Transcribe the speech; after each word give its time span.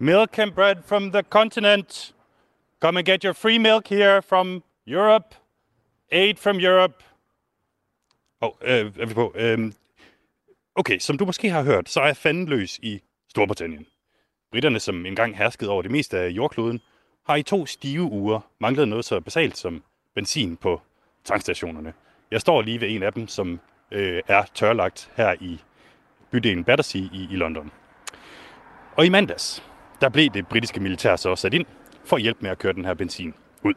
Milk 0.00 0.38
and 0.38 0.52
bread 0.52 0.76
from 0.84 1.12
the 1.12 1.22
continent. 1.22 2.14
Come 2.80 2.98
and 2.98 3.06
get 3.06 3.24
your 3.24 3.34
free 3.34 3.58
milk 3.58 3.88
here 3.88 4.22
from 4.22 4.62
Europe. 4.86 5.34
Aid 6.12 6.36
from 6.36 6.60
Europe. 6.60 7.04
Oh, 8.40 8.50
øh, 8.62 8.92
er 8.98 9.06
vi 9.06 9.14
på? 9.14 9.32
Øhm, 9.36 9.72
okay, 10.74 10.98
som 10.98 11.18
du 11.18 11.24
måske 11.24 11.50
har 11.50 11.62
hørt, 11.62 11.88
så 11.88 12.00
er 12.00 12.12
fanden 12.12 12.46
løs 12.48 12.78
i 12.82 13.00
Storbritannien. 13.28 13.86
Britterne, 14.50 14.80
som 14.80 15.06
engang 15.06 15.36
herskede 15.36 15.70
over 15.70 15.82
det 15.82 15.90
meste 15.90 16.18
af 16.18 16.28
jordkloden, 16.28 16.80
har 17.26 17.36
i 17.36 17.42
to 17.42 17.66
stive 17.66 18.02
uger 18.02 18.40
manglet 18.60 18.88
noget 18.88 19.04
så 19.04 19.20
basalt 19.20 19.56
som 19.56 19.82
benzin 20.14 20.56
på 20.56 20.80
tankstationerne. 21.24 21.92
Jeg 22.30 22.40
står 22.40 22.62
lige 22.62 22.80
ved 22.80 22.88
en 22.90 23.02
af 23.02 23.12
dem, 23.12 23.28
som 23.28 23.60
øh, 23.90 24.22
er 24.28 24.44
tørlagt 24.54 25.10
her 25.16 25.34
i 25.40 25.60
bydelen 26.30 26.64
Battersea 26.64 27.00
i, 27.00 27.28
i 27.30 27.36
London. 27.36 27.70
Og 28.96 29.06
i 29.06 29.08
mandags, 29.08 29.67
der 30.00 30.08
blev 30.08 30.30
det 30.30 30.46
britiske 30.46 30.80
militær 30.80 31.16
så 31.16 31.36
sat 31.36 31.54
ind 31.54 31.66
for 32.04 32.16
at 32.16 32.22
hjælpe 32.22 32.38
med 32.42 32.50
at 32.50 32.58
køre 32.58 32.72
den 32.72 32.84
her 32.84 32.94
benzin 32.94 33.34
ud. 33.62 33.74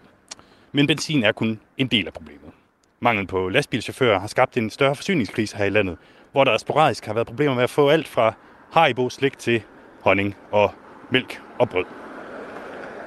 Men 0.72 0.88
benzin 0.88 1.24
er 1.24 1.32
kun 1.32 1.60
en 1.78 1.88
del 1.88 2.08
af 2.08 2.14
problemet. 2.14 2.52
Manglen 3.00 3.28
på 3.28 3.50
lastbilchauffører 3.50 4.20
har 4.20 4.28
skabt 4.28 4.58
en 4.58 4.70
større 4.70 4.96
forsyningskrise 4.96 5.58
her 5.58 5.66
i 5.66 5.70
landet, 5.70 5.98
hvor 6.32 6.44
der 6.44 6.58
sporadisk 6.58 7.06
har 7.06 7.14
været 7.14 7.28
problemer 7.28 7.56
med 7.56 7.64
at 7.64 7.70
få 7.70 7.90
alt 7.90 8.08
fra 8.08 8.34
Haribo 8.72 9.10
slik 9.10 9.38
til 9.38 9.62
honning 10.02 10.36
og 10.52 10.72
mælk 11.10 11.42
og 11.60 11.70
brød. 11.70 11.86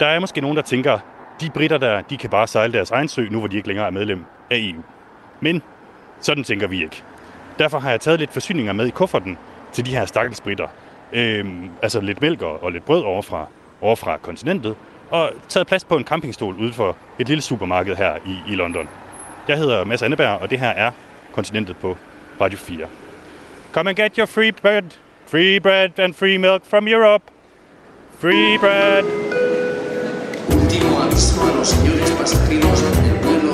Der 0.01 0.07
er 0.07 0.21
måske 0.21 0.41
nogen, 0.41 0.57
der 0.57 0.63
tænker, 0.63 0.99
de 1.41 1.51
britter 1.51 1.79
der, 1.79 2.03
de 2.03 2.17
kan 2.17 2.31
bare 2.31 2.47
sejle 2.47 2.73
deres 2.73 2.91
egen 2.91 3.09
sø, 3.09 3.27
nu 3.31 3.39
hvor 3.39 3.49
de 3.49 3.57
ikke 3.57 3.69
længere 3.69 3.87
er 3.87 3.91
medlem 3.91 4.25
af 4.51 4.57
EU. 4.59 4.83
Men 5.41 5.63
sådan 6.21 6.45
tænker 6.45 6.67
vi 6.67 6.83
ikke. 6.83 7.03
Derfor 7.59 7.79
har 7.79 7.91
jeg 7.91 8.01
taget 8.01 8.21
lidt 8.21 8.33
forsyninger 8.33 8.73
med 8.73 8.87
i 8.87 8.91
kufferten 8.91 9.39
til 9.73 9.87
de 9.87 9.91
her 9.91 10.07
stakkels 10.07 10.41
britter. 10.41 10.69
Øhm, 11.13 11.71
altså 11.83 12.01
lidt 12.01 12.21
mælk 12.21 12.43
og 12.43 12.73
lidt 12.73 12.85
brød 12.85 13.03
over 13.03 13.23
fra, 13.23 13.47
over 13.81 13.97
fra 13.97 14.17
kontinentet, 14.17 14.75
og 15.11 15.31
taget 15.49 15.67
plads 15.67 15.85
på 15.85 15.97
en 15.97 16.05
campingstol 16.05 16.55
ude 16.55 16.73
for 16.73 16.97
et 17.19 17.29
lille 17.29 17.43
supermarked 17.43 17.97
her 17.97 18.17
i, 18.27 18.53
i 18.53 18.55
London. 18.55 18.89
Jeg 19.49 19.59
hedder 19.59 19.85
Mads 19.85 20.03
Anneberg, 20.03 20.41
og 20.41 20.51
det 20.51 20.61
her 20.61 20.69
er 20.69 20.91
Kontinentet 21.33 21.77
på 21.77 21.97
Radio 22.41 22.59
4. 22.59 22.87
Come 23.73 23.91
and 23.91 23.97
get 23.97 24.17
your 24.17 24.27
free 24.27 24.53
bread, 24.53 24.83
free 25.27 25.61
bread 25.61 25.99
and 25.99 26.15
free 26.15 26.39
milk 26.39 26.63
from 26.65 26.89
Europe. 26.89 27.25
Free 28.19 28.59
bread. 28.59 29.05
Último 30.49 31.03
aviso 31.03 31.43
a 31.43 31.53
los 31.59 31.69
señores 31.69 32.11
pasajeros 32.11 32.81
del 32.83 33.19
vuelo 33.25 33.53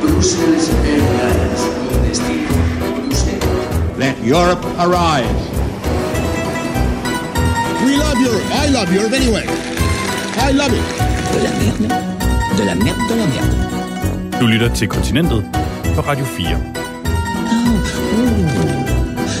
Brussels 0.00 0.70
Airlines 0.86 1.60
destino 2.08 2.54
Bruselas. 2.96 3.98
Let 3.98 4.16
Europe 4.24 4.64
arise. 4.78 5.57
We 8.18 8.24
love 8.24 8.34
Europe. 8.34 8.50
I 8.50 8.66
love 8.66 8.92
Europe 8.92 9.12
anyway. 9.12 9.44
I 10.38 10.50
love 10.50 10.72
it. 10.72 10.82
De 11.32 11.38
la 11.44 11.50
merde, 11.60 11.88
de 12.56 12.64
la 12.64 12.74
merde, 12.74 13.08
de 13.08 13.14
la 13.14 13.26
merde. 13.26 14.40
Du 14.40 14.46
lytter 14.46 14.74
til 14.74 14.88
Kontinentet 14.88 15.44
på 15.94 16.00
Radio 16.00 16.24
4. 16.24 16.58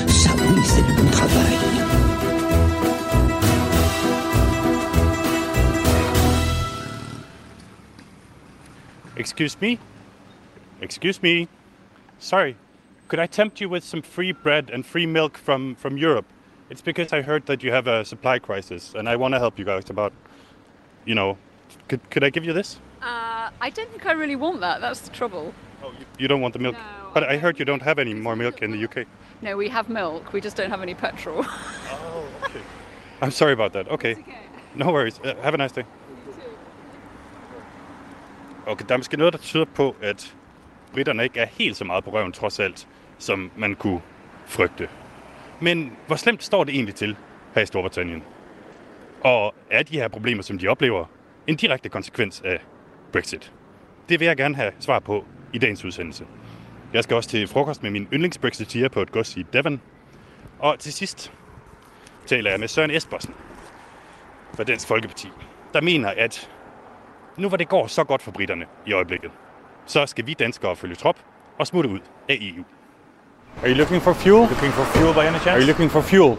Ça 0.08 0.30
oui, 0.36 0.62
c'est 0.64 0.86
du 0.86 0.92
bon 0.92 1.10
travail. 1.10 1.54
Excuse 9.16 9.56
me? 9.60 9.78
Excuse 10.80 11.20
me? 11.22 11.48
Sorry, 12.20 12.54
could 13.08 13.18
I 13.18 13.26
tempt 13.26 13.60
you 13.60 13.68
with 13.68 13.82
some 13.82 14.02
free 14.02 14.32
bread 14.32 14.70
and 14.70 14.84
free 14.84 15.06
milk 15.06 15.36
from, 15.36 15.74
from 15.74 15.98
Europe? 15.98 16.26
It's 16.70 16.82
because 16.82 17.12
I 17.12 17.22
heard 17.22 17.46
that 17.46 17.62
you 17.62 17.72
have 17.72 17.86
a 17.86 18.04
supply 18.04 18.38
crisis 18.38 18.94
and 18.94 19.08
I 19.08 19.16
want 19.16 19.34
to 19.34 19.38
help 19.38 19.58
you 19.58 19.64
guys 19.64 19.90
about, 19.90 20.12
you 21.06 21.14
know, 21.14 21.36
could, 21.88 22.00
could 22.10 22.24
I 22.24 22.30
give 22.30 22.44
you 22.44 22.52
this? 22.52 22.78
Uh, 23.02 23.50
I 23.60 23.70
don't 23.70 23.90
think 23.90 24.04
I 24.06 24.12
really 24.12 24.36
want 24.36 24.60
that. 24.60 24.80
That's 24.80 25.00
the 25.00 25.10
trouble. 25.10 25.54
Oh, 25.82 25.92
you, 25.92 26.06
you 26.18 26.28
don't 26.28 26.40
want 26.40 26.52
the 26.52 26.58
milk? 26.58 26.74
No, 26.74 27.10
but 27.14 27.22
I 27.24 27.34
I 27.34 27.38
heard 27.38 27.58
you 27.58 27.64
don't 27.64 27.82
have 27.82 27.98
any 27.98 28.14
more 28.14 28.36
milk 28.36 28.62
in 28.62 28.70
the 28.72 28.84
UK. 28.84 29.06
No, 29.42 29.56
we 29.56 29.68
have 29.68 29.88
milk. 29.88 30.32
We 30.32 30.40
just 30.40 30.56
don't 30.56 30.70
have 30.70 30.82
any 30.82 30.94
petrol. 30.94 31.44
Oh, 31.90 32.24
okay. 32.44 32.60
I'm 33.22 33.30
sorry 33.30 33.52
about 33.52 33.72
that. 33.72 33.88
Okay. 33.88 34.16
No 34.74 34.92
worries. 34.92 35.20
Uh, 35.20 35.34
have 35.42 35.54
a 35.54 35.56
nice 35.56 35.72
day. 35.72 35.84
Okay, 38.66 38.84
der 38.88 38.94
er 38.94 38.98
måske 38.98 39.16
noget, 39.16 39.32
der 39.32 39.38
tyder 39.38 39.64
på, 39.64 39.96
at 40.02 40.34
britterne 40.92 41.22
ikke 41.22 41.40
er 41.40 41.46
helt 41.46 41.76
så 41.76 41.84
meget 41.84 42.04
på 42.04 42.10
røven, 42.10 42.32
trods 42.32 42.60
alt, 42.60 42.88
som 43.18 43.50
man 43.56 43.74
kunne 43.74 44.00
frygte. 44.46 44.88
Men 45.60 45.92
hvor 46.06 46.16
slemt 46.16 46.44
står 46.44 46.64
det 46.64 46.74
egentlig 46.74 46.94
til 46.94 47.16
her 47.54 47.62
i 47.62 47.66
Storbritannien? 47.66 48.22
Og 49.20 49.54
er 49.70 49.82
de 49.82 49.96
her 49.96 50.08
problemer, 50.08 50.42
som 50.42 50.58
de 50.58 50.68
oplever, 50.68 51.04
en 51.46 51.56
direkte 51.56 51.88
konsekvens 51.88 52.42
af 52.44 52.60
Brexit? 53.12 53.52
Det 54.08 54.20
vil 54.20 54.26
jeg 54.26 54.36
gerne 54.36 54.56
have 54.56 54.72
svar 54.80 54.98
på 54.98 55.24
i 55.52 55.58
dagens 55.58 55.84
udsendelse. 55.84 56.26
Jeg 56.92 57.04
skal 57.04 57.16
også 57.16 57.30
til 57.30 57.48
frokost 57.48 57.82
med 57.82 57.90
min 57.90 58.08
yndlingsbrexiteer 58.12 58.88
på 58.88 59.02
et 59.02 59.12
gods 59.12 59.36
i 59.36 59.42
Devon. 59.52 59.80
Og 60.58 60.78
til 60.78 60.92
sidst 60.92 61.32
taler 62.26 62.50
jeg 62.50 62.60
med 62.60 62.68
Søren 62.68 62.90
Espersen 62.90 63.34
fra 64.54 64.64
Dansk 64.64 64.88
Folkeparti, 64.88 65.28
der 65.72 65.80
mener, 65.80 66.12
at 66.16 66.50
nu 67.36 67.48
hvor 67.48 67.56
det 67.56 67.68
går 67.68 67.86
så 67.86 68.04
godt 68.04 68.22
for 68.22 68.30
britterne 68.30 68.66
i 68.86 68.92
øjeblikket, 68.92 69.30
så 69.86 70.06
skal 70.06 70.26
vi 70.26 70.34
danskere 70.34 70.76
følge 70.76 70.94
trop 70.94 71.16
og 71.58 71.66
smutte 71.66 71.90
ud 71.90 72.00
af 72.28 72.38
EU. 72.40 72.64
Are 73.62 73.68
you 73.68 73.74
looking 73.74 74.00
for 74.00 74.14
fuel? 74.14 74.42
Looking 74.42 74.70
for 74.72 74.84
fuel 74.86 75.12
by 75.12 75.26
any 75.26 75.38
chance? 75.40 75.48
Are 75.48 75.60
you 75.60 75.66
looking 75.66 75.88
for 75.88 76.02
fuel? 76.02 76.38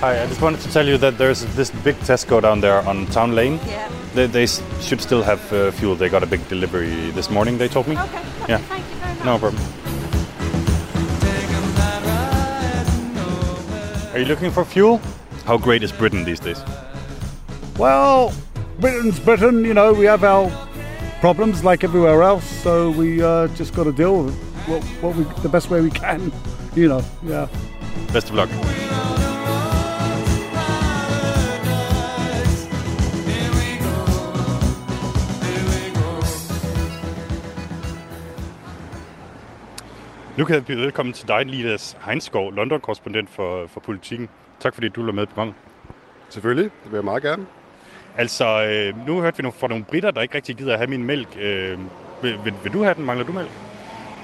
Hi, 0.00 0.22
I 0.22 0.26
just 0.26 0.40
wanted 0.40 0.60
to 0.60 0.70
tell 0.70 0.86
you 0.86 0.96
that 0.98 1.18
there's 1.18 1.44
this 1.56 1.70
big 1.70 1.96
Tesco 1.96 2.40
down 2.40 2.60
there 2.60 2.86
on 2.86 3.06
Town 3.06 3.34
Lane. 3.34 3.58
Yeah. 3.66 3.90
They, 4.14 4.26
they 4.26 4.46
should 4.46 5.00
still 5.00 5.22
have 5.22 5.52
uh, 5.52 5.70
fuel. 5.72 5.96
They 5.96 6.08
got 6.08 6.22
a 6.22 6.26
big 6.26 6.46
delivery 6.48 7.10
this 7.10 7.30
morning, 7.30 7.58
they 7.58 7.68
told 7.68 7.88
me. 7.88 7.98
Okay. 7.98 8.22
Yeah. 8.48 8.58
Thank 8.58 8.84
you 8.88 8.96
very 8.96 9.14
much. 9.14 9.24
No 9.24 9.38
problem. 9.38 9.62
Are 14.12 14.18
you 14.18 14.26
looking 14.26 14.50
for 14.50 14.64
fuel? 14.64 15.00
How 15.46 15.56
great 15.56 15.82
is 15.82 15.90
Britain 15.90 16.24
these 16.24 16.40
days? 16.40 16.62
Well, 17.78 18.32
Britain's 18.80 19.18
Britain, 19.18 19.64
you 19.64 19.74
know, 19.74 19.92
we 19.92 20.04
have 20.04 20.22
our 20.22 20.50
problems 21.20 21.64
like 21.64 21.82
everywhere 21.82 22.22
else, 22.22 22.44
so 22.62 22.90
we 22.90 23.20
uh, 23.20 23.48
just 23.48 23.74
got 23.74 23.84
to 23.84 23.92
deal 23.92 24.22
with 24.22 24.34
what, 24.68 24.84
what 25.02 25.16
we, 25.16 25.24
the 25.42 25.48
best 25.48 25.68
way 25.68 25.80
we 25.80 25.90
can, 25.90 26.30
you 26.76 26.86
know, 26.86 27.02
yeah. 27.24 27.48
Best 28.12 28.30
of 28.30 28.36
luck. 28.36 28.48
Nu 40.36 40.44
kan 40.44 40.54
jeg 40.54 40.66
byde 40.66 40.80
velkommen 40.80 41.12
til 41.12 41.28
dig, 41.28 41.46
Lidas 41.46 41.96
Heinskov, 42.00 42.52
London-korrespondent 42.52 43.30
for, 43.30 43.66
for 43.66 43.80
Politiken. 43.80 44.28
Tak 44.60 44.74
fordi 44.74 44.88
du 44.88 45.08
er 45.08 45.12
med 45.12 45.22
i 45.22 45.26
programmet. 45.26 45.54
Selvfølgelig, 46.28 46.64
det 46.64 46.90
vil 46.90 46.96
jeg 46.96 47.04
meget 47.04 47.22
gerne. 47.22 47.46
Altså, 48.18 48.62
øh, 48.62 49.06
nu 49.06 49.20
hørte 49.20 49.36
vi 49.36 49.42
nogle, 49.42 49.58
fra 49.58 49.68
nogle 49.68 49.84
britter, 49.84 50.10
der 50.10 50.22
ikke 50.22 50.34
rigtig 50.34 50.56
gider 50.56 50.72
at 50.72 50.78
have 50.78 50.90
min 50.90 51.04
mælk. 51.04 51.28
Øh, 51.40 51.78
vil, 52.22 52.38
vil, 52.44 52.54
vil 52.62 52.72
du 52.72 52.82
have 52.82 52.94
den? 52.94 53.04
Mangler 53.04 53.26
du 53.26 53.32
mælk? 53.32 53.50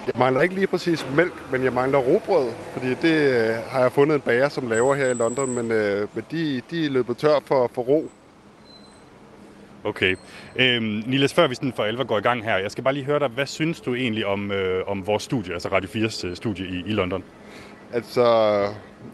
Jeg 0.07 0.15
mangler 0.19 0.43
ikke 0.43 0.55
lige 0.55 0.67
præcis 0.67 1.07
mælk, 1.17 1.53
men 1.53 1.65
jeg 1.65 1.73
mangler 1.73 1.99
råbrød, 1.99 2.53
fordi 2.73 2.95
det 2.95 3.15
øh, 3.15 3.57
har 3.69 3.81
jeg 3.81 3.93
fundet 3.93 4.15
en 4.15 4.21
bager, 4.21 4.49
som 4.49 4.69
laver 4.69 4.95
her 4.95 5.11
i 5.11 5.15
London, 5.15 5.55
men, 5.55 5.73
øh, 5.73 6.09
men 6.15 6.25
de, 6.31 6.61
de 6.71 6.87
er 6.87 6.91
løbet 6.91 7.17
tør 7.17 7.39
for, 7.47 7.71
for 7.75 7.83
ro. 7.83 8.11
Okay. 9.85 10.17
Øhm, 10.57 11.03
Niels, 11.07 11.35
før 11.35 11.47
vi 11.47 11.55
sådan 11.55 11.73
for 11.73 11.85
alvor 11.85 12.05
går 12.05 12.19
i 12.19 12.21
gang 12.21 12.45
her, 12.45 12.57
jeg 12.57 12.71
skal 12.71 12.85
bare 12.85 12.95
lige 12.95 13.05
høre 13.05 13.19
dig, 13.19 13.29
hvad 13.29 13.47
synes 13.47 13.81
du 13.81 13.95
egentlig 13.95 14.27
om, 14.27 14.53
øh, 14.53 14.89
om 14.89 15.07
vores 15.07 15.23
studie, 15.23 15.53
altså 15.53 15.69
Radio 15.69 15.89
4's 15.89 16.27
øh, 16.27 16.37
studie 16.37 16.67
i, 16.67 16.83
i 16.87 16.93
London? 16.93 17.25
Altså, 17.95 18.69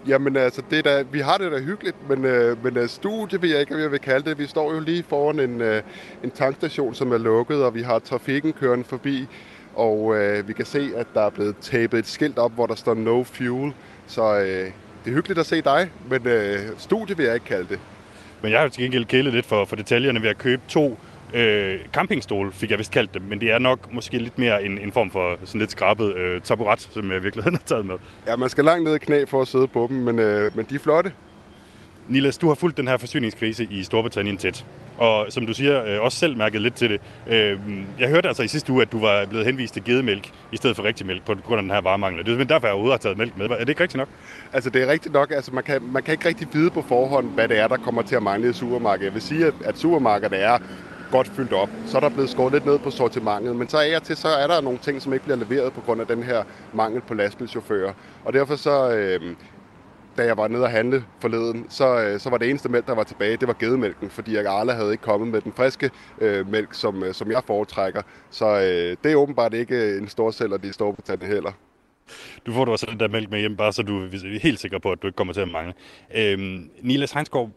jamen 0.06 0.36
altså, 0.36 0.62
det 0.70 0.84
der, 0.84 1.02
vi 1.02 1.20
har 1.20 1.38
det 1.38 1.52
da 1.52 1.58
hyggeligt, 1.58 2.08
men, 2.08 2.24
øh, 2.24 2.64
men 2.64 2.76
øh, 2.76 2.88
studie 2.88 3.40
vil 3.40 3.50
jeg 3.50 3.60
ikke, 3.60 3.72
hvad 3.72 3.82
jeg 3.82 3.92
vil 3.92 4.00
kalde 4.00 4.30
det. 4.30 4.38
Vi 4.38 4.46
står 4.46 4.74
jo 4.74 4.80
lige 4.80 5.02
foran 5.02 5.40
en, 5.40 5.60
øh, 5.60 5.82
en 6.24 6.30
tankstation, 6.30 6.94
som 6.94 7.12
er 7.12 7.18
lukket, 7.18 7.64
og 7.64 7.74
vi 7.74 7.82
har 7.82 7.98
trafikken 7.98 8.52
kørende 8.52 8.84
forbi, 8.84 9.26
og 9.74 10.16
øh, 10.16 10.48
vi 10.48 10.52
kan 10.52 10.64
se, 10.64 10.90
at 10.96 11.06
der 11.14 11.20
er 11.20 11.30
blevet 11.30 11.56
tabet 11.60 11.98
et 11.98 12.06
skilt 12.06 12.38
op, 12.38 12.52
hvor 12.52 12.66
der 12.66 12.74
står 12.74 12.94
no 12.94 13.22
fuel. 13.22 13.72
Så 14.06 14.38
øh, 14.38 14.46
det 15.04 15.10
er 15.10 15.14
hyggeligt 15.14 15.40
at 15.40 15.46
se 15.46 15.62
dig, 15.62 15.90
men 16.10 16.26
øh, 16.26 16.58
studie 16.78 17.16
vil 17.16 17.26
jeg 17.26 17.34
ikke 17.34 17.46
kalde 17.46 17.68
det. 17.68 17.78
Men 18.42 18.50
jeg 18.50 18.58
har 18.58 18.64
jo 18.64 18.70
til 18.70 18.82
gengæld 18.82 19.04
kælet 19.04 19.32
lidt 19.32 19.46
for, 19.46 19.64
for 19.64 19.76
detaljerne 19.76 20.22
ved 20.22 20.28
at 20.28 20.38
købe 20.38 20.62
to 20.68 20.98
øh, 21.34 21.80
campingstole, 21.92 22.52
fik 22.52 22.70
jeg 22.70 22.78
vist 22.78 22.92
kaldt 22.92 23.14
dem. 23.14 23.22
Men 23.22 23.40
det 23.40 23.50
er 23.50 23.58
nok 23.58 23.92
måske 23.92 24.18
lidt 24.18 24.38
mere 24.38 24.64
en, 24.64 24.78
en 24.78 24.92
form 24.92 25.10
for 25.10 25.38
sådan 25.44 25.58
lidt 25.58 25.70
skrabet 25.70 26.16
øh, 26.16 26.40
taburet, 26.40 26.80
som 26.80 27.10
jeg 27.10 27.18
i 27.18 27.22
virkeligheden 27.22 27.56
har 27.56 27.62
taget 27.66 27.86
med. 27.86 27.94
Ja, 28.26 28.36
man 28.36 28.48
skal 28.48 28.64
langt 28.64 28.84
ned 28.84 28.94
i 28.94 28.98
knæ 28.98 29.24
for 29.24 29.42
at 29.42 29.48
sidde 29.48 29.66
på 29.68 29.86
dem, 29.90 29.96
men, 29.96 30.18
øh, 30.18 30.56
men 30.56 30.66
de 30.70 30.74
er 30.74 30.78
flotte. 30.78 31.12
Nilas, 32.08 32.38
du 32.38 32.48
har 32.48 32.54
fulgt 32.54 32.76
den 32.76 32.88
her 32.88 32.96
forsyningskrise 32.96 33.68
i 33.70 33.82
Storbritannien 33.82 34.36
tæt, 34.36 34.66
og 34.98 35.26
som 35.28 35.46
du 35.46 35.54
siger, 35.54 35.84
øh, 35.84 36.02
også 36.02 36.18
selv 36.18 36.36
mærket 36.36 36.62
lidt 36.62 36.74
til 36.74 36.90
det. 36.90 37.00
Øh, 37.26 37.58
jeg 37.98 38.08
hørte 38.08 38.28
altså 38.28 38.42
i 38.42 38.48
sidste 38.48 38.72
uge, 38.72 38.82
at 38.82 38.92
du 38.92 39.00
var 39.00 39.26
blevet 39.26 39.46
henvist 39.46 39.74
til 39.74 39.84
gedemælk 39.84 40.30
i 40.52 40.56
stedet 40.56 40.76
for 40.76 40.84
rigtig 40.84 41.06
mælk 41.06 41.24
på 41.24 41.34
grund 41.34 41.58
af 41.58 41.62
den 41.62 41.70
her 41.70 41.80
varemangel. 41.80 42.26
Det 42.26 42.40
er 42.40 42.44
derfor, 42.44 42.66
jeg 42.66 42.74
overhovedet 42.74 42.92
har 42.92 43.02
taget 43.02 43.18
mælk 43.18 43.38
med. 43.38 43.50
Er 43.50 43.58
det 43.58 43.68
ikke 43.68 43.82
rigtigt 43.82 43.98
nok? 43.98 44.08
Altså 44.52 44.70
det 44.70 44.82
er 44.82 44.86
rigtigt 44.86 45.14
nok, 45.14 45.30
altså 45.30 45.54
man 45.54 45.64
kan, 45.64 45.82
man 45.92 46.02
kan 46.02 46.12
ikke 46.12 46.28
rigtig 46.28 46.48
vide 46.52 46.70
på 46.70 46.82
forhånd, 46.82 47.34
hvad 47.34 47.48
det 47.48 47.58
er, 47.58 47.68
der 47.68 47.76
kommer 47.76 48.02
til 48.02 48.16
at 48.16 48.22
mangle 48.22 48.50
i 48.50 48.52
supermarkedet. 48.52 49.04
Jeg 49.04 49.14
vil 49.14 49.22
sige, 49.22 49.46
at, 49.46 49.54
at 49.64 49.78
supermarkedet 49.78 50.42
er 50.42 50.58
godt 51.10 51.28
fyldt 51.28 51.52
op. 51.52 51.68
Så 51.86 51.96
er 51.96 52.00
der 52.00 52.08
blevet 52.08 52.30
skåret 52.30 52.52
lidt 52.52 52.66
ned 52.66 52.78
på 52.78 52.90
sortimentet, 52.90 53.56
men 53.56 53.68
så 53.68 53.78
er 53.78 53.82
jeg 53.82 54.02
til, 54.02 54.16
så 54.16 54.28
er 54.28 54.46
der 54.46 54.60
nogle 54.60 54.78
ting, 54.78 55.02
som 55.02 55.12
ikke 55.12 55.24
bliver 55.24 55.38
leveret 55.38 55.72
på 55.72 55.80
grund 55.80 56.00
af 56.00 56.06
den 56.06 56.22
her 56.22 56.44
mangel 56.72 57.00
på 57.00 57.14
lastbilchauffører. 57.14 57.92
Og 58.24 58.32
derfor 58.32 58.56
så, 58.56 58.90
øh, 58.90 59.36
da 60.16 60.24
jeg 60.24 60.36
var 60.36 60.48
nede 60.48 60.62
og 60.62 60.70
handle 60.70 61.04
forleden, 61.20 61.66
så, 61.68 62.00
øh, 62.00 62.20
så 62.20 62.30
var 62.30 62.38
det 62.38 62.50
eneste 62.50 62.68
mælk, 62.68 62.86
der 62.86 62.94
var 62.94 63.04
tilbage, 63.04 63.36
det 63.36 63.48
var 63.48 63.56
gedemælken, 63.58 64.10
fordi 64.10 64.34
jeg 64.34 64.46
Arla 64.46 64.72
havde 64.72 64.92
ikke 64.92 65.02
kommet 65.02 65.28
med 65.28 65.40
den 65.40 65.52
friske 65.52 65.90
øh, 66.20 66.50
mælk, 66.50 66.74
som, 66.74 67.02
øh, 67.02 67.14
som 67.14 67.30
jeg 67.30 67.42
foretrækker. 67.46 68.02
Så 68.30 68.46
øh, 68.46 68.96
det 69.04 69.12
er 69.12 69.16
åbenbart 69.16 69.54
ikke 69.54 69.98
en 69.98 70.08
stor 70.08 70.30
sælger, 70.30 70.56
de 70.56 70.72
står 70.72 70.92
på 70.92 71.02
tanden 71.02 71.28
heller. 71.28 71.52
Du 72.46 72.52
får 72.52 72.64
du 72.64 72.72
også 72.72 72.86
den 72.90 73.00
der 73.00 73.08
mælk 73.08 73.30
med 73.30 73.40
hjem, 73.40 73.56
bare 73.56 73.72
så 73.72 73.82
du 73.82 74.04
er 74.04 74.40
helt 74.40 74.60
sikker 74.60 74.78
på, 74.78 74.92
at 74.92 75.02
du 75.02 75.06
ikke 75.06 75.16
kommer 75.16 75.32
til 75.32 75.40
at 75.40 75.48
mangle. 75.48 75.74
Øhm, 76.16 76.70
Nilas 76.82 77.12
Heinsgaard, 77.12 77.50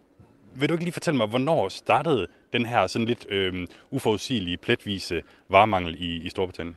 vil 0.55 0.69
du 0.69 0.73
ikke 0.73 0.83
lige 0.83 0.94
fortælle 0.94 1.17
mig, 1.17 1.27
hvornår 1.27 1.69
startede 1.69 2.27
den 2.53 2.65
her 2.65 2.88
sådan 2.88 3.07
lidt 3.07 3.25
øh, 3.29 3.67
uforudsigelige, 3.91 4.57
pletvise 4.57 5.21
varemangel 5.50 5.95
i, 6.00 6.25
i 6.25 6.29
Storbritannien? 6.29 6.75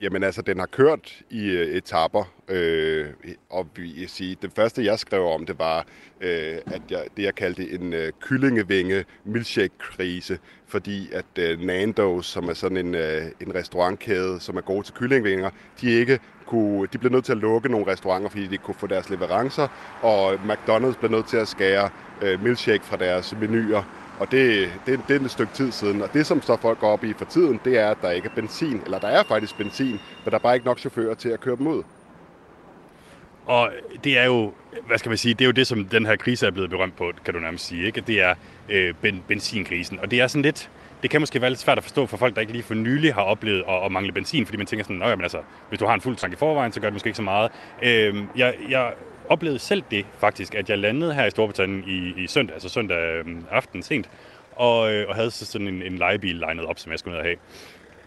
Jamen 0.00 0.22
altså, 0.22 0.42
den 0.42 0.58
har 0.58 0.66
kørt 0.66 1.22
i 1.30 1.44
øh, 1.44 1.66
etapper, 1.66 2.24
øh, 2.48 3.06
og 3.50 3.68
vi 3.76 4.06
sige, 4.06 4.36
det 4.42 4.52
første 4.56 4.84
jeg 4.84 4.98
skrev 4.98 5.26
om, 5.26 5.46
det 5.46 5.58
var, 5.58 5.86
øh, 6.20 6.58
at 6.66 6.82
jeg, 6.90 7.04
det 7.16 7.22
jeg 7.22 7.34
kaldte 7.34 7.70
en 7.70 7.92
øh, 7.92 8.12
kyllingevinge 8.20 9.04
milkshake-krise, 9.24 10.38
fordi 10.66 11.08
at 11.12 11.38
øh, 11.38 11.58
Nando's, 11.58 12.22
som 12.22 12.48
er 12.48 12.54
sådan 12.54 12.76
en, 12.76 12.94
øh, 12.94 13.22
en 13.40 13.54
restaurantkæde, 13.54 14.40
som 14.40 14.56
er 14.56 14.60
god 14.60 14.82
til 14.82 14.94
kyllingevinger, 14.94 15.50
de 15.80 15.90
ikke 15.90 16.18
kunne, 16.46 16.88
de 16.92 16.98
blev 16.98 17.12
nødt 17.12 17.24
til 17.24 17.32
at 17.32 17.38
lukke 17.38 17.68
nogle 17.68 17.86
restauranter, 17.86 18.28
fordi 18.30 18.46
de 18.46 18.52
ikke 18.52 18.64
kunne 18.64 18.74
få 18.74 18.86
deres 18.86 19.10
leverancer, 19.10 19.68
og 20.02 20.34
McDonald's 20.34 20.98
blev 20.98 21.10
nødt 21.10 21.26
til 21.26 21.36
at 21.36 21.48
skære 21.48 21.90
øh, 22.22 22.42
milkshake 22.42 22.84
fra 22.84 22.96
deres 22.96 23.34
menuer. 23.40 23.99
Og 24.20 24.30
det, 24.30 24.70
det, 24.86 25.00
det 25.08 25.16
er 25.16 25.24
et 25.24 25.30
stykke 25.30 25.52
tid 25.52 25.72
siden. 25.72 26.02
Og 26.02 26.12
det, 26.12 26.26
som 26.26 26.42
så 26.42 26.56
folk 26.56 26.78
går 26.78 26.90
op 26.90 27.04
i 27.04 27.12
for 27.12 27.24
tiden, 27.24 27.60
det 27.64 27.78
er, 27.78 27.90
at 27.90 27.96
der 28.02 28.10
ikke 28.10 28.28
er 28.28 28.34
benzin. 28.34 28.80
Eller 28.84 28.98
der 28.98 29.08
er 29.08 29.22
faktisk 29.24 29.58
benzin, 29.58 30.00
men 30.24 30.30
der 30.30 30.34
er 30.34 30.38
bare 30.38 30.54
ikke 30.54 30.66
nok 30.66 30.78
chauffører 30.78 31.14
til 31.14 31.28
at 31.28 31.40
køre 31.40 31.56
dem 31.56 31.66
ud. 31.66 31.82
Og 33.46 33.70
det 34.04 34.18
er 34.18 34.24
jo, 34.24 34.52
hvad 34.86 34.98
skal 34.98 35.08
man 35.08 35.18
sige, 35.18 35.34
det 35.34 35.40
er 35.40 35.46
jo 35.46 35.52
det, 35.52 35.66
som 35.66 35.84
den 35.84 36.06
her 36.06 36.16
krise 36.16 36.46
er 36.46 36.50
blevet 36.50 36.70
berømt 36.70 36.96
på, 36.96 37.12
kan 37.24 37.34
du 37.34 37.40
nærmest 37.40 37.66
sige, 37.66 37.86
ikke? 37.86 38.00
Det 38.00 38.20
er 38.20 38.34
øh, 38.68 38.94
ben, 39.02 39.22
benzinkrisen. 39.28 40.00
Og 40.00 40.10
det 40.10 40.20
er 40.20 40.26
sådan 40.26 40.42
lidt, 40.42 40.70
det 41.02 41.10
kan 41.10 41.20
måske 41.20 41.40
være 41.40 41.50
lidt 41.50 41.60
svært 41.60 41.78
at 41.78 41.84
forstå 41.84 42.06
for 42.06 42.16
folk, 42.16 42.34
der 42.34 42.40
ikke 42.40 42.52
lige 42.52 42.62
for 42.62 42.74
nylig 42.74 43.14
har 43.14 43.22
oplevet 43.22 43.64
at, 43.68 43.84
at 43.84 43.92
mangle 43.92 44.12
benzin, 44.12 44.46
fordi 44.46 44.56
man 44.56 44.66
tænker 44.66 44.84
sådan, 44.84 44.98
men 44.98 45.22
altså, 45.22 45.38
hvis 45.68 45.78
du 45.78 45.86
har 45.86 45.94
en 45.94 46.00
fuld 46.00 46.16
tank 46.16 46.32
i 46.32 46.36
forvejen, 46.36 46.72
så 46.72 46.80
gør 46.80 46.88
det 46.88 46.94
måske 46.94 47.06
ikke 47.06 47.16
så 47.16 47.22
meget. 47.22 47.50
Øh, 47.82 48.14
jeg, 48.36 48.54
jeg 48.68 48.92
oplevede 49.30 49.58
selv 49.58 49.82
det 49.90 50.06
faktisk, 50.18 50.54
at 50.54 50.70
jeg 50.70 50.78
landede 50.78 51.14
her 51.14 51.26
i 51.26 51.30
Storbritannien 51.30 51.84
i, 51.86 52.22
i 52.22 52.26
søndag, 52.26 52.54
altså 52.54 52.68
søndag 52.68 52.96
øh, 52.96 53.26
aften 53.50 53.82
sent, 53.82 54.10
og, 54.56 54.92
øh, 54.92 55.08
og 55.08 55.14
havde 55.14 55.30
så 55.30 55.46
sådan 55.46 55.68
en, 55.68 55.82
en 55.82 55.98
legebil 55.98 56.36
legnet 56.36 56.64
op, 56.64 56.78
som 56.78 56.92
jeg 56.92 56.98
skulle 56.98 57.12
ned 57.12 57.20
og 57.20 57.26
have. 57.26 57.36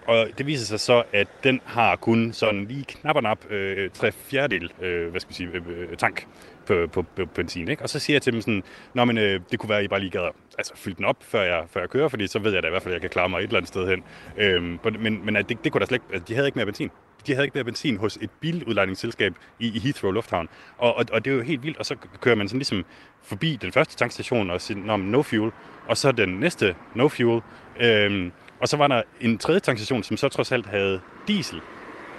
Og 0.07 0.27
det 0.37 0.45
viser 0.45 0.65
sig 0.65 0.79
så, 0.79 1.03
at 1.13 1.27
den 1.43 1.61
har 1.65 1.95
kun 1.95 2.33
sådan 2.33 2.65
lige 2.65 2.83
knap 2.83 3.15
og 3.15 3.23
nap 3.23 3.51
øh, 3.51 3.89
tre 3.93 4.11
fjerdedel, 4.11 4.71
øh, 4.81 5.11
hvad 5.11 5.19
skal 5.19 5.29
man 5.29 5.33
sige, 5.33 5.49
øh, 5.53 5.91
øh 5.91 5.97
tank 5.97 6.27
på, 6.65 6.87
på, 6.91 7.01
på 7.15 7.25
benzin. 7.25 7.67
Ikke? 7.67 7.83
Og 7.83 7.89
så 7.89 7.99
siger 7.99 8.15
jeg 8.15 8.21
til 8.21 8.33
dem 8.33 8.41
sådan, 8.41 8.63
Nå, 8.93 9.05
men 9.05 9.17
øh, 9.17 9.39
det 9.51 9.59
kunne 9.59 9.69
være, 9.69 9.79
at 9.79 9.85
I 9.85 9.87
bare 9.87 9.99
lige 9.99 10.09
gad 10.09 10.29
altså, 10.57 10.73
fylde 10.75 10.97
den 10.97 11.05
op, 11.05 11.17
før 11.21 11.41
jeg, 11.41 11.63
før 11.69 11.79
jeg 11.79 11.89
kører, 11.89 12.07
fordi 12.07 12.27
så 12.27 12.39
ved 12.39 12.53
jeg 12.53 12.63
da 12.63 12.67
i 12.67 12.71
hvert 12.71 12.83
fald, 12.83 12.93
at 12.93 12.95
jeg 12.95 13.01
kan 13.01 13.09
klare 13.09 13.29
mig 13.29 13.37
et 13.37 13.43
eller 13.43 13.57
andet 13.57 13.67
sted 13.67 13.87
hen. 13.87 14.03
Øh, 14.37 14.63
men 14.99 15.25
men 15.25 15.35
at 15.35 15.49
det, 15.49 15.63
det 15.63 15.71
kunne 15.71 15.79
da 15.79 15.85
slet 15.85 15.95
ikke, 15.95 16.05
altså, 16.13 16.25
de 16.27 16.33
havde 16.33 16.47
ikke 16.47 16.57
mere 16.57 16.65
benzin. 16.65 16.91
De 17.27 17.33
havde 17.33 17.45
ikke 17.45 17.55
mere 17.55 17.63
benzin 17.63 17.97
hos 17.97 18.17
et 18.21 18.29
biludlejningsselskab 18.39 19.35
i, 19.59 19.67
i 19.67 19.79
Heathrow 19.79 20.11
Lufthavn. 20.11 20.49
Og, 20.77 20.95
og, 20.95 21.05
og 21.11 21.25
det 21.25 21.31
er 21.31 21.35
jo 21.35 21.41
helt 21.41 21.63
vildt, 21.63 21.77
og 21.77 21.85
så 21.85 21.95
kører 22.21 22.35
man 22.35 22.47
sådan 22.47 22.59
ligesom 22.59 22.85
forbi 23.23 23.55
den 23.61 23.71
første 23.71 23.95
tankstation 23.95 24.49
og 24.49 24.61
siger, 24.61 24.77
Nå, 24.77 24.97
no 24.97 25.21
fuel, 25.21 25.51
og 25.87 25.97
så 25.97 26.11
den 26.11 26.29
næste 26.29 26.75
no 26.95 27.07
fuel. 27.07 27.41
Øhm, 27.79 28.31
og 28.59 28.67
så 28.67 28.77
var 28.77 28.87
der 28.87 29.01
en 29.21 29.37
tredje 29.37 29.59
tankstation, 29.59 30.03
som 30.03 30.17
så 30.17 30.29
trods 30.29 30.51
alt 30.51 30.65
havde 30.65 30.99
diesel. 31.27 31.61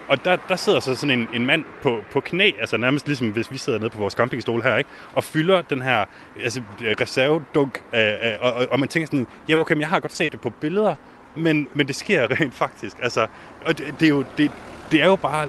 Og 0.08 0.24
der, 0.24 0.36
der 0.48 0.56
sidder 0.56 0.80
så 0.80 0.94
sådan 0.94 1.20
en, 1.20 1.28
en 1.34 1.46
mand 1.46 1.64
på, 1.82 2.00
på 2.10 2.20
knæ, 2.20 2.50
altså 2.60 2.76
nærmest 2.76 3.06
ligesom 3.06 3.30
hvis 3.30 3.50
vi 3.50 3.58
sidder 3.58 3.78
nede 3.78 3.90
på 3.90 3.98
vores 3.98 4.14
campingstol 4.14 4.62
her, 4.62 4.76
ikke? 4.76 4.90
og 5.12 5.24
fylder 5.24 5.62
den 5.62 5.82
her 5.82 6.04
altså, 6.40 6.62
reservedunk, 7.00 7.82
øh, 7.94 8.00
øh, 8.00 8.16
og, 8.40 8.52
og, 8.52 8.66
og 8.70 8.80
man 8.80 8.88
tænker 8.88 9.06
sådan, 9.06 9.26
ja 9.48 9.56
okay, 9.56 9.74
men 9.74 9.80
jeg 9.80 9.88
har 9.88 10.00
godt 10.00 10.12
set 10.12 10.32
det 10.32 10.40
på 10.40 10.50
billeder, 10.50 10.94
men, 11.36 11.68
men 11.74 11.86
det 11.86 11.96
sker 11.96 12.26
rent 12.40 12.54
faktisk. 12.54 12.96
Altså, 13.02 13.26
og 13.64 13.78
det, 13.78 13.94
det, 14.00 14.06
er 14.06 14.10
jo, 14.10 14.24
det, 14.38 14.50
det 14.94 15.02
er 15.02 15.06
jo 15.06 15.16
bare, 15.16 15.46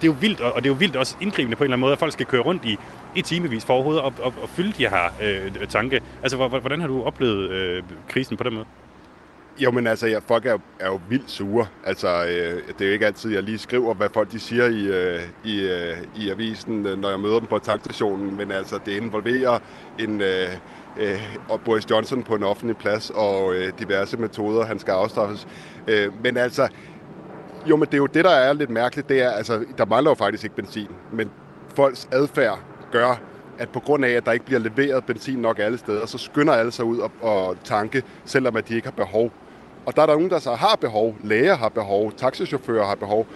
det 0.00 0.02
er 0.02 0.06
jo 0.06 0.16
vildt, 0.20 0.40
og 0.40 0.62
det 0.62 0.68
er 0.68 0.72
jo 0.72 0.78
vildt 0.78 0.96
også 0.96 1.16
indgribende 1.20 1.56
på 1.56 1.64
en 1.64 1.66
eller 1.66 1.74
anden 1.74 1.80
måde, 1.80 1.92
at 1.92 1.98
folk 1.98 2.12
skal 2.12 2.26
køre 2.26 2.42
rundt 2.42 2.64
i, 2.64 2.78
i 3.14 3.22
timevis 3.22 3.64
for 3.64 3.74
overhovedet 3.74 4.02
og, 4.02 4.12
og, 4.22 4.34
og 4.42 4.48
fylde 4.48 4.72
de 4.72 4.88
her 4.88 5.12
øh, 5.22 5.68
tanke. 5.68 6.00
Altså, 6.22 6.36
hvordan 6.36 6.80
har 6.80 6.88
du 6.88 7.02
oplevet 7.02 7.50
øh, 7.50 7.82
krisen 8.08 8.36
på 8.36 8.44
den 8.44 8.54
måde? 8.54 8.66
Jo, 9.58 9.70
men 9.70 9.86
altså, 9.86 10.06
ja, 10.06 10.18
folk 10.18 10.46
er 10.46 10.52
jo, 10.52 10.60
er 10.80 10.86
jo 10.86 11.00
vildt 11.08 11.30
sure. 11.30 11.66
Altså, 11.84 12.24
øh, 12.24 12.62
det 12.68 12.80
er 12.80 12.86
jo 12.86 12.92
ikke 12.92 13.06
altid, 13.06 13.32
jeg 13.32 13.42
lige 13.42 13.58
skriver, 13.58 13.94
hvad 13.94 14.08
folk 14.14 14.32
de 14.32 14.38
siger 14.38 14.66
i, 14.66 14.86
øh, 14.86 15.20
i, 15.44 15.60
øh, 15.60 15.96
i 16.16 16.30
avisen, 16.30 16.86
øh, 16.86 16.98
når 16.98 17.10
jeg 17.10 17.20
møder 17.20 17.38
dem 17.38 17.48
på 17.48 17.58
tankstationen, 17.58 18.36
men 18.36 18.50
altså, 18.50 18.78
det 18.86 18.92
involverer 18.92 19.58
en... 19.98 20.20
Øh, 20.20 20.48
øh, 20.98 21.36
og 21.48 21.60
Boris 21.60 21.90
Johnson 21.90 22.22
på 22.22 22.34
en 22.34 22.42
offentlig 22.42 22.76
plads, 22.76 23.10
og 23.10 23.54
øh, 23.54 23.72
diverse 23.78 24.16
metoder, 24.16 24.64
han 24.64 24.78
skal 24.78 24.92
afstraffes. 24.92 25.48
Øh, 25.88 26.22
men 26.22 26.36
altså, 26.36 26.68
jo, 27.68 27.76
men 27.76 27.86
det 27.86 27.94
er 27.94 27.98
jo 27.98 28.06
det, 28.06 28.24
der 28.24 28.30
er 28.30 28.52
lidt 28.52 28.70
mærkeligt, 28.70 29.08
det 29.08 29.22
er, 29.22 29.30
altså, 29.30 29.64
der 29.78 29.84
mangler 29.84 30.10
jo 30.10 30.14
faktisk 30.14 30.44
ikke 30.44 30.56
benzin, 30.56 30.88
men 31.12 31.30
folks 31.74 32.08
adfærd 32.12 32.58
gør, 32.92 33.20
at 33.58 33.68
på 33.68 33.80
grund 33.80 34.04
af, 34.04 34.10
at 34.10 34.26
der 34.26 34.32
ikke 34.32 34.44
bliver 34.44 34.60
leveret 34.60 35.04
benzin 35.04 35.38
nok 35.38 35.58
alle 35.58 35.78
steder, 35.78 36.06
så 36.06 36.18
skynder 36.18 36.52
alle 36.52 36.72
sig 36.72 36.84
ud 36.84 36.98
og, 36.98 37.10
og 37.20 37.56
tanke, 37.64 38.02
selvom 38.24 38.56
at 38.56 38.68
de 38.68 38.74
ikke 38.74 38.86
har 38.86 38.92
behov. 38.92 39.32
Og 39.86 39.96
der 39.96 40.02
er 40.02 40.06
der 40.06 40.14
nogen, 40.14 40.30
der 40.30 40.38
så 40.38 40.54
har 40.54 40.76
behov, 40.80 41.16
læger 41.24 41.56
har 41.56 41.68
behov, 41.68 42.12
taxichauffører 42.12 42.86
har 42.86 42.94
behov, 42.94 43.26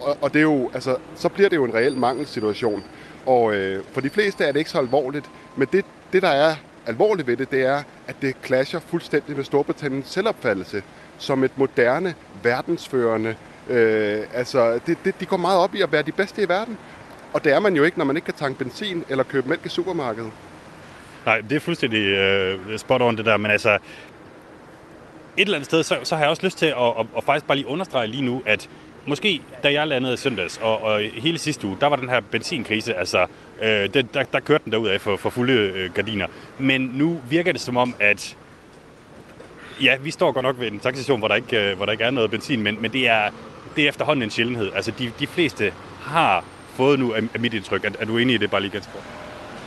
og, 0.00 0.16
og 0.20 0.32
det 0.32 0.38
er 0.38 0.42
jo, 0.42 0.70
altså, 0.74 0.96
så 1.14 1.28
bliver 1.28 1.48
det 1.48 1.56
jo 1.56 1.64
en 1.64 1.74
reel 1.74 1.96
mangelsituation. 1.96 2.84
Og 3.26 3.54
øh, 3.54 3.84
for 3.92 4.00
de 4.00 4.10
fleste 4.10 4.44
er 4.44 4.52
det 4.52 4.58
ikke 4.58 4.70
så 4.70 4.78
alvorligt, 4.78 5.30
men 5.56 5.68
det, 5.72 5.84
det, 6.12 6.22
der 6.22 6.28
er 6.28 6.54
alvorligt 6.86 7.28
ved 7.28 7.36
det, 7.36 7.50
det 7.50 7.62
er, 7.62 7.82
at 8.06 8.16
det 8.22 8.36
clasher 8.44 8.80
fuldstændig 8.80 9.36
med 9.36 9.44
Storbritanniens 9.44 10.08
selvopfattelse 10.08 10.82
som 11.18 11.44
et 11.44 11.58
moderne, 11.58 12.14
verdensførende 12.42 13.36
Øh, 13.68 14.22
altså, 14.34 14.80
det, 14.86 14.98
det, 15.04 15.20
de 15.20 15.26
går 15.26 15.36
meget 15.36 15.58
op 15.58 15.74
i 15.74 15.82
at 15.82 15.92
være 15.92 16.02
de 16.02 16.12
bedste 16.12 16.42
i 16.42 16.48
verden. 16.48 16.78
Og 17.32 17.44
det 17.44 17.52
er 17.52 17.60
man 17.60 17.76
jo 17.76 17.84
ikke, 17.84 17.98
når 17.98 18.04
man 18.04 18.16
ikke 18.16 18.26
kan 18.26 18.34
tanke 18.34 18.58
benzin 18.58 19.04
eller 19.08 19.24
købe 19.24 19.48
mælk 19.48 19.66
i 19.66 19.68
supermarkedet. 19.68 20.30
Nej, 21.26 21.40
det 21.40 21.56
er 21.56 21.60
fuldstændig 21.60 22.00
øh, 22.06 22.78
spot 22.78 23.02
on 23.02 23.16
det 23.16 23.26
der, 23.26 23.36
men 23.36 23.50
altså, 23.50 23.74
et 23.74 23.80
eller 25.36 25.54
andet 25.54 25.66
sted, 25.66 25.82
så, 25.82 25.98
så 26.02 26.14
har 26.14 26.22
jeg 26.22 26.30
også 26.30 26.46
lyst 26.46 26.58
til 26.58 26.66
at, 26.66 26.76
at, 26.76 27.06
at 27.16 27.24
faktisk 27.24 27.46
bare 27.46 27.56
lige 27.56 27.66
understrege 27.66 28.06
lige 28.06 28.22
nu, 28.22 28.42
at 28.46 28.68
måske 29.06 29.40
da 29.62 29.72
jeg 29.72 29.86
landede 29.86 30.14
i 30.14 30.16
søndags, 30.16 30.58
og, 30.62 30.82
og 30.82 31.00
hele 31.00 31.38
sidste 31.38 31.66
uge, 31.66 31.76
der 31.80 31.86
var 31.86 31.96
den 31.96 32.08
her 32.08 32.20
benzinkrise, 32.20 32.94
altså, 32.94 33.26
øh, 33.62 33.68
det, 33.68 34.14
der, 34.14 34.22
der 34.22 34.40
kørte 34.40 34.64
den 34.64 34.72
derud 34.72 34.88
af 34.88 35.00
for, 35.00 35.16
for 35.16 35.30
fulde 35.30 35.52
øh, 35.52 35.92
gardiner. 35.94 36.26
Men 36.58 36.80
nu 36.80 37.20
virker 37.28 37.52
det 37.52 37.60
som 37.60 37.76
om, 37.76 37.94
at 38.00 38.36
ja, 39.82 39.96
vi 39.96 40.10
står 40.10 40.32
godt 40.32 40.44
nok 40.44 40.60
ved 40.60 40.72
en 40.72 40.80
taxistation, 40.80 41.18
hvor 41.18 41.28
der 41.28 41.34
ikke, 41.34 41.70
øh, 41.70 41.76
hvor 41.76 41.84
der 41.84 41.92
ikke 41.92 42.04
er 42.04 42.10
noget 42.10 42.30
benzin, 42.30 42.62
men, 42.62 42.82
men 42.82 42.92
det, 42.92 43.08
er, 43.08 43.30
det 43.76 43.84
er 43.84 43.88
efterhånden 43.88 44.22
en 44.22 44.30
sjældenhed. 44.30 44.70
Altså, 44.74 44.92
de, 44.98 45.12
de 45.18 45.26
fleste 45.26 45.72
har 46.00 46.44
fået 46.74 46.98
nu 46.98 47.14
af 47.14 47.40
mit 47.40 47.54
indtryk. 47.54 47.84
Er, 47.84 47.90
er 47.98 48.04
du 48.04 48.18
enig 48.18 48.34
i 48.34 48.38
det, 48.38 48.50
bare 48.50 48.60
lige 48.60 48.70
ganske 48.70 48.92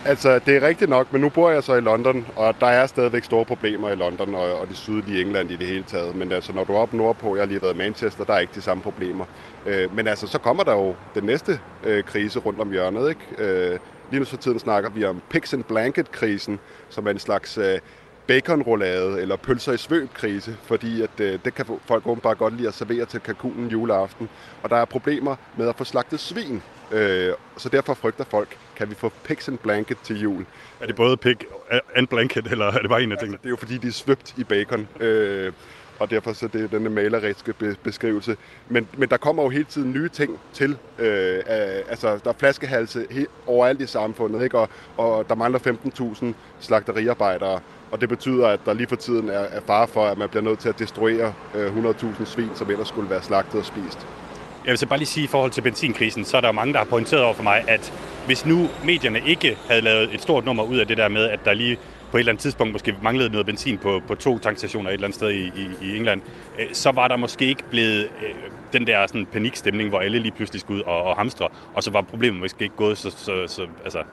Altså, 0.06 0.40
det 0.40 0.56
er 0.56 0.68
rigtigt 0.68 0.90
nok, 0.90 1.14
men 1.14 1.22
nu 1.22 1.30
bor 1.30 1.50
jeg 1.50 1.64
så 1.64 1.76
i 1.76 1.80
London, 1.82 2.28
og 2.36 2.56
der 2.60 2.68
er 2.68 2.88
stadigvæk 2.88 3.24
store 3.24 3.46
problemer 3.46 3.90
i 3.90 3.96
London 3.96 4.36
og, 4.36 4.60
og 4.60 4.68
det 4.68 4.78
sydlige 4.78 5.22
England 5.22 5.52
i 5.52 5.56
det 5.56 5.68
hele 5.68 5.84
taget. 5.84 6.16
Men 6.16 6.32
altså, 6.32 6.54
når 6.54 6.64
du 6.64 6.74
er 6.74 6.78
oppe 6.78 6.98
nordpå, 6.98 7.36
jeg 7.36 7.42
har 7.42 7.48
lige 7.48 7.62
været 7.62 7.74
i 7.74 7.78
Manchester, 7.78 8.24
der 8.24 8.34
er 8.34 8.40
ikke 8.40 8.54
de 8.56 8.62
samme 8.62 8.84
problemer. 8.84 9.26
Øh, 9.66 9.96
men 9.96 10.08
altså, 10.08 10.28
så 10.28 10.40
kommer 10.40 10.64
der 10.64 10.74
jo 10.74 10.96
den 11.16 11.24
næste 11.24 11.60
øh, 11.84 12.04
krise 12.04 12.40
rundt 12.40 12.60
om 12.60 12.72
hjørnet, 12.72 13.10
ikke? 13.10 13.22
Øh, 13.38 13.80
lige 14.12 14.20
nu 14.20 14.26
så 14.26 14.38
tiden 14.38 14.60
snakker 14.60 14.90
vi 14.90 15.06
om 15.06 15.22
Pigs 15.30 15.54
and 15.54 15.64
Blanket-krisen, 15.64 16.60
som 16.90 17.08
er 17.08 17.12
en 17.12 17.20
slags 17.20 17.58
øh, 17.58 17.80
baconroulade 18.28 19.22
eller 19.22 19.36
pølser 19.36 19.74
i 19.74 19.78
svøb-krise, 19.78 20.58
fordi 20.64 21.02
at, 21.02 21.20
øh, 21.20 21.40
det 21.46 21.56
kan 21.56 21.66
folk 21.86 22.08
åbenbart 22.08 22.38
godt 22.38 22.58
lide 22.58 22.68
at 22.68 22.74
servere 22.74 23.06
til 23.06 23.20
kalkunen 23.20 23.70
juleaften. 23.70 24.30
Og 24.64 24.70
der 24.70 24.76
er 24.76 24.86
problemer 24.86 25.36
med 25.58 25.70
at 25.70 25.76
få 25.76 25.84
slagtet 25.84 26.20
svin, 26.20 26.62
øh, 26.92 27.34
så 27.58 27.70
derfor 27.70 27.94
frygter 27.94 28.24
folk, 28.24 28.58
kan 28.76 28.90
vi 28.90 28.96
få 28.96 29.12
pigs 29.24 29.48
and 29.48 29.58
blanket 29.58 29.98
til 30.04 30.22
jul? 30.22 30.46
Er 30.80 30.86
det 30.88 30.96
både 30.96 31.18
pig 31.18 31.38
and 31.96 32.08
blanket, 32.08 32.48
eller 32.48 32.66
er 32.66 32.80
det 32.80 32.90
bare 32.90 33.04
en 33.04 33.12
af 33.12 33.18
tingene? 33.18 33.34
Altså, 33.34 33.42
det 33.42 33.48
er 33.48 33.50
jo 33.50 33.56
fordi, 33.56 33.78
de 33.78 33.88
er 33.88 33.92
svøbt 33.92 34.34
i 34.38 34.44
bacon. 34.44 34.88
Øh, 35.00 35.54
og 36.00 36.10
derfor 36.12 36.34
så 36.34 36.48
det 36.48 36.64
er 36.64 36.68
denne 36.68 36.90
maleriske 36.90 37.54
beskrivelse. 37.84 38.38
Men, 38.70 38.88
men 38.98 39.10
der 39.10 39.18
kommer 39.18 39.44
jo 39.44 39.50
hele 39.50 39.64
tiden 39.64 39.92
nye 39.92 40.10
ting 40.10 40.40
til. 40.54 40.78
Øh, 41.00 41.36
øh, 41.36 41.44
altså, 41.90 42.20
der 42.24 42.30
er 42.30 42.34
flaskehalse 42.40 43.06
he- 43.12 43.26
overalt 43.48 43.82
i 43.82 43.88
samfundet, 43.88 44.44
ikke? 44.44 44.58
Og, 44.58 44.70
og 44.98 45.30
der 45.30 45.36
mangler 45.36 45.60
15.000 45.60 46.26
slagteriarbejdere, 46.60 47.60
og 47.92 48.02
det 48.02 48.10
betyder, 48.10 48.48
at 48.48 48.60
der 48.66 48.74
lige 48.74 48.88
for 48.88 48.96
tiden 48.96 49.30
er, 49.30 49.40
er 49.40 49.62
fare 49.68 49.88
for, 49.88 50.06
at 50.06 50.18
man 50.18 50.30
bliver 50.30 50.44
nødt 50.44 50.60
til 50.60 50.70
at 50.70 50.80
destruere 50.80 51.34
øh, 51.56 51.78
100.000 51.78 52.26
svin, 52.26 52.50
som 52.56 52.70
ellers 52.72 52.88
skulle 52.88 53.10
være 53.10 53.22
slagtet 53.22 53.60
og 53.60 53.66
spist. 53.66 54.08
Jeg 54.66 54.70
vil 54.72 54.78
så 54.78 54.86
bare 54.88 55.00
lige 55.00 55.08
sige, 55.08 55.24
i 55.24 55.28
forhold 55.28 55.52
til 55.52 55.62
benzinkrisen, 55.62 56.26
så 56.26 56.38
er 56.38 56.42
der 56.42 56.48
jo 56.48 56.52
mange, 56.52 56.74
der 56.74 56.80
har 56.80 56.86
pointeret 56.86 57.24
over 57.24 57.34
for 57.34 57.44
mig, 57.44 57.64
at 57.68 57.94
hvis 58.26 58.46
nu 58.46 58.70
medierne 58.86 59.22
ikke 59.26 59.58
havde 59.70 59.82
lavet 59.82 60.14
et 60.14 60.22
stort 60.22 60.46
nummer 60.46 60.64
ud 60.64 60.78
af 60.78 60.88
det 60.88 60.98
der 60.98 61.08
med, 61.08 61.30
at 61.30 61.40
der 61.46 61.54
lige 61.54 61.78
på 62.14 62.18
et 62.18 62.22
eller 62.22 62.32
andet 62.32 62.42
tidspunkt 62.42 62.74
måske 62.74 62.96
manglede 63.04 63.30
noget 63.30 63.46
benzin 63.46 63.78
på, 63.78 64.02
på 64.08 64.16
to 64.16 64.40
tankstationer 64.40 64.90
et 64.90 64.94
eller 64.94 65.08
andet 65.08 65.16
sted 65.16 65.30
i, 65.30 65.44
i, 65.46 65.70
i 65.82 65.98
England, 65.98 66.22
øh, 66.60 66.66
så 66.74 66.92
var 66.92 67.08
der 67.08 67.18
måske 67.18 67.46
ikke 67.46 67.64
blevet 67.70 68.04
øh, 68.04 68.36
den 68.74 68.88
der 68.88 69.08
sådan 69.08 69.26
panikstemning, 69.26 69.90
hvor 69.90 70.00
alle 70.00 70.20
lige 70.20 70.32
pludselig 70.32 70.62
skulle 70.62 70.78
ud 70.78 70.84
og, 70.84 71.04
og 71.04 71.16
hamstre, 71.16 71.48
og 71.74 71.84
så 71.84 71.92
var 71.92 72.02
problemet 72.02 72.40
måske 72.40 72.64
ikke 72.64 72.76
gået 72.76 72.98
så, 72.98 73.10
så, 73.10 73.48
så 73.48 73.68
altså, 73.84 74.04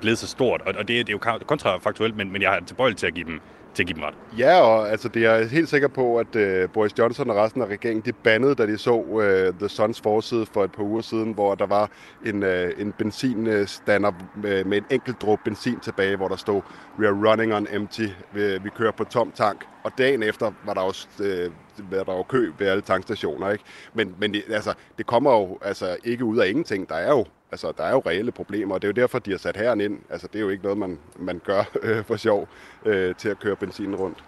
blevet 0.00 0.18
så 0.18 0.26
stort. 0.26 0.60
Og, 0.60 0.74
og 0.78 0.88
det, 0.88 1.06
det 1.06 1.08
er 1.08 1.12
jo 1.12 1.44
kontrafaktuelt, 1.46 2.16
men, 2.16 2.32
men 2.32 2.42
jeg 2.42 2.50
har 2.50 2.60
tilbøjelig 2.60 2.96
til 2.96 3.06
at 3.06 3.14
give 3.14 3.26
dem 3.26 3.40
til 3.80 3.92
at 3.92 3.96
give 3.96 3.96
dem 3.96 4.04
ret. 4.04 4.38
Ja, 4.38 4.60
og 4.60 4.90
altså, 4.90 5.08
det 5.08 5.26
er 5.26 5.34
jeg 5.34 5.48
helt 5.48 5.68
sikker 5.68 5.88
på, 5.88 6.18
at 6.18 6.36
øh, 6.36 6.68
Boris 6.68 6.98
Johnson 6.98 7.30
og 7.30 7.36
resten 7.36 7.62
af 7.62 7.66
regeringen, 7.66 8.02
de 8.04 8.12
bandede, 8.12 8.54
da 8.54 8.66
de 8.66 8.78
så 8.78 9.20
øh, 9.22 9.54
The 9.54 9.68
Suns 9.68 10.00
forside 10.00 10.46
for 10.46 10.64
et 10.64 10.72
par 10.72 10.82
uger 10.82 11.00
siden, 11.00 11.32
hvor 11.32 11.54
der 11.54 11.66
var 11.66 11.90
en, 12.26 12.42
øh, 12.42 12.72
en 12.78 12.92
benzinstander 12.92 14.12
med, 14.36 14.64
med 14.64 14.78
en 14.78 14.84
enkelt 14.90 15.22
dråbe 15.22 15.42
benzin 15.44 15.80
tilbage, 15.80 16.16
hvor 16.16 16.28
der 16.28 16.36
stod, 16.36 16.62
we 16.98 17.08
are 17.08 17.30
running 17.30 17.54
on 17.54 17.66
empty, 17.72 18.06
vi, 18.32 18.58
vi 18.58 18.70
kører 18.76 18.92
på 18.92 19.04
tom 19.04 19.32
tank. 19.34 19.64
Og 19.84 19.92
dagen 19.98 20.22
efter 20.22 20.52
var 20.66 20.74
der 20.74 20.80
også 20.80 21.08
øh, 21.20 21.50
var 21.90 22.04
der 22.04 22.16
jo 22.16 22.22
kø 22.22 22.52
ved 22.58 22.66
alle 22.66 22.82
tankstationer, 22.82 23.50
ikke? 23.50 23.64
Men, 23.94 24.14
men 24.18 24.34
det, 24.34 24.42
altså, 24.50 24.74
det 24.98 25.06
kommer 25.06 25.32
jo 25.32 25.58
altså, 25.62 25.96
ikke 26.04 26.24
ud 26.24 26.38
af 26.38 26.48
ingenting. 26.48 26.88
Der 26.88 26.94
er 26.94 27.10
jo 27.10 27.24
Altså, 27.52 27.72
der 27.78 27.84
er 27.84 27.90
jo 27.90 28.02
reelle 28.06 28.32
problemer, 28.32 28.74
og 28.74 28.82
det 28.82 28.88
er 28.88 28.92
jo 28.96 29.02
derfor, 29.02 29.18
de 29.18 29.30
har 29.30 29.38
sat 29.38 29.56
herren 29.56 29.80
ind. 29.80 29.98
Altså, 30.10 30.26
det 30.32 30.38
er 30.38 30.40
jo 30.40 30.48
ikke 30.48 30.62
noget, 30.62 30.78
man, 30.78 30.98
man 31.18 31.40
gør 31.44 31.62
øh, 31.82 32.04
for 32.04 32.16
sjov 32.16 32.48
øh, 32.86 33.14
til 33.14 33.28
at 33.28 33.38
køre 33.38 33.56
benzinen 33.56 33.96
rundt. 33.96 34.18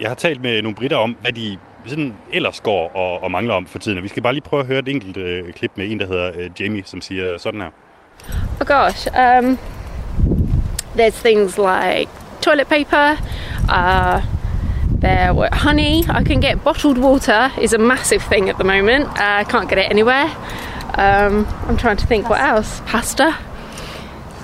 Jeg 0.00 0.10
har 0.10 0.14
talt 0.14 0.42
med 0.42 0.62
nogle 0.62 0.74
britter 0.74 0.96
om, 0.96 1.16
hvad 1.20 1.32
de 1.32 1.58
sådan 1.86 2.14
ellers 2.32 2.60
går 2.60 2.96
og, 2.96 3.22
og 3.22 3.30
mangler 3.30 3.54
om 3.54 3.66
for 3.66 3.78
tiden. 3.78 3.98
Og 3.98 4.04
vi 4.04 4.08
skal 4.08 4.22
bare 4.22 4.32
lige 4.32 4.42
prøve 4.42 4.60
at 4.60 4.66
høre 4.66 4.78
et 4.78 4.88
enkelt 4.88 5.16
øh, 5.16 5.52
klip 5.52 5.70
med 5.74 5.90
en, 5.90 6.00
der 6.00 6.06
hedder 6.06 6.32
øh, 6.34 6.50
Jamie, 6.60 6.82
som 6.84 7.00
siger 7.00 7.38
sådan 7.38 7.60
her. 7.60 7.70
Oh 8.60 8.66
gosh, 8.66 9.06
um, 9.06 9.58
there's 10.96 11.20
things 11.22 11.58
like 11.58 12.10
toilet 12.40 12.66
paper, 12.66 13.16
uh, 13.68 14.22
there 15.00 15.34
were 15.34 15.48
honey. 15.52 15.98
I 16.20 16.24
can 16.24 16.40
get 16.40 16.64
bottled 16.64 16.98
water 16.98 17.50
is 17.60 17.72
a 17.74 17.78
massive 17.78 18.22
thing 18.32 18.48
at 18.48 18.56
the 18.56 18.64
moment. 18.64 19.04
Uh, 19.06 19.40
I 19.40 19.44
can't 19.44 19.68
get 19.68 19.78
it 19.78 19.90
anywhere. 19.90 20.28
Um, 20.96 21.46
I'm 21.68 21.76
trying 21.76 21.98
to 21.98 22.06
think 22.06 22.28
what 22.28 22.40
else. 22.40 22.80
Pasta, 22.86 23.36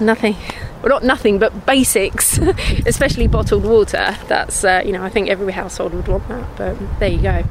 nothing. 0.01 0.37
Well, 0.83 0.91
not 0.91 1.05
nothing, 1.05 1.39
but 1.39 1.65
basics, 1.67 2.39
especially 2.87 3.29
bottled 3.29 3.65
water. 3.65 4.17
That's 4.29 4.65
uh, 4.65 4.83
you 4.85 4.93
know 4.93 5.03
I 5.03 5.09
think 5.11 5.29
every 5.29 5.53
household 5.53 5.95
would 5.95 6.09
want 6.09 6.29
that. 6.29 6.57
But 6.57 6.77
there 6.99 7.09
you 7.11 7.23
go. 7.23 7.43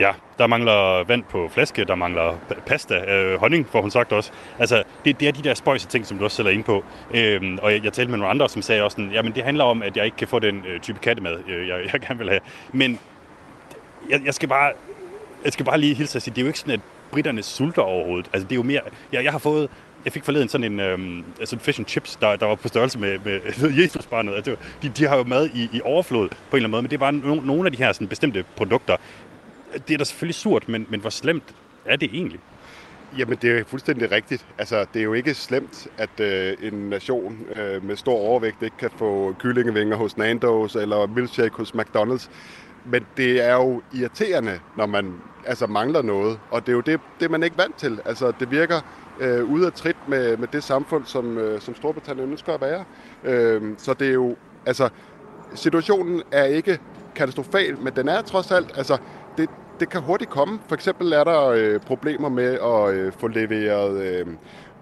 Ja, 0.00 0.12
der 0.38 0.46
mangler 0.46 1.04
vand 1.04 1.24
på 1.24 1.48
flaske, 1.48 1.84
der 1.84 1.94
mangler 1.94 2.32
pa- 2.50 2.60
pasta, 2.66 2.94
øh, 2.94 3.40
honning, 3.40 3.68
får 3.68 3.80
hun 3.80 3.90
sagt 3.90 4.12
også. 4.12 4.30
Altså, 4.58 4.82
det, 5.04 5.20
det 5.20 5.28
er 5.28 5.32
de 5.32 5.42
der 5.42 5.54
spøjse 5.54 5.88
ting, 5.88 6.06
som 6.06 6.18
du 6.18 6.24
også 6.24 6.36
selv 6.36 6.48
er 6.48 6.50
inde 6.50 6.64
på. 6.64 6.84
Øhm, 7.14 7.58
og 7.62 7.72
jeg, 7.72 7.84
jeg 7.84 7.92
talte 7.92 8.10
med 8.10 8.18
nogle 8.18 8.30
andre, 8.30 8.48
som 8.48 8.62
sagde 8.62 8.82
også 8.82 8.94
sådan, 8.94 9.10
jamen 9.10 9.32
det 9.34 9.44
handler 9.44 9.64
om, 9.64 9.82
at 9.82 9.96
jeg 9.96 10.04
ikke 10.04 10.16
kan 10.16 10.28
få 10.28 10.38
den 10.38 10.64
øh, 10.68 10.80
type 10.80 10.98
kattemad, 10.98 11.36
øh, 11.48 11.68
jeg, 11.68 11.78
jeg 11.92 12.00
gerne 12.00 12.18
vil 12.18 12.28
have. 12.28 12.40
Men 12.72 12.98
jeg, 14.10 14.20
jeg 14.24 14.34
skal 14.34 14.48
bare 14.48 14.72
jeg 15.44 15.52
skal 15.52 15.64
bare 15.64 15.80
lige 15.80 15.94
hilse 15.94 16.18
og 16.18 16.22
sige, 16.22 16.34
det 16.34 16.40
er 16.40 16.42
jo 16.42 16.48
ikke 16.48 16.58
sådan, 16.58 16.74
at 16.74 16.80
britterne 17.10 17.42
sulter 17.42 17.82
overhovedet. 17.82 18.30
Altså, 18.32 18.44
det 18.48 18.52
er 18.52 18.56
jo 18.56 18.62
mere... 18.62 18.80
Jeg, 19.12 19.24
jeg 19.24 19.32
har 19.32 19.38
fået... 19.38 19.70
Jeg 20.04 20.12
fik 20.12 20.24
forleden 20.24 20.48
sådan 20.48 20.72
en 20.72 20.80
øhm, 20.80 21.24
altså 21.40 21.58
fish 21.58 21.80
and 21.80 21.86
chips, 21.86 22.16
der, 22.16 22.36
der 22.36 22.46
var 22.46 22.54
på 22.54 22.68
størrelse 22.68 22.98
med, 22.98 23.18
med 23.24 23.40
Jesusbarnet. 23.82 24.34
Altså, 24.34 24.56
de, 24.82 24.88
de 24.88 25.06
har 25.06 25.16
jo 25.16 25.24
mad 25.24 25.50
i, 25.54 25.68
i 25.72 25.80
overflod 25.84 26.28
på 26.28 26.34
en 26.34 26.56
eller 26.56 26.56
anden 26.56 26.70
måde, 26.70 26.82
men 26.82 26.90
det 26.90 26.96
er 26.96 27.00
bare 27.00 27.12
no, 27.12 27.34
nogle 27.34 27.66
af 27.66 27.72
de 27.72 27.78
her 27.78 27.92
sådan, 27.92 28.08
bestemte 28.08 28.44
produkter. 28.56 28.96
Det 29.88 29.94
er 29.94 29.98
da 29.98 30.04
selvfølgelig 30.04 30.34
surt, 30.34 30.68
men, 30.68 30.86
men 30.88 31.00
hvor 31.00 31.10
slemt 31.10 31.54
er 31.84 31.96
det 31.96 32.10
egentlig? 32.12 32.40
Jamen, 33.18 33.38
det 33.42 33.58
er 33.58 33.64
fuldstændig 33.64 34.10
rigtigt. 34.10 34.46
Altså, 34.58 34.86
det 34.94 35.00
er 35.00 35.04
jo 35.04 35.12
ikke 35.12 35.34
slemt, 35.34 35.86
at 35.98 36.20
øh, 36.20 36.56
en 36.62 36.90
nation 36.90 37.38
øh, 37.56 37.84
med 37.84 37.96
stor 37.96 38.18
overvægt 38.18 38.62
ikke 38.62 38.76
kan 38.76 38.90
få 38.96 39.34
kyllingevinger 39.38 39.96
hos 39.96 40.12
Nando's 40.12 40.80
eller 40.80 41.06
milkshake 41.06 41.54
hos 41.54 41.72
McDonald's. 41.72 42.30
Men 42.84 43.06
det 43.16 43.44
er 43.44 43.54
jo 43.54 43.82
irriterende, 43.94 44.60
når 44.76 44.86
man 44.86 45.14
altså, 45.46 45.66
mangler 45.66 46.02
noget. 46.02 46.38
Og 46.50 46.60
det 46.60 46.68
er 46.68 46.76
jo 46.76 46.80
det, 46.80 47.00
det 47.20 47.30
man 47.30 47.42
ikke 47.42 47.58
vant 47.58 47.76
til. 47.76 48.00
Altså, 48.04 48.32
det 48.40 48.50
virker 48.50 48.80
øh, 49.20 49.44
ude 49.44 49.66
af 49.66 49.72
trit 49.72 49.96
med, 50.08 50.36
med 50.36 50.48
det 50.48 50.62
samfund, 50.62 51.04
som, 51.04 51.38
øh, 51.38 51.60
som 51.60 51.74
Storbritannien 51.74 52.30
ønsker 52.30 52.52
at 52.52 52.60
være. 52.60 52.84
Øh, 53.24 53.62
så 53.78 53.94
det 53.94 54.08
er 54.08 54.12
jo... 54.12 54.36
Altså, 54.66 54.88
situationen 55.54 56.22
er 56.32 56.44
ikke 56.44 56.78
katastrofal, 57.14 57.78
men 57.78 57.96
den 57.96 58.08
er 58.08 58.22
trods 58.22 58.50
alt... 58.50 58.72
Altså, 58.76 58.98
det, 59.36 59.48
det 59.80 59.88
kan 59.88 60.00
hurtigt 60.00 60.30
komme. 60.30 60.58
For 60.68 60.74
eksempel 60.74 61.12
er 61.12 61.24
der 61.24 61.48
øh, 61.48 61.80
problemer 61.80 62.28
med 62.28 62.58
at 62.62 62.94
øh, 62.94 63.12
få 63.12 63.28
leveret 63.28 64.02
øh, 64.02 64.26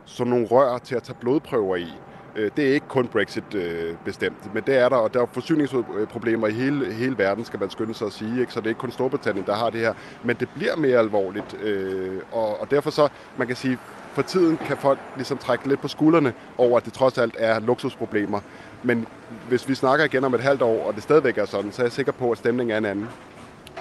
sådan 0.05 0.31
nogle 0.31 0.47
rør 0.47 0.79
til 0.79 0.95
at 0.95 1.03
tage 1.03 1.17
blodprøver 1.21 1.77
i. 1.77 1.89
Øh, 2.37 2.51
det 2.57 2.69
er 2.69 2.75
ikke 2.75 2.89
kun 2.89 3.07
Brexit 3.07 3.55
øh, 3.55 3.95
bestemt, 4.05 4.55
men 4.55 4.63
det 4.67 4.77
er 4.79 4.89
der, 4.89 4.97
og 4.97 5.15
der 5.15 5.23
er 5.23 5.27
forsyningsproblemer 5.33 6.47
i 6.47 6.53
hele, 6.53 6.93
hele 6.95 7.19
verden, 7.19 7.45
skal 7.45 7.61
man 7.61 7.71
skynde 7.71 7.95
sig 7.95 8.07
at 8.07 8.13
sige. 8.13 8.41
Ikke? 8.41 8.53
Så 8.53 8.61
det 8.61 8.67
er 8.67 8.71
ikke 8.71 8.81
kun 8.81 8.93
Storbritannien, 8.93 9.47
der 9.47 9.55
har 9.55 9.71
det 9.71 9.81
her. 9.81 9.95
Men 10.25 10.37
det 10.41 10.49
bliver 10.55 10.77
mere 10.77 10.99
alvorligt, 10.99 11.63
øh, 11.63 12.17
og, 12.33 12.61
og 12.61 12.71
derfor 12.71 12.91
så, 12.91 13.09
man 13.37 13.47
kan 13.47 13.57
sige, 13.57 13.79
for 14.15 14.23
tiden 14.23 14.57
kan 14.57 14.77
folk 14.77 14.99
ligesom 15.17 15.39
trække 15.39 15.69
lidt 15.69 15.81
på 15.81 15.89
skuldrene 15.89 16.33
over, 16.59 16.77
at 16.77 16.85
det 16.85 16.93
trods 16.93 17.19
alt 17.19 17.35
er 17.39 17.61
luksusproblemer. 17.61 18.41
Men 18.83 19.07
hvis 19.49 19.69
vi 19.69 19.75
snakker 19.75 20.05
igen 20.05 20.25
om 20.25 20.35
et 20.35 20.41
halvt 20.41 20.63
år, 20.63 20.87
og 20.87 20.95
det 20.95 21.03
stadigvæk 21.03 21.39
er 21.39 21.45
sådan, 21.45 21.73
så 21.73 21.83
er 21.83 21.87
jeg 21.87 21.93
sikker 21.93 22.13
på, 22.13 22.31
at 22.31 22.39
stemningen 22.39 22.75
er 22.75 22.79
en 22.79 22.85
anden. 22.85 23.09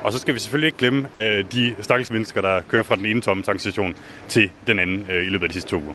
Og 0.04 0.14
så 0.14 0.20
skal 0.20 0.34
vi 0.34 0.40
selvfølgelig 0.40 0.68
ikke 0.68 0.78
glemme 0.78 1.08
øh, 1.22 1.46
de 1.52 1.76
stakkels 1.82 2.12
mennesker, 2.12 2.42
der 2.42 2.62
kører 2.62 2.84
fra 2.84 2.96
den 2.96 3.06
ene 3.06 3.22
tomme 3.22 3.44
tankstation 3.44 3.96
til 4.28 4.52
den 4.68 4.80
anden 4.80 5.08
øh, 5.12 5.26
i 5.26 5.30
løbet 5.30 5.44
af 5.44 5.50
de 5.50 5.54
sidste 5.54 5.70
to 5.70 5.78
uger. 5.78 5.94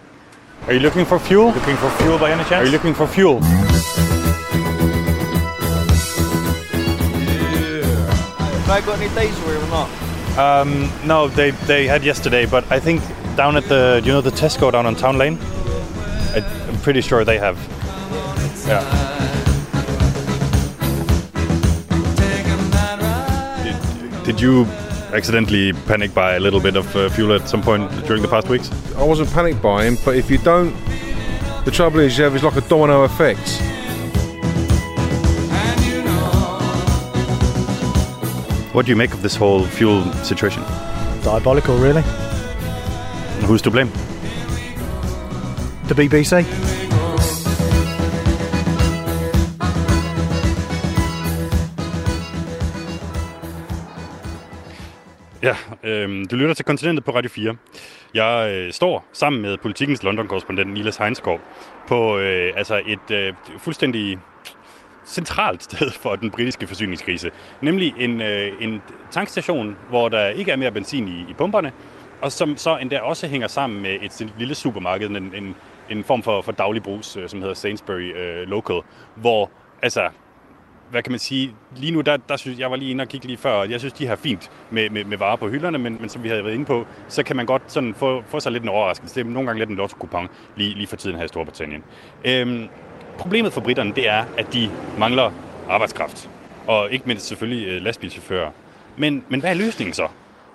Are 0.65 0.73
you 0.73 0.81
looking 0.81 1.05
for 1.05 1.19
fuel? 1.19 1.53
Looking 1.53 1.77
for 1.77 1.91
fuel 1.91 2.19
by 2.19 2.33
any 2.33 2.43
chance? 2.45 2.53
Are 2.53 2.65
you 2.65 2.73
looking 2.73 2.95
for 2.95 3.07
fuel? 3.07 3.41
Have 8.61 8.71
I 8.71 8.81
got 8.85 8.99
any 8.99 9.09
diesel 9.15 9.49
here 9.49 9.61
or 9.61 9.69
not? 9.69 9.89
Um, 10.37 10.91
no, 11.05 11.29
they, 11.29 11.53
they 11.53 11.87
had 11.87 12.03
yesterday, 12.03 12.47
but 12.47 12.71
I 12.73 12.81
think 12.81 13.01
down 13.37 13.57
at 13.57 13.65
the, 13.65 14.03
you 14.05 14.11
know, 14.11 14.21
the 14.21 14.31
Tesco 14.31 14.73
down 14.73 14.87
on 14.87 14.97
Town 14.97 15.19
Lane? 15.19 15.39
I, 16.35 16.43
I'm 16.69 16.79
pretty 16.81 17.01
sure 17.01 17.25
they 17.25 17.39
have. 17.39 17.57
Yeah. 18.67 18.83
Did, 23.63 24.25
did 24.25 24.41
you 24.41 24.67
accidentally 25.13 25.73
panic 25.87 26.13
buy 26.15 26.35
a 26.35 26.41
little 26.41 26.61
bit 26.61 26.77
of 26.77 26.95
uh, 26.97 27.09
fuel 27.09 27.33
at 27.35 27.49
some 27.49 27.63
point 27.63 27.91
during 28.07 28.23
the 28.23 28.29
past 28.29 28.49
weeks? 28.49 28.71
I 28.97 29.03
wasn't 29.05 29.31
panic 29.33 29.61
buying, 29.63 29.97
but 30.05 30.17
if 30.17 30.31
you 30.31 30.39
don't, 30.39 30.75
the 31.65 31.71
trouble 31.71 32.01
is, 32.01 32.19
yeah, 32.19 32.33
it's 32.33 32.45
like 32.45 32.57
a 32.57 32.61
domino 32.63 33.03
effect. 33.03 33.61
What 38.75 38.85
do 38.85 38.93
you 38.93 38.97
make 38.97 39.15
of 39.15 39.23
this 39.23 39.37
whole 39.37 39.65
fuel 39.65 40.05
situation? 40.23 40.63
Diabolical, 41.23 41.79
really. 41.79 42.03
And 42.03 43.45
who's 43.45 43.63
to 43.63 43.71
blame? 43.71 43.91
The 45.89 45.95
BBC. 45.95 46.75
Ja, 55.43 55.57
øh, 55.83 56.25
du 56.31 56.37
lytter 56.37 56.55
til 56.55 56.64
Kontinentet 56.64 57.05
på 57.05 57.11
Radio 57.11 57.31
4. 57.31 57.57
Jeg 58.14 58.52
øh, 58.52 58.73
står 58.73 59.05
sammen 59.12 59.43
med 59.43 59.57
politikens 59.57 60.02
London-korrespondent 60.02 60.73
Nilas 60.73 60.97
Heinsgaard 60.97 61.40
på 61.88 62.19
øh, 62.19 62.52
altså 62.57 62.83
et 62.87 63.11
øh, 63.11 63.35
fuldstændig 63.59 64.19
centralt 65.07 65.62
sted 65.62 65.90
for 65.90 66.16
den 66.16 66.31
britiske 66.31 66.66
forsyningskrise. 66.66 67.31
Nemlig 67.61 67.95
en, 67.99 68.21
øh, 68.21 68.52
en 68.61 68.83
tankstation, 69.11 69.76
hvor 69.88 70.09
der 70.09 70.28
ikke 70.28 70.52
er 70.52 70.57
mere 70.57 70.73
benzin 70.73 71.09
i, 71.09 71.31
i 71.31 71.35
pumperne, 71.38 71.73
og 72.21 72.33
som 72.33 72.57
så 72.57 72.76
endda 72.76 73.00
også 73.00 73.26
hænger 73.26 73.49
sammen 73.49 73.83
med 73.83 73.99
et 74.02 74.33
lille 74.38 74.55
supermarked, 74.55 75.09
en, 75.09 75.16
en, 75.16 75.55
en 75.90 76.05
form 76.05 76.23
for, 76.23 76.43
for 76.43 76.52
daglig 76.52 76.83
brus, 76.83 77.16
øh, 77.16 77.28
som 77.28 77.40
hedder 77.40 77.55
Sainsbury 77.55 78.16
øh, 78.16 78.49
Local, 78.49 78.81
hvor 79.14 79.50
altså 79.83 80.09
hvad 80.90 81.02
kan 81.02 81.12
man 81.12 81.19
sige, 81.19 81.55
lige 81.76 81.93
nu, 81.93 82.00
der, 82.00 82.16
der 82.16 82.37
synes 82.37 82.59
jeg 82.59 82.71
var 82.71 82.76
lige 82.76 82.90
inde 82.90 83.02
og 83.02 83.09
kigge 83.09 83.26
lige 83.26 83.37
før, 83.37 83.52
og 83.52 83.71
jeg 83.71 83.81
synes, 83.81 83.93
de 83.93 84.07
har 84.07 84.16
fint 84.16 84.50
med, 84.71 84.90
med, 84.90 85.05
med 85.05 85.19
varer 85.19 85.37
på 85.37 85.49
hylderne, 85.49 85.78
men, 85.78 85.97
men 86.00 86.09
som 86.09 86.23
vi 86.23 86.28
havde 86.28 86.45
været 86.45 86.55
inde 86.55 86.64
på, 86.64 86.87
så 87.09 87.23
kan 87.23 87.37
man 87.37 87.47
godt 87.47 87.62
sådan 87.66 87.95
få, 87.95 88.23
få 88.28 88.40
sig 88.40 88.52
lidt 88.52 88.62
en 88.62 88.69
overraskelse. 88.69 89.14
Det 89.14 89.26
er 89.26 89.31
nogle 89.31 89.47
gange 89.47 89.59
lidt 89.59 89.71
en 89.71 89.76
lotto 89.76 90.09
lige, 90.57 90.75
lige 90.75 90.87
for 90.87 90.97
tiden 90.97 91.16
her 91.16 91.25
i 91.25 91.28
Storbritannien. 91.28 91.85
Øhm, 92.25 92.69
problemet 93.19 93.52
for 93.52 93.61
britterne, 93.61 93.93
det 93.97 94.09
er, 94.09 94.25
at 94.38 94.52
de 94.52 94.71
mangler 94.99 95.31
arbejdskraft. 95.69 96.31
og 96.66 96.93
ikke 96.93 97.05
mindst 97.07 97.26
selvfølgelig 97.26 97.69
øh, 97.69 97.83
lastbilchauffører. 97.83 98.50
Men, 98.97 99.25
men 99.28 99.40
hvad 99.40 99.50
er 99.50 99.55
løsningen 99.55 99.95
så? 99.95 100.09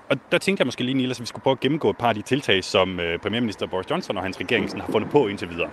Og 0.10 0.18
der 0.32 0.38
tænkte 0.38 0.62
jeg 0.62 0.68
måske 0.68 0.84
lige, 0.84 0.96
Niels, 0.96 1.18
at 1.18 1.22
vi 1.22 1.26
skulle 1.26 1.44
prøve 1.44 1.52
at 1.52 1.60
gennemgå 1.60 1.90
et 1.90 1.98
par 1.98 2.10
af 2.10 2.16
de 2.16 2.22
tiltag, 2.22 2.64
som 2.64 3.00
øh, 3.00 3.20
premierminister 3.20 3.68
Boris 3.68 3.90
Johnson 3.90 4.18
og 4.18 4.24
hans 4.24 4.40
regering 4.40 4.70
sådan, 4.70 4.82
har 4.82 4.92
fundet 4.92 5.10
på 5.10 5.28
indtil 5.28 5.50
videre. 5.50 5.70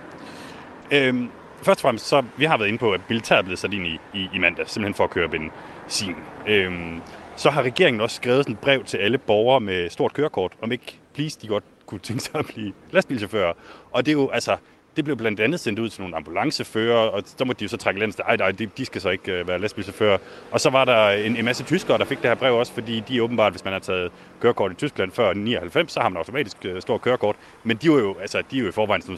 Øhm, 0.91 1.29
først 1.63 1.79
og 1.79 1.81
fremmest, 1.81 2.07
så 2.07 2.23
vi 2.37 2.45
har 2.45 2.57
været 2.57 2.67
inde 2.67 2.79
på, 2.79 2.91
at 2.91 3.01
militæret 3.09 3.39
er 3.39 3.43
blevet 3.43 3.59
sat 3.59 3.73
ind 3.73 3.87
i, 3.87 3.99
i, 4.13 4.29
i 4.33 4.37
mandag, 4.37 4.69
simpelthen 4.69 4.93
for 4.93 5.03
at 5.03 5.09
køre 5.09 5.29
benzin. 5.29 6.15
Øhm, 6.47 7.01
så 7.35 7.49
har 7.49 7.63
regeringen 7.63 8.01
også 8.01 8.15
skrevet 8.15 8.45
sådan 8.45 8.53
et 8.53 8.59
brev 8.59 8.83
til 8.83 8.97
alle 8.97 9.17
borgere 9.17 9.59
med 9.59 9.89
stort 9.89 10.13
kørekort, 10.13 10.51
om 10.61 10.71
ikke, 10.71 10.99
please, 11.13 11.39
de 11.41 11.47
godt 11.47 11.63
kunne 11.85 11.99
tænke 11.99 12.23
sig 12.23 12.35
at 12.35 12.45
blive 12.45 12.73
lastbilchauffører. 12.91 13.53
Og 13.91 14.05
det 14.05 14.11
er 14.11 14.15
jo, 14.15 14.29
altså, 14.29 14.57
det 14.95 15.05
blev 15.05 15.17
blandt 15.17 15.39
andet 15.39 15.59
sendt 15.59 15.79
ud 15.79 15.89
til 15.89 16.01
nogle 16.01 16.15
ambulancefører, 16.15 16.97
og 16.97 17.23
så 17.37 17.45
måtte 17.45 17.59
de 17.59 17.65
jo 17.65 17.69
så 17.69 17.77
trække 17.77 17.99
landet, 17.99 18.19
ej, 18.19 18.35
nej, 18.37 18.51
de, 18.51 18.65
de 18.65 18.85
skal 18.85 19.01
så 19.01 19.09
ikke 19.09 19.31
øh, 19.31 19.47
være 19.47 19.59
lastbilchauffører. 19.59 20.17
Og 20.51 20.59
så 20.59 20.69
var 20.69 20.85
der 20.85 21.09
en, 21.09 21.35
en 21.35 21.45
masse 21.45 21.63
tyskere, 21.63 21.97
der 21.97 22.05
fik 22.05 22.17
det 22.17 22.29
her 22.29 22.35
brev 22.35 22.55
også, 22.55 22.73
fordi 22.73 22.99
de 22.99 23.23
åbenbart, 23.23 23.53
hvis 23.53 23.63
man 23.63 23.73
har 23.73 23.79
taget 23.79 24.11
kørekort 24.41 24.71
i 24.71 24.75
Tyskland 24.75 25.11
før 25.11 25.33
99, 25.33 25.91
så 25.91 25.99
har 25.99 26.09
man 26.09 26.17
automatisk 26.17 26.57
øh, 26.65 26.81
stort 26.81 27.01
kørekort. 27.01 27.35
Men 27.63 27.77
de 27.77 27.91
var 27.91 27.99
jo, 27.99 28.15
altså, 28.21 28.43
de 28.51 28.57
er 28.57 28.61
jo 28.61 28.69
i 28.69 28.71
forvejen 28.71 29.01
sådan, 29.01 29.17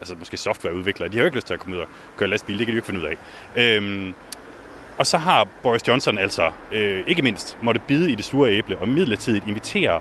altså, 0.00 0.14
måske 0.18 0.36
softwareudviklere. 0.36 1.08
De 1.08 1.16
har 1.16 1.20
jo 1.20 1.26
ikke 1.26 1.36
lyst 1.36 1.46
til 1.46 1.54
at 1.54 1.60
komme 1.60 1.76
ud 1.76 1.80
og 1.80 1.88
køre 2.16 2.28
lastbil, 2.28 2.58
det 2.58 2.66
kan 2.66 2.72
de 2.72 2.76
jo 2.76 2.78
ikke 2.78 2.86
finde 2.86 3.00
ud 3.00 3.06
af. 3.06 3.16
Øhm, 3.56 4.14
og 4.98 5.06
så 5.06 5.18
har 5.18 5.48
Boris 5.62 5.88
Johnson 5.88 6.18
altså, 6.18 6.50
øh, 6.72 7.04
ikke 7.06 7.22
mindst, 7.22 7.58
måtte 7.62 7.80
bide 7.86 8.10
i 8.10 8.14
det 8.14 8.24
sure 8.24 8.50
æble 8.50 8.78
og 8.78 8.88
midlertidigt 8.88 9.46
invitere 9.46 10.00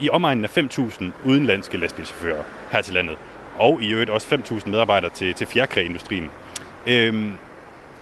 i 0.00 0.10
omegnen 0.10 0.44
af 0.44 0.58
5.000 0.58 1.04
udenlandske 1.24 1.78
lastbilchauffører 1.78 2.42
her 2.70 2.82
til 2.82 2.94
landet 2.94 3.16
og 3.58 3.82
i 3.82 3.92
øvrigt 3.92 4.10
også 4.10 4.34
5.000 4.34 4.68
medarbejdere 4.68 5.10
til, 5.10 5.34
til 5.34 5.46
fjerkræindustrien. 5.46 6.30
Øhm, 6.86 7.32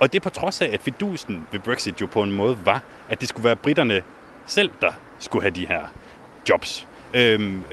og 0.01 0.13
det 0.13 0.19
er 0.19 0.23
på 0.23 0.31
trods 0.31 0.61
af, 0.61 0.71
at 0.73 0.81
fidusen 0.81 1.47
ved 1.53 1.61
Brexit 1.61 2.01
jo 2.01 2.07
på 2.07 2.23
en 2.23 2.33
måde 2.33 2.59
var, 2.65 2.83
at 3.09 3.21
det 3.21 3.29
skulle 3.29 3.45
være 3.45 3.57
britterne 3.57 4.03
selv, 4.47 4.71
der 4.81 4.93
skulle 5.19 5.43
have 5.43 5.55
de 5.55 5.67
her 5.67 5.83
jobs. 6.49 6.89
Øhm, 7.15 7.65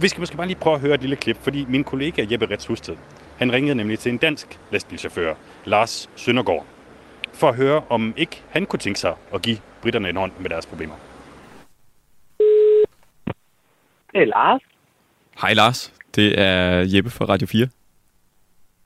vi 0.00 0.08
skal 0.08 0.20
måske 0.20 0.36
bare 0.36 0.46
lige 0.46 0.58
prøve 0.58 0.74
at 0.74 0.80
høre 0.80 0.94
et 0.94 1.00
lille 1.00 1.16
klip, 1.16 1.36
fordi 1.42 1.64
min 1.68 1.84
kollega 1.84 2.26
Jeppe 2.30 2.46
Rets 2.50 2.66
Husted, 2.66 2.96
han 3.38 3.52
ringede 3.52 3.74
nemlig 3.74 3.98
til 3.98 4.12
en 4.12 4.18
dansk 4.18 4.58
lastbilchauffør, 4.70 5.34
Lars 5.64 6.10
Søndergaard, 6.16 6.66
for 7.32 7.48
at 7.48 7.56
høre, 7.56 7.82
om 7.88 8.14
ikke 8.16 8.42
han 8.50 8.66
kunne 8.66 8.80
tænke 8.80 9.00
sig 9.00 9.14
at 9.34 9.42
give 9.42 9.58
britterne 9.82 10.08
en 10.08 10.16
hånd 10.16 10.32
med 10.40 10.50
deres 10.50 10.66
problemer. 10.66 10.94
Det 14.12 14.22
er 14.22 14.24
Lars. 14.24 14.60
Hej 15.40 15.54
Lars. 15.54 15.95
Det 16.16 16.40
er 16.40 16.84
Jeppe 16.94 17.10
fra 17.10 17.24
Radio 17.24 17.46
4. 17.46 17.68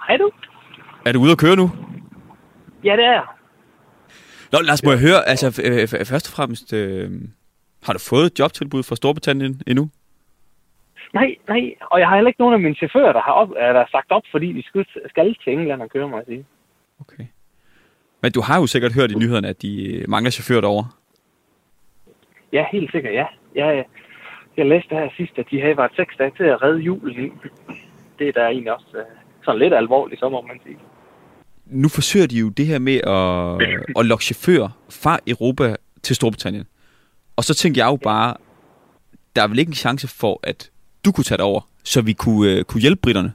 Hej 0.07 0.17
du. 0.17 0.31
Er 1.07 1.13
du 1.13 1.21
ude 1.21 1.33
at 1.33 1.39
køre 1.39 1.57
nu? 1.57 1.71
Ja, 2.85 2.97
det 2.97 3.05
er 3.05 3.13
jeg. 3.13 3.27
Nå, 4.53 4.59
Lars, 4.59 4.85
må 4.85 4.91
jeg 4.91 5.01
høre, 5.01 5.29
altså 5.29 5.47
øh, 5.65 6.07
først 6.13 6.29
og 6.29 6.33
fremmest, 6.37 6.73
øh, 6.73 7.11
har 7.87 7.93
du 7.93 7.99
fået 8.11 8.27
et 8.27 8.39
jobtilbud 8.39 8.83
fra 8.83 8.97
Storbritannien 8.97 9.63
endnu? 9.67 9.91
Nej, 11.15 11.37
nej, 11.49 11.75
og 11.91 12.01
jeg 12.01 12.09
har 12.09 12.15
heller 12.15 12.29
ikke 12.29 12.41
nogen 12.41 12.55
af 12.55 12.61
mine 12.61 12.75
chauffører, 12.75 13.13
der 13.13 13.21
har, 13.21 13.33
op, 13.33 13.51
der 13.77 13.85
sagt 13.91 14.11
op, 14.11 14.23
fordi 14.31 14.53
de 14.53 14.63
skal, 14.63 14.87
skal 15.09 15.37
til 15.45 15.53
England 15.53 15.83
og 15.83 15.91
køre, 15.91 16.17
jeg 16.17 16.25
sige. 16.27 16.47
Okay. 17.01 17.25
Men 18.23 18.33
du 18.33 18.41
har 18.41 18.61
jo 18.61 18.67
sikkert 18.67 18.93
hørt 18.93 19.11
i 19.11 19.15
nyhederne, 19.15 19.49
at 19.49 19.63
de 19.63 20.05
mangler 20.09 20.31
chauffører 20.31 20.61
derovre. 20.61 20.89
Ja, 22.53 22.65
helt 22.73 22.91
sikkert, 22.93 23.15
ja. 23.15 23.27
Jeg, 23.55 23.85
jeg 24.57 24.66
læste 24.66 24.95
her 24.95 25.09
sidst, 25.16 25.38
at 25.38 25.47
de 25.50 25.61
havde 25.61 25.76
været 25.76 25.92
seks 25.97 26.16
dage 26.19 26.33
til 26.37 26.45
at 26.45 26.62
redde 26.62 26.78
julen. 26.78 27.33
Det 28.19 28.28
er 28.28 28.33
da 28.33 28.40
egentlig 28.40 28.73
også 28.73 28.87
uh, 28.95 29.02
sådan 29.45 29.59
lidt 29.59 29.75
alvorligt, 29.75 30.21
så 30.21 30.28
må 30.28 30.40
man 30.40 30.61
sige. 30.64 30.78
Nu 31.66 31.88
forsøger 31.88 32.26
de 32.26 32.37
jo 32.38 32.49
det 32.49 32.66
her 32.66 32.78
med 32.78 32.99
at, 33.16 33.69
at 33.99 34.07
lokke 34.07 34.25
chauffører 34.25 34.69
fra 35.02 35.19
Europa 35.26 35.76
til 36.02 36.16
Storbritannien. 36.16 36.66
Og 37.37 37.45
så 37.45 37.54
tænkte 37.54 37.80
jeg 37.80 37.87
jo 37.87 37.97
bare, 37.97 38.35
der 39.37 39.42
er 39.42 39.49
vel 39.49 39.59
ikke 39.59 39.71
en 39.71 39.85
chance 39.87 40.09
for, 40.21 40.40
at 40.42 40.71
du 41.04 41.12
kunne 41.12 41.25
tage 41.25 41.38
det 41.38 41.45
over, 41.45 41.61
så 41.85 42.02
vi 42.02 42.12
kunne, 42.12 42.59
uh, 42.59 42.62
kunne 42.62 42.80
hjælpe 42.80 43.00
britterne? 43.02 43.33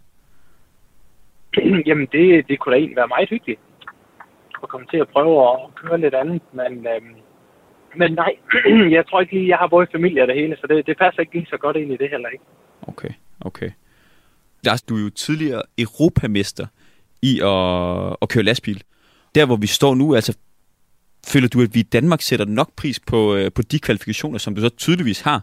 Jamen, 1.87 2.07
det, 2.11 2.47
det 2.47 2.59
kunne 2.59 2.73
da 2.73 2.77
egentlig 2.77 2.97
være 2.97 3.07
meget 3.07 3.29
hyggeligt 3.29 3.59
at 4.63 4.69
komme 4.69 4.87
til 4.91 4.97
at 4.97 5.09
prøve 5.15 5.33
at 5.49 5.57
køre 5.75 6.01
lidt 6.01 6.13
andet, 6.13 6.41
men 6.53 6.87
øhm, 6.93 7.15
men 7.97 8.11
nej, 8.13 8.33
jeg 8.97 9.07
tror 9.07 9.21
ikke 9.21 9.33
lige, 9.33 9.47
jeg 9.47 9.57
har 9.57 9.67
både 9.67 9.87
familie 9.91 10.21
og 10.21 10.27
det 10.27 10.35
hele, 10.35 10.55
så 10.61 10.67
det, 10.67 10.87
det 10.87 10.97
passer 10.97 11.21
ikke 11.21 11.33
lige 11.33 11.47
så 11.49 11.57
godt 11.57 11.77
ind 11.77 11.91
i 11.91 11.97
det 11.97 12.09
heller 12.09 12.29
ikke. 12.29 12.43
Okay, 12.81 13.09
okay. 13.41 13.69
Lars, 14.63 14.81
du 14.81 14.97
er 14.97 15.01
jo 15.01 15.09
tidligere 15.09 15.61
europamester 15.77 16.65
i 17.21 17.33
at, 17.43 18.17
at 18.21 18.29
køre 18.29 18.43
lastbil. 18.43 18.83
Der, 19.35 19.45
hvor 19.45 19.55
vi 19.55 19.67
står 19.67 19.95
nu, 19.95 20.15
altså, 20.15 20.37
føler 21.33 21.47
du, 21.47 21.61
at 21.61 21.69
vi 21.73 21.79
i 21.79 21.89
Danmark 21.97 22.21
sætter 22.21 22.45
nok 22.45 22.69
pris 22.77 22.99
på, 22.99 23.35
øh, 23.35 23.51
på 23.55 23.61
de 23.61 23.79
kvalifikationer, 23.79 24.37
som 24.37 24.55
du 24.55 24.61
så 24.61 24.69
tydeligvis 24.69 25.21
har? 25.21 25.41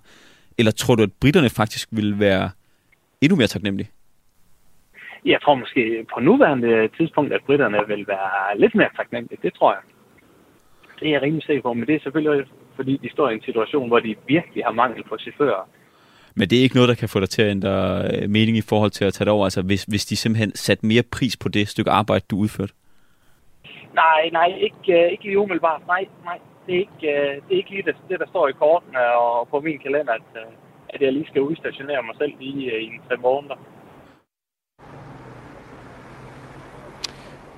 Eller 0.58 0.72
tror 0.72 0.94
du, 0.94 1.02
at 1.02 1.12
britterne 1.20 1.50
faktisk 1.50 1.88
vil 1.92 2.18
være 2.18 2.50
endnu 3.20 3.36
mere 3.36 3.46
taknemmelige? 3.46 3.90
Jeg 5.24 5.40
tror 5.42 5.54
måske 5.54 6.06
på 6.14 6.20
nuværende 6.20 6.88
tidspunkt, 6.96 7.32
at 7.32 7.40
britterne 7.46 7.78
vil 7.88 8.04
være 8.08 8.58
lidt 8.58 8.74
mere 8.74 8.88
taknemmelige. 8.96 9.38
Det 9.42 9.54
tror 9.54 9.72
jeg. 9.72 9.82
Det 11.02 11.08
er 11.08 11.12
jeg 11.12 11.22
rimelig 11.22 11.44
sikker 11.44 11.62
på, 11.62 11.72
men 11.72 11.86
det 11.86 11.94
er 11.94 12.00
selvfølgelig 12.00 12.46
fordi, 12.76 12.96
de 12.96 13.10
står 13.12 13.30
i 13.30 13.34
en 13.34 13.42
situation, 13.42 13.88
hvor 13.88 14.00
de 14.00 14.16
virkelig 14.26 14.64
har 14.64 14.72
mangel 14.72 15.04
på 15.04 15.16
chauffører. 15.18 15.68
Men 16.34 16.50
det 16.50 16.58
er 16.58 16.62
ikke 16.62 16.74
noget, 16.74 16.88
der 16.88 16.94
kan 16.94 17.08
få 17.08 17.20
dig 17.20 17.28
til 17.28 17.42
at 17.42 17.50
ændre 17.50 17.76
øh, 18.12 18.30
mening 18.30 18.56
i 18.56 18.68
forhold 18.68 18.90
til 18.90 19.04
at 19.04 19.12
tage 19.14 19.24
det 19.24 19.32
over, 19.32 19.44
altså 19.44 19.62
hvis, 19.62 19.84
hvis 19.84 20.04
de 20.06 20.16
simpelthen 20.16 20.54
sat 20.54 20.82
mere 20.82 21.02
pris 21.02 21.36
på 21.36 21.48
det 21.48 21.68
stykke 21.68 21.90
arbejde, 21.90 22.24
du 22.30 22.36
udførte? 22.36 22.72
Nej, 23.94 24.28
nej, 24.32 24.48
ikke, 24.66 25.04
uh, 25.04 25.12
ikke 25.12 25.24
lige 25.24 25.38
umiddelbart. 25.38 25.82
Nej, 25.86 26.04
nej. 26.24 26.38
Det 26.66 26.74
er 26.74 26.78
ikke, 26.78 27.02
uh, 27.02 27.48
det 27.48 27.52
er 27.54 27.56
ikke 27.56 27.70
lige 27.70 27.82
det, 27.82 27.96
det, 28.08 28.20
der 28.20 28.26
står 28.28 28.48
i 28.48 28.52
kortene 28.52 28.98
og 29.16 29.48
på 29.48 29.60
min 29.60 29.78
kalender, 29.78 30.12
at, 30.12 30.28
at 30.88 31.02
jeg 31.02 31.12
lige 31.12 31.26
skal 31.26 31.42
udstationere 31.42 32.02
mig 32.02 32.14
selv 32.18 32.32
lige 32.40 32.82
i 32.82 32.84
en 32.84 33.00
tre 33.08 33.16
måneder. 33.16 33.56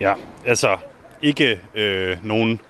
Ja, 0.00 0.14
altså 0.46 0.78
ikke 1.22 1.61
øh, 1.74 2.16
nogen 2.24 2.61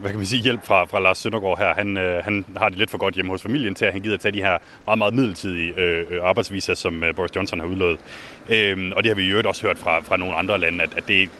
hvad 0.00 0.10
kan 0.10 0.18
man 0.18 0.26
sige, 0.26 0.42
hjælp 0.42 0.66
fra, 0.66 0.84
fra 0.84 1.00
Lars 1.00 1.18
Søndergaard 1.18 1.58
her. 1.58 1.74
Han, 1.74 1.96
øh, 1.96 2.24
han 2.24 2.44
har 2.56 2.68
det 2.68 2.78
lidt 2.78 2.90
for 2.90 2.98
godt 2.98 3.14
hjemme 3.14 3.32
hos 3.32 3.42
familien 3.42 3.74
til, 3.74 3.84
at 3.84 3.92
han 3.92 4.02
gider 4.02 4.14
at 4.14 4.20
tage 4.20 4.32
de 4.32 4.42
her 4.42 4.58
meget, 4.86 4.98
meget 4.98 5.14
midlertidige 5.14 5.72
øh, 5.76 6.06
øh 6.10 6.24
arbejdsviser, 6.24 6.74
som 6.74 7.04
øh, 7.04 7.14
Boris 7.14 7.36
Johnson 7.36 7.60
har 7.60 7.66
udlået. 7.66 7.98
Øh, 8.48 8.92
og 8.96 9.02
det 9.02 9.10
har 9.10 9.14
vi 9.14 9.30
jo 9.30 9.42
også 9.44 9.66
hørt 9.66 9.78
fra, 9.78 10.00
fra 10.00 10.16
nogle 10.16 10.34
andre 10.34 10.58
lande, 10.58 10.82
at, 10.82 10.94
at 10.96 11.08
det, 11.08 11.30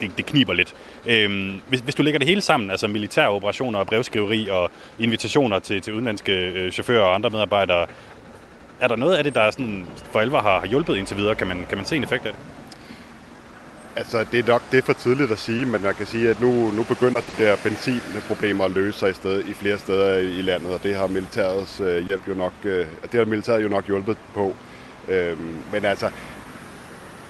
det, 0.00 0.10
det 0.16 0.26
kniber 0.26 0.52
lidt. 0.52 0.74
Øh, 1.06 1.54
hvis, 1.68 1.80
hvis 1.80 1.94
du 1.94 2.02
lægger 2.02 2.18
det 2.18 2.28
hele 2.28 2.40
sammen, 2.40 2.70
altså 2.70 2.88
militære 2.88 3.28
operationer 3.28 3.78
og 3.78 3.86
brevskriveri 3.86 4.48
og 4.48 4.70
invitationer 4.98 5.58
til, 5.58 5.82
til 5.82 5.92
udenlandske 5.92 6.32
øh, 6.32 6.72
chauffører 6.72 7.02
og 7.02 7.14
andre 7.14 7.30
medarbejdere, 7.30 7.86
er 8.80 8.88
der 8.88 8.96
noget 8.96 9.16
af 9.16 9.24
det, 9.24 9.34
der 9.34 9.50
sådan 9.50 9.86
for 10.12 10.20
alvor 10.20 10.40
har, 10.40 10.60
har 10.60 10.66
hjulpet 10.66 10.96
indtil 10.96 11.16
videre? 11.16 11.34
Kan 11.34 11.46
man, 11.46 11.66
kan 11.68 11.78
man 11.78 11.86
se 11.86 11.96
en 11.96 12.04
effekt 12.04 12.26
af 12.26 12.32
det? 12.32 12.59
Altså, 13.96 14.24
det 14.32 14.38
er 14.38 14.52
nok 14.52 14.62
det 14.72 14.78
er 14.78 14.82
for 14.82 14.92
tidligt 14.92 15.32
at 15.32 15.38
sige, 15.38 15.66
men 15.66 15.82
man 15.82 15.94
kan 15.94 16.06
sige, 16.06 16.30
at 16.30 16.40
nu, 16.40 16.70
nu 16.70 16.82
begynder 16.82 17.20
de 17.20 17.44
der 17.44 17.56
benzinproblemer 17.62 18.64
at 18.64 18.70
løse 18.70 18.98
sig 18.98 19.10
i, 19.10 19.14
sted, 19.14 19.44
i 19.44 19.52
flere 19.52 19.78
steder 19.78 20.18
i 20.18 20.42
landet, 20.42 20.72
og 20.72 20.82
det 20.82 20.94
har 20.96 21.06
militærets 21.06 21.80
øh, 21.80 22.06
hjælp 22.08 22.28
jo 22.28 22.34
nok, 22.34 22.52
øh, 22.64 22.86
det 23.02 23.14
har 23.14 23.24
militæret 23.24 23.62
jo 23.62 23.68
nok 23.68 23.86
hjulpet 23.86 24.16
på. 24.34 24.54
Øhm, 25.08 25.56
men 25.72 25.84
altså, 25.84 26.10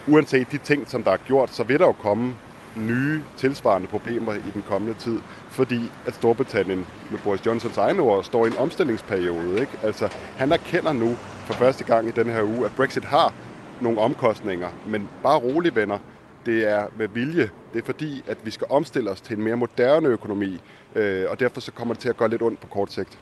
uanset 0.07 0.53
de 0.53 0.59
ting, 0.59 0.91
som 0.91 1.03
der 1.03 1.11
er 1.11 1.17
gjort, 1.17 1.51
så 1.51 1.65
vil 1.65 1.79
der 1.79 1.87
jo 1.87 1.93
komme 1.93 2.35
nye 2.77 3.23
tilsvarende 3.37 3.89
problemer 3.89 4.35
i 4.35 4.51
den 4.55 4.65
kommende 4.69 4.95
tid, 4.99 5.19
fordi 5.51 5.93
at 6.07 6.15
Storbritannien 6.15 6.87
med 7.11 7.19
Boris 7.19 7.47
Johnsons 7.47 7.77
egne 7.77 8.03
ord 8.03 8.25
står 8.25 8.45
i 8.45 8.49
en 8.49 8.57
omstillingsperiode. 8.59 9.61
Ikke? 9.61 9.73
Altså, 9.83 10.09
han 10.37 10.53
erkender 10.53 10.93
nu 10.93 11.17
for 11.47 11.55
første 11.55 11.85
gang 11.85 12.09
i 12.09 12.11
denne 12.11 12.33
her 12.33 12.43
uge, 12.43 12.65
at 12.65 12.73
Brexit 12.77 13.05
har 13.05 13.33
nogle 13.81 14.01
omkostninger, 14.01 14.69
men 14.87 15.09
bare 15.23 15.39
rolig 15.39 15.77
venner, 15.77 15.99
det 16.47 16.69
er 16.69 16.87
med 16.97 17.09
vilje. 17.09 17.51
Det 17.73 17.81
er 17.81 17.87
fordi, 17.87 18.23
at 18.27 18.39
vi 18.45 18.51
skal 18.51 18.67
omstille 18.71 19.11
os 19.11 19.21
til 19.21 19.37
en 19.37 19.45
mere 19.45 19.57
moderne 19.57 20.09
økonomi, 20.09 20.61
øh, 20.95 21.31
og 21.31 21.41
derfor 21.41 21.61
så 21.61 21.73
kommer 21.73 21.95
det 21.95 22.01
til 22.01 22.09
at 22.09 22.17
gøre 22.17 22.29
lidt 22.29 22.43
ondt 22.43 22.61
på 22.61 22.67
kort 22.67 22.93
sigt. 22.93 23.19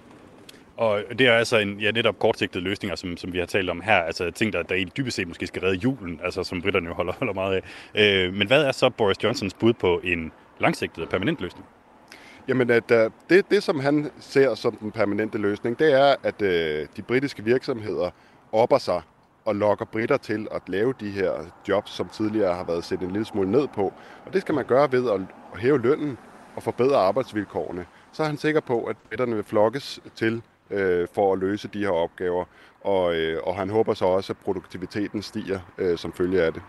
Og 0.77 1.03
det 1.19 1.27
er 1.27 1.33
altså 1.33 1.59
en, 1.59 1.81
ja, 1.81 1.91
netop 1.91 2.19
kortsigtede 2.19 2.65
løsninger, 2.65 2.97
som, 2.97 3.17
som 3.17 3.33
vi 3.33 3.39
har 3.39 3.47
talt 3.47 3.71
om 3.71 3.81
her. 3.81 3.95
Altså 3.95 4.31
ting, 4.31 4.53
der, 4.53 4.63
der 4.63 4.75
i 4.75 4.85
dybest 4.85 5.17
set 5.17 5.29
måske 5.29 5.47
skal 5.47 5.63
redde 5.63 5.77
julen, 5.77 6.21
altså 6.25 6.45
som 6.45 6.63
britterne 6.63 6.89
jo 6.89 6.95
holder, 6.95 7.13
holder 7.13 7.35
meget 7.35 7.63
af. 7.95 8.27
Øh, 8.27 8.35
men 8.35 8.47
hvad 8.47 8.65
er 8.65 8.73
så 8.73 8.91
Boris 8.91 9.25
Johnsons 9.25 9.55
bud 9.55 9.73
på 9.73 10.01
en 10.05 10.33
langsigtet 10.61 11.05
og 11.05 11.11
permanent 11.11 11.41
løsning? 11.41 11.67
Jamen, 12.49 12.71
at, 12.71 12.91
uh, 12.91 13.13
det, 13.31 13.51
det, 13.51 13.63
som 13.63 13.81
han 13.81 14.11
ser 14.21 14.55
som 14.55 14.77
den 14.77 14.93
permanente 14.93 15.39
løsning, 15.39 15.79
det 15.79 15.93
er, 15.93 16.15
at 16.23 16.43
uh, 16.43 16.49
de 16.97 17.03
britiske 17.09 17.45
virksomheder 17.45 18.11
opper 18.53 18.79
sig 18.79 19.03
og 19.45 19.57
lokker 19.57 19.85
britter 19.85 20.17
til 20.17 20.49
at 20.51 20.69
lave 20.69 20.95
de 21.01 21.11
her 21.11 21.33
jobs, 21.69 21.91
som 21.91 22.09
tidligere 22.09 22.55
har 22.55 22.65
været 22.65 22.85
set 22.85 23.01
en 23.01 23.11
lille 23.11 23.25
smule 23.25 23.51
ned 23.51 23.69
på. 23.69 23.93
Og 24.27 24.33
det 24.33 24.41
skal 24.41 24.55
man 24.55 24.65
gøre 24.65 24.93
ved 24.93 25.11
at 25.11 25.21
hæve 25.61 25.79
lønnen 25.79 26.19
og 26.57 26.63
forbedre 26.63 26.97
arbejdsvilkårene. 26.97 27.87
Så 28.13 28.23
er 28.23 28.27
han 28.27 28.37
sikker 28.37 28.61
på, 28.61 28.85
at 28.85 28.97
britterne 28.97 29.35
vil 29.35 29.45
flokkes 29.45 30.01
til 30.15 30.43
øh, 30.71 31.09
for 31.15 31.33
at 31.33 31.39
løse 31.39 31.69
de 31.69 31.79
her 31.79 31.91
opgaver, 31.91 32.45
og, 32.81 33.15
øh, 33.15 33.43
og 33.43 33.57
han 33.57 33.71
håber 33.71 33.95
så 33.95 34.05
også, 34.05 34.33
at 34.33 34.37
produktiviteten 34.37 35.23
stiger 35.23 35.61
øh, 35.79 35.99
som 35.99 36.13
følge 36.13 36.43
af 36.43 36.53
det. 36.53 36.63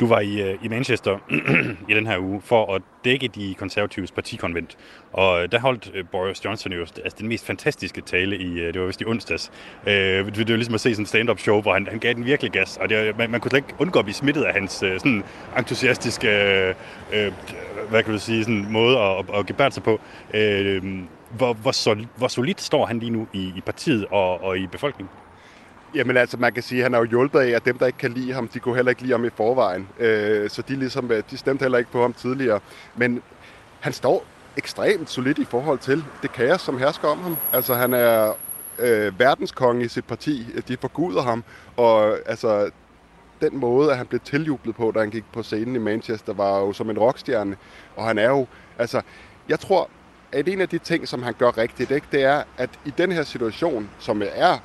Du 0.00 0.06
var 0.06 0.20
i, 0.20 0.42
øh, 0.42 0.58
i 0.62 0.68
Manchester 0.68 1.18
i 1.90 1.94
den 1.94 2.06
her 2.06 2.18
uge 2.18 2.40
for 2.40 2.74
at 2.74 2.82
dække 3.04 3.28
de 3.28 3.54
konservatives 3.58 4.12
partikonvent. 4.12 4.78
Og 5.12 5.52
der 5.52 5.58
holdt 5.60 5.90
øh, 5.94 6.04
Boris 6.12 6.44
Johnson 6.44 6.72
jo 6.72 6.80
altså, 6.80 7.16
den 7.18 7.28
mest 7.28 7.46
fantastiske 7.46 8.00
tale 8.00 8.38
i, 8.38 8.60
øh, 8.60 8.72
det 8.72 8.80
var 8.80 8.86
vist 8.86 9.00
i 9.00 9.04
onsdags. 9.04 9.52
Øh, 9.86 9.92
det, 10.26 10.36
det 10.36 10.48
var 10.48 10.56
ligesom 10.56 10.74
at 10.74 10.80
se 10.80 10.94
sådan 10.94 11.02
en 11.02 11.06
stand-up 11.06 11.38
show, 11.38 11.62
hvor 11.62 11.72
han, 11.72 11.86
han 11.86 11.98
gav 11.98 12.14
den 12.14 12.24
virkelig 12.24 12.52
gas. 12.52 12.76
Og 12.76 12.88
det, 12.88 13.18
man, 13.18 13.30
man 13.30 13.40
kunne 13.40 13.50
slet 13.50 13.58
ikke 13.68 13.74
undgå 13.78 13.98
at 13.98 14.04
blive 14.04 14.14
smittet 14.14 14.42
af 14.42 14.52
hans 14.52 14.72
sådan 14.72 15.24
entusiastiske, 15.58 16.28
øh, 16.28 16.74
øh, 17.12 17.32
hvad 17.90 18.02
kan 18.02 18.12
du 18.12 18.18
sige, 18.18 18.44
sådan 18.44 18.66
måde 18.70 18.98
at, 18.98 19.18
at, 19.18 19.24
at 19.38 19.46
gebære 19.46 19.70
sig 19.70 19.82
på. 19.82 20.00
Øh, 20.34 20.82
hvor, 21.30 21.52
hvor, 21.52 21.72
sol, 21.72 22.06
hvor 22.16 22.28
solidt 22.28 22.60
står 22.60 22.86
han 22.86 22.98
lige 22.98 23.10
nu 23.10 23.26
i, 23.32 23.52
i 23.56 23.60
partiet 23.66 24.06
og, 24.10 24.42
og 24.42 24.58
i 24.58 24.66
befolkningen? 24.66 25.10
Jamen 25.94 26.16
altså, 26.16 26.36
man 26.36 26.52
kan 26.52 26.62
sige, 26.62 26.78
at 26.78 26.82
han 26.82 26.94
er 26.94 26.98
jo 26.98 27.04
hjulpet 27.04 27.40
af, 27.40 27.48
at 27.48 27.64
dem, 27.64 27.78
der 27.78 27.86
ikke 27.86 27.98
kan 27.98 28.12
lide 28.12 28.32
ham, 28.32 28.48
de 28.48 28.58
kunne 28.58 28.74
heller 28.74 28.90
ikke 28.90 29.02
lide 29.02 29.12
ham 29.12 29.24
i 29.24 29.30
forvejen. 29.30 29.88
Øh, 29.98 30.50
så 30.50 30.62
de, 30.62 30.76
ligesom, 30.76 31.10
øh, 31.10 31.22
de 31.30 31.38
stemte 31.38 31.62
heller 31.62 31.78
ikke 31.78 31.90
på 31.90 32.02
ham 32.02 32.12
tidligere. 32.12 32.60
Men 32.96 33.22
han 33.80 33.92
står 33.92 34.24
ekstremt 34.56 35.10
solidt 35.10 35.38
i 35.38 35.44
forhold 35.44 35.78
til 35.78 36.04
det 36.22 36.32
kaos, 36.32 36.60
som 36.60 36.78
hersker 36.78 37.08
om 37.08 37.18
ham. 37.18 37.36
Altså, 37.52 37.74
han 37.74 37.94
er 37.94 38.32
øh, 38.78 39.20
verdenskonge 39.20 39.84
i 39.84 39.88
sit 39.88 40.04
parti. 40.04 40.46
De 40.68 40.76
forguder 40.80 41.22
ham. 41.22 41.44
Og 41.76 42.18
altså, 42.26 42.70
den 43.40 43.56
måde, 43.56 43.90
at 43.90 43.96
han 43.96 44.06
blev 44.06 44.20
tiljublet 44.20 44.76
på, 44.76 44.92
da 44.94 45.00
han 45.00 45.10
gik 45.10 45.24
på 45.32 45.42
scenen 45.42 45.74
i 45.74 45.78
Manchester, 45.78 46.32
var 46.32 46.58
jo 46.58 46.72
som 46.72 46.90
en 46.90 46.98
rockstjerne. 46.98 47.56
Og 47.96 48.04
han 48.06 48.18
er 48.18 48.28
jo, 48.28 48.46
altså, 48.78 49.00
jeg 49.48 49.60
tror, 49.60 49.90
at 50.32 50.48
en 50.48 50.60
af 50.60 50.68
de 50.68 50.78
ting, 50.78 51.08
som 51.08 51.22
han 51.22 51.34
gør 51.38 51.58
rigtigt, 51.58 51.90
ikke, 51.90 52.06
det 52.12 52.22
er, 52.22 52.42
at 52.58 52.70
i 52.84 52.92
den 52.98 53.12
her 53.12 53.22
situation, 53.22 53.90
som 53.98 54.22
er 54.34 54.58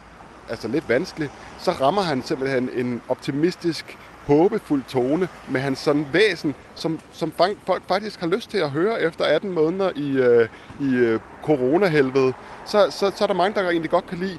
altså 0.53 0.67
lidt 0.67 0.89
vanskelig, 0.89 1.29
så 1.59 1.71
rammer 1.71 2.01
han 2.01 2.23
simpelthen 2.23 2.69
en 2.75 3.01
optimistisk, 3.09 3.97
håbefuld 4.25 4.83
tone 4.87 5.27
med 5.49 5.61
hans 5.61 5.79
sådan 5.79 6.05
væsen, 6.13 6.55
som, 6.75 6.99
som 7.11 7.31
folk 7.65 7.81
faktisk 7.87 8.19
har 8.19 8.27
lyst 8.27 8.49
til 8.49 8.57
at 8.57 8.69
høre 8.69 9.01
efter 9.01 9.25
18 9.25 9.51
måneder 9.51 9.91
i, 9.95 10.11
øh, 10.11 10.47
i 10.81 10.95
øh, 10.95 11.19
coronahelvede. 11.43 12.33
Så, 12.65 12.87
så, 12.89 13.11
så 13.15 13.23
er 13.23 13.27
der 13.27 13.33
mange, 13.33 13.55
der 13.55 13.69
egentlig 13.69 13.91
godt 13.91 14.07
kan 14.07 14.17
lide 14.17 14.37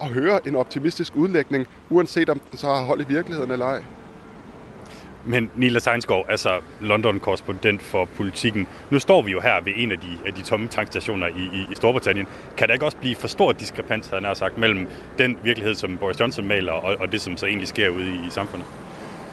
at 0.00 0.08
høre 0.08 0.48
en 0.48 0.56
optimistisk 0.56 1.12
udlægning, 1.16 1.66
uanset 1.90 2.28
om 2.30 2.38
den 2.38 2.58
så 2.58 2.66
har 2.66 2.84
hold 2.84 3.00
i 3.00 3.04
virkeligheden 3.08 3.50
eller 3.50 3.66
ej. 3.66 3.82
Men 5.28 5.50
Nila 5.56 5.78
Seinskov, 5.78 6.24
altså 6.28 6.60
London-korrespondent 6.80 7.82
for 7.82 8.04
politikken. 8.04 8.66
Nu 8.90 8.98
står 8.98 9.22
vi 9.22 9.32
jo 9.32 9.40
her 9.40 9.60
ved 9.64 9.72
en 9.76 9.92
af 9.92 9.98
de, 9.98 10.18
af 10.26 10.34
de 10.34 10.42
tomme 10.42 10.68
tankstationer 10.68 11.26
i, 11.26 11.50
i, 11.52 11.66
i 11.72 11.74
Storbritannien. 11.74 12.26
Kan 12.56 12.68
der 12.68 12.74
ikke 12.74 12.84
også 12.84 12.96
blive 12.96 13.16
for 13.16 13.28
stor 13.28 13.52
diskrepans, 13.52 14.08
han 14.08 14.24
har 14.24 14.34
sagt, 14.34 14.58
mellem 14.58 14.88
den 15.18 15.38
virkelighed, 15.42 15.74
som 15.74 15.96
Boris 15.96 16.20
Johnson 16.20 16.46
maler, 16.46 16.72
og, 16.72 16.96
og 17.00 17.12
det, 17.12 17.20
som 17.20 17.36
så 17.36 17.46
egentlig 17.46 17.68
sker 17.68 17.88
ude 17.88 18.06
i, 18.06 18.26
i 18.26 18.30
samfundet? 18.30 18.66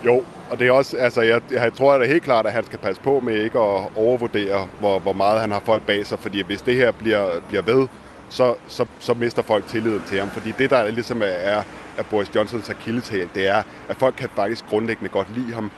Jo, 0.06 0.24
og 0.50 0.60
det 0.60 0.68
er 0.68 0.72
også, 0.72 0.98
altså 0.98 1.22
jeg, 1.22 1.42
jeg 1.52 1.74
tror 1.74 1.92
da 1.92 2.00
det 2.00 2.08
er 2.08 2.12
helt 2.12 2.24
klart, 2.24 2.46
at 2.46 2.54
han 2.54 2.66
skal 2.66 2.80
passe 2.80 3.02
på 3.02 3.20
med 3.20 3.44
ikke 3.44 3.60
at 3.60 3.84
overvurdere, 3.96 4.68
hvor, 4.80 5.00
hvor 5.00 5.14
meget 5.14 5.42
han 5.42 5.52
har 5.52 5.62
folk 5.66 5.86
bag 5.86 6.06
sig, 6.06 6.20
fordi 6.20 6.44
hvis 6.44 6.62
det 6.62 6.76
her 6.76 6.92
bliver, 6.92 7.30
bliver 7.48 7.62
ved, 7.62 7.88
så, 8.30 8.56
så, 8.68 8.86
så 9.00 9.14
mister 9.14 9.42
folk 9.42 9.68
tilliden 9.68 10.02
til 10.08 10.20
ham. 10.20 10.30
Fordi 10.30 10.54
det, 10.58 10.70
der 10.70 10.92
ligesom 10.92 11.22
er, 11.22 11.64
er 11.98 12.04
Boris 12.04 12.36
Johnsons 12.36 12.70
akilleshæl, 12.70 13.30
det 13.36 13.48
er, 13.48 13.64
at 13.90 13.98
folk 13.98 14.16
kan 14.18 14.30
faktisk 14.36 14.66
grundlæggende 14.66 15.10
godt 15.10 15.38
lide 15.38 15.54
ham, 15.54 15.72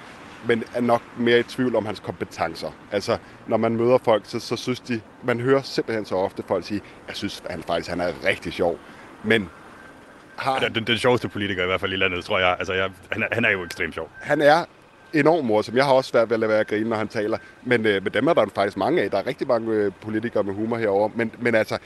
men 0.47 0.63
er 0.75 0.81
nok 0.81 1.01
mere 1.17 1.39
i 1.39 1.43
tvivl 1.43 1.75
om 1.75 1.85
hans 1.85 1.99
kompetencer. 1.99 2.71
Altså, 2.91 3.17
når 3.47 3.57
man 3.57 3.75
møder 3.75 3.97
folk, 3.97 4.23
så, 4.25 4.39
så 4.39 4.55
synes 4.55 4.79
de, 4.79 5.01
man 5.23 5.39
hører 5.39 5.61
simpelthen 5.61 6.05
så 6.05 6.15
ofte 6.15 6.43
folk 6.47 6.65
sige, 6.65 6.81
jeg 7.07 7.15
synes 7.15 7.43
han 7.49 7.63
faktisk, 7.63 7.89
han 7.89 8.01
er 8.01 8.11
rigtig 8.25 8.53
sjov. 8.53 8.79
Men 9.23 9.49
har... 10.35 10.59
Den, 10.59 10.75
den, 10.75 10.83
den 10.83 10.97
sjoveste 10.97 11.29
politiker 11.29 11.63
i 11.63 11.65
hvert 11.65 11.79
fald 11.79 11.93
i 11.93 11.95
landet, 11.95 12.25
tror 12.25 12.39
jeg. 12.39 12.55
Altså, 12.59 12.73
jeg, 12.73 12.89
han, 13.11 13.23
er, 13.23 13.27
han 13.31 13.45
er 13.45 13.49
jo 13.49 13.63
ekstremt 13.63 13.93
sjov. 13.93 14.09
Han 14.21 14.41
er 14.41 14.65
enormt 15.13 15.45
morsom. 15.45 15.75
Jeg 15.75 15.85
har 15.85 15.93
også 15.93 16.09
svært 16.09 16.29
ved 16.29 16.35
at 16.35 16.39
lade 16.39 16.49
være 16.49 16.59
at 16.59 16.67
grine, 16.67 16.89
når 16.89 16.97
han 16.97 17.07
taler. 17.07 17.37
Men, 17.63 17.85
øh, 17.85 18.03
men 18.03 18.13
dem 18.13 18.27
er 18.27 18.33
der 18.33 18.45
faktisk 18.55 18.77
mange 18.77 19.01
af. 19.01 19.11
Der 19.11 19.17
er 19.17 19.27
rigtig 19.27 19.47
mange 19.47 19.71
øh, 19.71 19.91
politikere 20.01 20.43
med 20.43 20.53
humor 20.53 20.77
herover. 20.77 21.09
Men, 21.15 21.31
men 21.39 21.55
altså, 21.55 21.77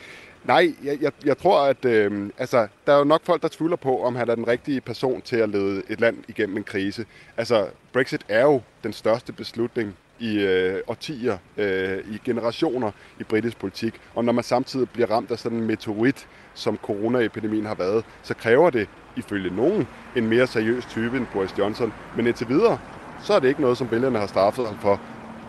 Nej, 0.44 0.76
jeg, 0.84 0.98
jeg, 1.02 1.12
jeg 1.26 1.38
tror, 1.38 1.62
at 1.62 1.86
øh, 1.86 2.30
altså, 2.38 2.68
der 2.88 2.94
er 2.94 2.98
jo 2.98 3.04
nok 3.04 3.22
folk, 3.26 3.42
der 3.42 3.48
tvivler 3.48 3.76
på, 3.76 4.04
om 4.04 4.16
han 4.16 4.30
er 4.30 4.36
den 4.36 4.48
rigtige 4.48 4.82
person 4.82 5.22
til 5.22 5.36
at 5.36 5.50
lede 5.50 5.84
et 5.90 6.02
land 6.02 6.18
igennem 6.28 6.58
en 6.58 6.64
krise. 6.64 7.06
Altså, 7.38 7.68
Brexit 7.94 8.26
er 8.30 8.42
jo 8.42 8.62
den 8.84 8.94
største 8.94 9.34
beslutning 9.34 9.96
i 10.20 10.40
øh, 10.40 10.82
årtier, 10.88 11.38
øh, 11.58 11.98
i 12.12 12.22
generationer 12.26 12.92
i 13.20 13.24
britisk 13.24 13.60
politik. 13.60 13.94
Og 14.16 14.26
når 14.26 14.34
man 14.34 14.44
samtidig 14.44 14.90
bliver 14.90 15.12
ramt 15.12 15.32
af 15.32 15.40
sådan 15.40 15.58
en 15.58 15.68
meteorit, 15.68 16.28
som 16.54 16.78
coronaepidemien 16.78 17.66
har 17.66 17.76
været, 17.76 18.06
så 18.24 18.34
kræver 18.34 18.70
det 18.70 18.90
ifølge 19.16 19.56
nogen 19.56 19.88
en 20.16 20.28
mere 20.28 20.48
seriøs 20.48 20.86
type 20.86 21.18
end 21.18 21.28
Boris 21.34 21.58
Johnson. 21.58 21.94
Men 22.16 22.28
indtil 22.28 22.50
videre, 22.50 22.80
så 23.24 23.34
er 23.34 23.40
det 23.40 23.48
ikke 23.48 23.62
noget, 23.62 23.78
som 23.78 23.92
vælgerne 23.92 24.20
har 24.20 24.28
straffet 24.28 24.66
ham 24.68 24.78
for 24.80 25.02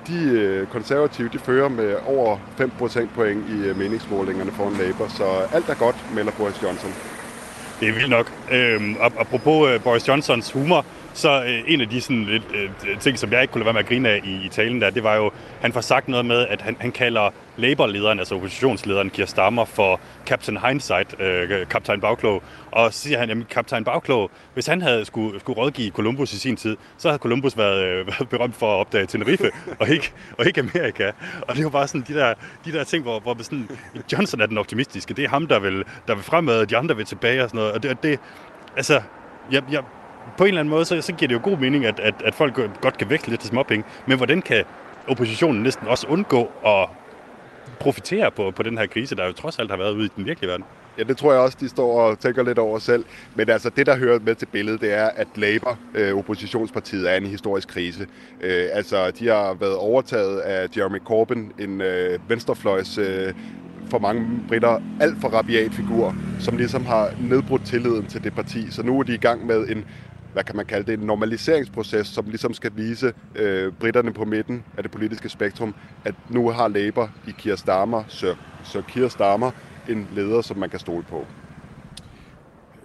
de 0.07 0.25
øh, 0.25 0.67
konservative 0.67 1.29
de 1.33 1.39
fører 1.39 1.69
med 1.69 1.97
over 2.07 2.39
5 2.57 2.71
procentpoint 2.79 3.49
i 3.49 3.69
øh, 3.69 3.79
meningsmålingerne 3.79 4.53
foran 4.53 4.73
Labour, 4.73 5.09
så 5.09 5.25
alt 5.53 5.69
er 5.69 5.75
godt, 5.75 5.97
melder 6.15 6.33
Boris 6.33 6.63
Johnson. 6.63 6.91
Det 7.81 7.89
er 7.89 7.93
vildt 7.93 8.11
nok. 8.11 8.33
Øhm, 8.53 8.97
apropos 9.01 9.71
øh, 9.71 9.83
Boris 9.83 10.09
Johnsons 10.09 10.53
humor, 10.53 10.85
så 11.15 11.43
øh, 11.43 11.63
en 11.67 11.81
af 11.81 11.89
de 11.89 12.01
sådan, 12.01 12.25
lidt, 12.25 12.43
øh, 12.55 12.99
ting, 13.01 13.19
som 13.19 13.33
jeg 13.33 13.43
ikke 13.43 13.53
kunne 13.53 13.65
lade 13.65 13.67
være 13.67 13.73
med 13.73 13.81
at 13.81 13.89
grine 13.89 14.09
af 14.09 14.21
i, 14.25 14.47
i 14.47 14.49
talen 14.49 14.81
der, 14.81 14.91
det 14.91 15.05
var 15.05 15.17
jo, 15.17 15.31
han 15.61 15.73
får 15.73 15.81
sagt 15.81 16.09
noget 16.09 16.27
med, 16.27 16.47
at 16.47 16.61
han, 16.61 16.77
han 16.81 16.93
kalder 16.93 17.31
Labour-lederen, 17.57 18.19
altså 18.19 18.35
oppositionslederen 18.35 19.11
Keir 19.11 19.27
Starmer, 19.27 19.65
for 19.65 20.01
Captain 20.27 20.59
Hindsight, 20.67 21.21
øh, 21.21 21.67
kaptajn 21.67 22.01
Bagklog. 22.01 22.43
Og 22.71 22.93
så 22.95 23.01
siger 23.01 23.19
han, 23.19 23.31
at 23.31 23.49
kaptajn 23.51 23.85
Bagklog, 23.85 24.31
hvis 24.55 24.67
han 24.67 24.83
havde 24.83 25.05
skulle, 25.05 25.41
skulle 25.41 25.59
rådgive 25.59 25.91
Columbus 25.91 26.33
i 26.33 26.39
sin 26.39 26.57
tid, 26.57 26.77
så 26.99 27.09
havde 27.09 27.19
Columbus 27.19 27.59
været, 27.59 27.85
øh, 27.85 28.07
været 28.13 28.29
berømt 28.29 28.57
for 28.57 28.75
at 28.75 28.81
opdage 28.81 29.07
Tenerife, 29.07 29.51
og 29.81 29.89
ikke, 29.89 30.13
og 30.39 30.47
ikke 30.47 30.61
Amerika. 30.61 31.11
Og 31.41 31.57
det 31.57 31.65
var 31.65 31.71
bare 31.71 31.89
sådan 31.89 32.05
de 32.09 32.15
der, 32.15 32.35
de 32.65 32.73
der 32.73 32.85
ting, 32.85 33.03
hvor, 33.03 33.21
hvor 33.21 33.37
sådan, 33.43 33.69
Johnson 34.13 34.41
er 34.41 34.47
den 34.47 34.59
optimistiske. 34.59 35.15
Det 35.15 35.25
er 35.25 35.29
ham, 35.29 35.47
der 35.47 35.59
vil, 35.59 35.85
der 36.09 36.15
vil 36.15 36.25
fremad, 36.25 36.61
og 36.61 36.71
de 36.71 36.77
andre 36.77 36.97
vil 36.97 37.07
tilbage 37.07 37.43
og 37.43 37.49
sådan 37.49 37.59
noget. 37.59 37.73
Og 37.73 37.83
det, 37.83 38.03
det 38.03 38.21
altså, 38.77 39.01
jeg, 39.51 39.63
jeg, 39.71 39.83
på 40.39 40.45
en 40.45 40.49
eller 40.49 40.61
anden 40.61 40.71
måde, 40.71 40.85
så, 40.85 41.01
så 41.01 41.13
giver 41.13 41.29
det 41.29 41.35
jo 41.35 41.41
god 41.43 41.59
mening, 41.59 41.87
at, 41.87 42.01
at, 42.01 42.15
at 42.25 42.35
folk 42.35 42.55
godt 42.81 42.99
kan 42.99 43.11
vækste 43.11 43.31
lidt 43.31 43.41
til 43.41 43.49
småpenge. 43.49 43.85
Men 44.07 44.17
hvordan 44.17 44.43
kan 44.43 44.65
oppositionen 45.09 45.63
næsten 45.63 45.89
også 45.89 46.07
undgå 46.07 46.51
at 46.67 46.89
profitere 47.81 48.31
på, 48.31 48.51
på 48.51 48.63
den 48.63 48.79
her 48.79 48.87
krise, 48.87 49.17
der 49.17 49.27
jo 49.27 49.33
trods 49.33 49.59
alt 49.59 49.71
har 49.71 49.79
været 49.79 49.93
ude 49.93 50.05
i 50.05 50.11
den 50.17 50.27
virkelige 50.27 50.51
verden? 50.51 50.67
Ja, 50.99 51.03
det 51.03 51.17
tror 51.17 51.33
jeg 51.33 51.41
også, 51.41 51.57
de 51.61 51.69
står 51.69 52.01
og 52.01 52.19
tænker 52.19 52.43
lidt 52.43 52.59
over 52.59 52.79
selv. 52.79 53.05
Men 53.35 53.51
altså, 53.51 53.71
det, 53.71 53.87
der 53.87 53.97
hører 53.97 54.19
med 54.19 54.35
til 54.35 54.47
billedet, 54.47 54.81
det 54.81 54.93
er, 54.93 55.07
at 55.17 55.29
Labour, 55.35 55.79
øh, 55.95 56.19
oppositionspartiet, 56.19 57.11
er 57.11 57.17
en 57.17 57.27
historisk 57.27 57.69
krise. 57.69 58.07
Øh, 58.41 58.67
altså, 58.73 59.11
de 59.11 59.29
har 59.29 59.55
været 59.55 59.77
overtaget 59.77 60.41
af 60.41 60.69
Jeremy 60.77 60.99
Corbyn, 60.99 61.51
en 61.59 61.81
øh, 61.81 62.19
venstrefløjs 62.29 62.99
øh, 62.99 63.35
for 63.91 63.99
mange 63.99 64.27
britter 64.49 64.83
alt 65.01 65.21
for 65.21 65.29
rabiat 65.29 65.73
figur, 65.73 66.15
som 66.41 66.57
ligesom 66.57 66.87
har 66.87 67.11
nedbrudt 67.21 67.65
tilliden 67.65 68.07
til 68.07 68.25
det 68.25 68.35
parti. 68.35 68.71
Så 68.71 68.83
nu 68.83 68.99
er 68.99 69.03
de 69.03 69.15
i 69.15 69.19
gang 69.19 69.47
med 69.47 69.69
en 69.69 69.85
hvad 70.33 70.45
kan 70.45 70.57
man 70.57 70.67
kalde 70.67 70.93
det, 70.93 71.01
en 71.01 71.07
normaliseringsproces, 71.07 72.07
som 72.07 72.25
ligesom 72.27 72.55
skal 72.55 72.71
vise 72.75 73.13
øh, 73.35 73.73
britterne 73.73 74.13
på 74.13 74.25
midten 74.25 74.65
af 74.77 74.83
det 74.83 74.93
politiske 74.93 75.29
spektrum, 75.29 75.75
at 76.05 76.15
nu 76.29 76.51
har 76.51 76.69
Labour 76.69 77.11
i 77.29 77.31
Keir 77.39 77.57
Starmer, 77.57 78.05
Sir, 78.09 78.35
Sir 78.65 78.81
Keir 78.81 79.09
Starmer, 79.09 79.51
en 79.89 80.09
leder, 80.15 80.43
som 80.43 80.57
man 80.57 80.71
kan 80.71 80.79
stole 80.79 81.03
på. 81.03 81.27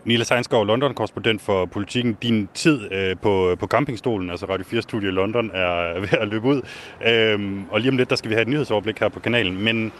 Nila 0.05 0.23
Seinskov, 0.23 0.65
London-korrespondent 0.65 1.41
for 1.41 1.65
politikken. 1.65 2.13
Din 2.13 2.49
tid 2.53 2.93
øh, 2.93 3.15
på, 3.21 3.55
på 3.60 3.67
campingstolen, 3.67 4.29
altså 4.29 4.45
Radio 4.45 4.65
4 4.65 4.81
Studio 4.81 5.10
i 5.10 5.12
London, 5.12 5.51
er 5.53 5.99
ved 5.99 6.10
at 6.12 6.27
løbe 6.27 6.47
ud. 6.47 6.62
Øhm, 7.07 7.65
og 7.69 7.79
lige 7.79 7.91
om 7.91 7.97
lidt, 7.97 8.10
der 8.10 8.15
skal 8.15 8.29
vi 8.29 8.36
have 8.36 8.41
et 8.41 8.47
nyhedsoverblik 8.47 8.99
her 8.99 9.10
på 9.10 9.19
kanalen. 9.19 9.63
Men 9.63 9.91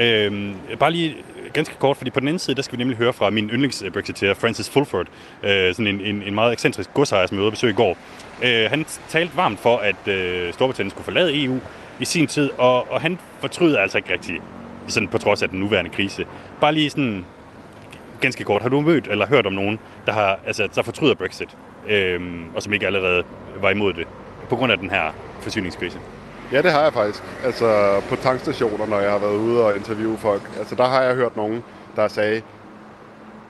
øhm, 0.00 0.54
bare 0.78 0.92
lige 0.92 1.16
ganske 1.52 1.74
kort, 1.78 1.96
fordi 1.96 2.10
på 2.10 2.20
den 2.20 2.28
anden 2.28 2.38
side, 2.38 2.56
der 2.56 2.62
skal 2.62 2.78
vi 2.78 2.80
nemlig 2.80 2.98
høre 2.98 3.12
fra 3.12 3.30
min 3.30 3.50
yndlingsbrexiteer, 3.50 4.34
Francis 4.34 4.70
Fulford, 4.70 5.06
øh, 5.42 5.74
sådan 5.74 5.86
en, 5.86 6.00
en, 6.00 6.22
en 6.22 6.34
meget 6.34 6.52
ekscentrisk 6.52 6.94
godsejer, 6.94 7.26
som 7.26 7.36
jeg 7.36 7.42
ude 7.42 7.50
besøg 7.50 7.70
i 7.70 7.72
går. 7.72 7.96
Øh, 8.42 8.70
han 8.70 8.86
talte 9.08 9.36
varmt 9.36 9.60
for, 9.60 9.76
at 9.76 10.08
øh, 10.08 10.52
Storbritannien 10.52 10.90
skulle 10.90 11.04
forlade 11.04 11.44
EU 11.44 11.58
i 12.00 12.04
sin 12.04 12.26
tid, 12.26 12.50
og, 12.58 12.92
og 12.92 13.00
han 13.00 13.18
fortryder 13.40 13.80
altså 13.80 13.98
ikke 13.98 14.12
rigtig, 14.12 14.40
sådan 14.86 15.08
på 15.08 15.18
trods 15.18 15.42
af 15.42 15.48
den 15.48 15.60
nuværende 15.60 15.90
krise. 15.90 16.26
Bare 16.60 16.74
lige 16.74 16.90
sådan 16.90 17.24
ganske 18.20 18.44
kort, 18.44 18.62
har 18.62 18.68
du 18.68 18.80
mødt 18.80 19.06
eller 19.06 19.26
hørt 19.26 19.46
om 19.46 19.52
nogen, 19.52 19.78
der, 20.06 20.12
har, 20.12 20.38
altså, 20.46 20.68
der 20.74 20.82
fortryder 20.82 21.14
Brexit, 21.14 21.56
øh, 21.88 22.20
og 22.54 22.62
som 22.62 22.72
ikke 22.72 22.86
allerede 22.86 23.22
var 23.60 23.70
imod 23.70 23.92
det, 23.92 24.06
på 24.48 24.56
grund 24.56 24.72
af 24.72 24.78
den 24.78 24.90
her 24.90 25.14
forsyningskrise? 25.40 25.98
Ja, 26.52 26.62
det 26.62 26.72
har 26.72 26.82
jeg 26.82 26.92
faktisk. 26.92 27.22
Altså 27.44 28.00
på 28.08 28.16
tankstationer, 28.16 28.86
når 28.86 29.00
jeg 29.00 29.10
har 29.10 29.18
været 29.18 29.36
ude 29.36 29.64
og 29.64 29.76
interviewe 29.76 30.18
folk. 30.18 30.42
Altså 30.58 30.74
der 30.74 30.84
har 30.84 31.02
jeg 31.02 31.14
hørt 31.14 31.36
nogen, 31.36 31.64
der 31.96 32.08
sagde, 32.08 32.42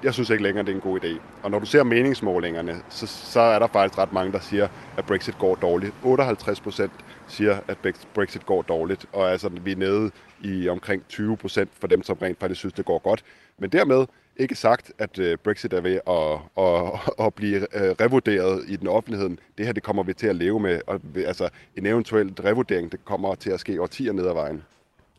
jeg 0.03 0.15
synes 0.15 0.31
ikke 0.31 0.43
længere, 0.43 0.65
det 0.67 0.73
er 0.73 0.75
en 0.75 0.81
god 0.81 1.01
idé. 1.05 1.21
Og 1.43 1.51
når 1.51 1.59
du 1.59 1.67
ser 1.67 1.83
meningsmålingerne, 1.83 2.83
så, 2.89 3.07
så 3.07 3.41
er 3.41 3.59
der 3.59 3.67
faktisk 3.67 3.99
ret 3.99 4.13
mange, 4.13 4.33
der 4.33 4.41
siger, 4.41 4.69
at 4.97 5.07
Brexit 5.07 5.39
går 5.39 5.55
dårligt. 5.55 5.95
58 6.03 6.61
procent 6.61 6.93
siger, 7.29 7.59
at 7.69 7.77
Brexit 8.15 8.47
går 8.47 8.63
dårligt, 8.63 9.07
og 9.13 9.31
altså, 9.31 9.49
vi 9.49 9.73
er 9.73 9.77
nede 9.77 10.11
i 10.41 10.69
omkring 10.69 11.03
20 11.09 11.37
procent 11.37 11.71
for 11.81 11.87
dem, 11.87 12.03
som 12.03 12.17
rent 12.23 12.41
faktisk 12.41 12.59
synes, 12.59 12.75
det 12.75 12.85
går 12.85 12.99
godt. 12.99 13.23
Men 13.59 13.71
dermed 13.71 14.07
ikke 14.41 14.55
sagt, 14.55 14.93
at 14.99 15.19
øh, 15.19 15.39
Brexit 15.45 15.73
er 15.73 15.81
ved 15.81 16.01
at, 16.07 16.65
at, 16.65 17.01
at 17.27 17.35
blive 17.35 17.57
øh, 17.57 17.95
revurderet 18.01 18.65
i 18.69 18.77
den 18.77 18.89
offentligheden. 18.89 19.39
Det 19.59 19.67
her 19.67 19.73
det 19.73 19.83
kommer 19.83 20.03
vi 20.03 20.13
til 20.13 20.27
at 20.27 20.37
leve 20.37 20.61
med. 20.61 20.81
Og, 20.87 21.01
altså, 21.17 21.49
en 21.77 21.87
eventuel 21.87 22.33
revurdering 22.45 22.93
det 22.93 23.05
kommer 23.05 23.35
til 23.35 23.51
at 23.51 23.61
ske 23.61 23.83
årtier 23.83 24.13
ned 24.13 24.27
ad 24.27 24.33
vejen. 24.33 24.63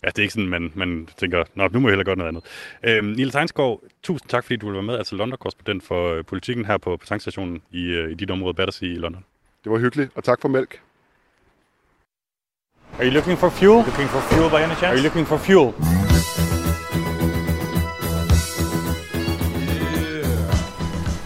Ja, 0.03 0.07
det 0.07 0.17
er 0.17 0.21
ikke 0.21 0.33
sådan, 0.33 0.49
man, 0.49 0.71
man 0.75 1.07
tænker, 1.17 1.43
Nå, 1.55 1.67
nu 1.67 1.79
må 1.79 1.87
jeg 1.87 1.91
hellere 1.91 2.05
gøre 2.05 2.15
noget 2.15 2.27
andet. 2.27 2.43
Øhm, 2.83 3.07
Niels 3.07 3.35
Heinsgaard, 3.35 3.79
tusind 4.03 4.29
tak, 4.29 4.43
fordi 4.43 4.55
du 4.55 4.65
vil 4.65 4.73
være 4.73 4.83
med, 4.83 4.97
altså 4.97 5.15
London-korrespondent 5.15 5.83
for 5.83 6.13
øh, 6.13 6.25
politikken 6.25 6.65
her 6.65 6.77
på, 6.77 6.97
på 6.97 7.05
tankstationen 7.05 7.61
i, 7.71 7.83
øh, 7.83 8.11
i 8.11 8.13
dit 8.13 8.31
område, 8.31 8.53
Battersea 8.53 8.89
i 8.89 8.95
London. 8.95 9.25
Det 9.63 9.71
var 9.71 9.77
hyggeligt, 9.77 10.11
og 10.15 10.23
tak 10.23 10.41
for 10.41 10.49
mælk. 10.49 10.81
Are 12.99 13.05
you 13.05 13.13
looking 13.13 13.37
for 13.37 13.49
fuel? 13.49 13.85
Looking 13.85 14.09
for 14.09 14.19
fuel 14.19 14.49
by 14.49 14.55
any 14.55 14.75
chance? 14.75 14.87
Are 14.87 14.97
you 14.97 15.03
looking 15.03 15.27
for 15.27 15.37
fuel? 15.37 16.00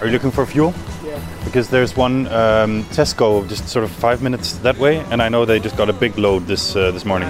Are 0.02 0.08
you 0.08 0.12
looking 0.12 0.32
for 0.32 0.46
fuel? 0.46 0.74
Yeah. 1.04 1.20
Because 1.46 1.70
there's 1.70 1.96
one 1.96 2.28
um, 2.28 2.84
Tesco 2.86 3.48
just 3.48 3.68
sort 3.70 3.86
of 3.86 3.92
five 3.92 4.22
minutes 4.22 4.54
that 4.58 4.78
way, 4.78 5.00
and 5.12 5.22
I 5.22 5.30
know 5.30 5.46
they 5.46 5.60
just 5.60 5.78
got 5.78 5.90
a 5.90 5.94
big 5.94 6.18
load 6.18 6.48
this 6.48 6.76
uh, 6.76 6.92
this 6.92 7.06
morning. 7.06 7.30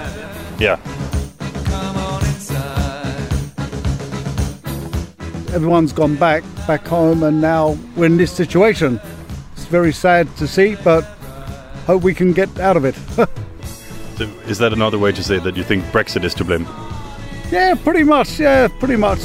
Yeah. 0.58 0.80
Everyone's 5.54 5.94
gone 5.94 6.16
back 6.16 6.44
back 6.68 6.86
home, 6.88 7.24
and 7.24 7.40
now 7.40 7.78
we're 7.96 8.08
in 8.08 8.18
this 8.18 8.32
situation. 8.32 9.00
It's 9.54 9.66
very 9.66 9.94
sad 9.94 10.28
to 10.38 10.48
see, 10.48 10.76
but 10.84 11.04
hope 11.86 12.04
we 12.04 12.14
can 12.14 12.34
get 12.34 12.60
out 12.60 12.78
of 12.78 12.86
it. 12.86 12.96
So 14.18 14.24
is 14.48 14.60
that 14.60 14.72
another 14.72 14.98
way 14.98 15.12
to 15.12 15.22
say 15.22 15.40
that 15.40 15.58
you 15.58 15.64
think 15.66 15.84
Brexit 15.92 16.24
is 16.24 16.34
to 16.36 16.46
blame? 16.46 16.66
yeah, 17.52 17.76
pretty 17.76 18.04
much. 18.04 18.40
Yeah, 18.40 18.70
pretty 18.80 18.96
much. 18.96 19.20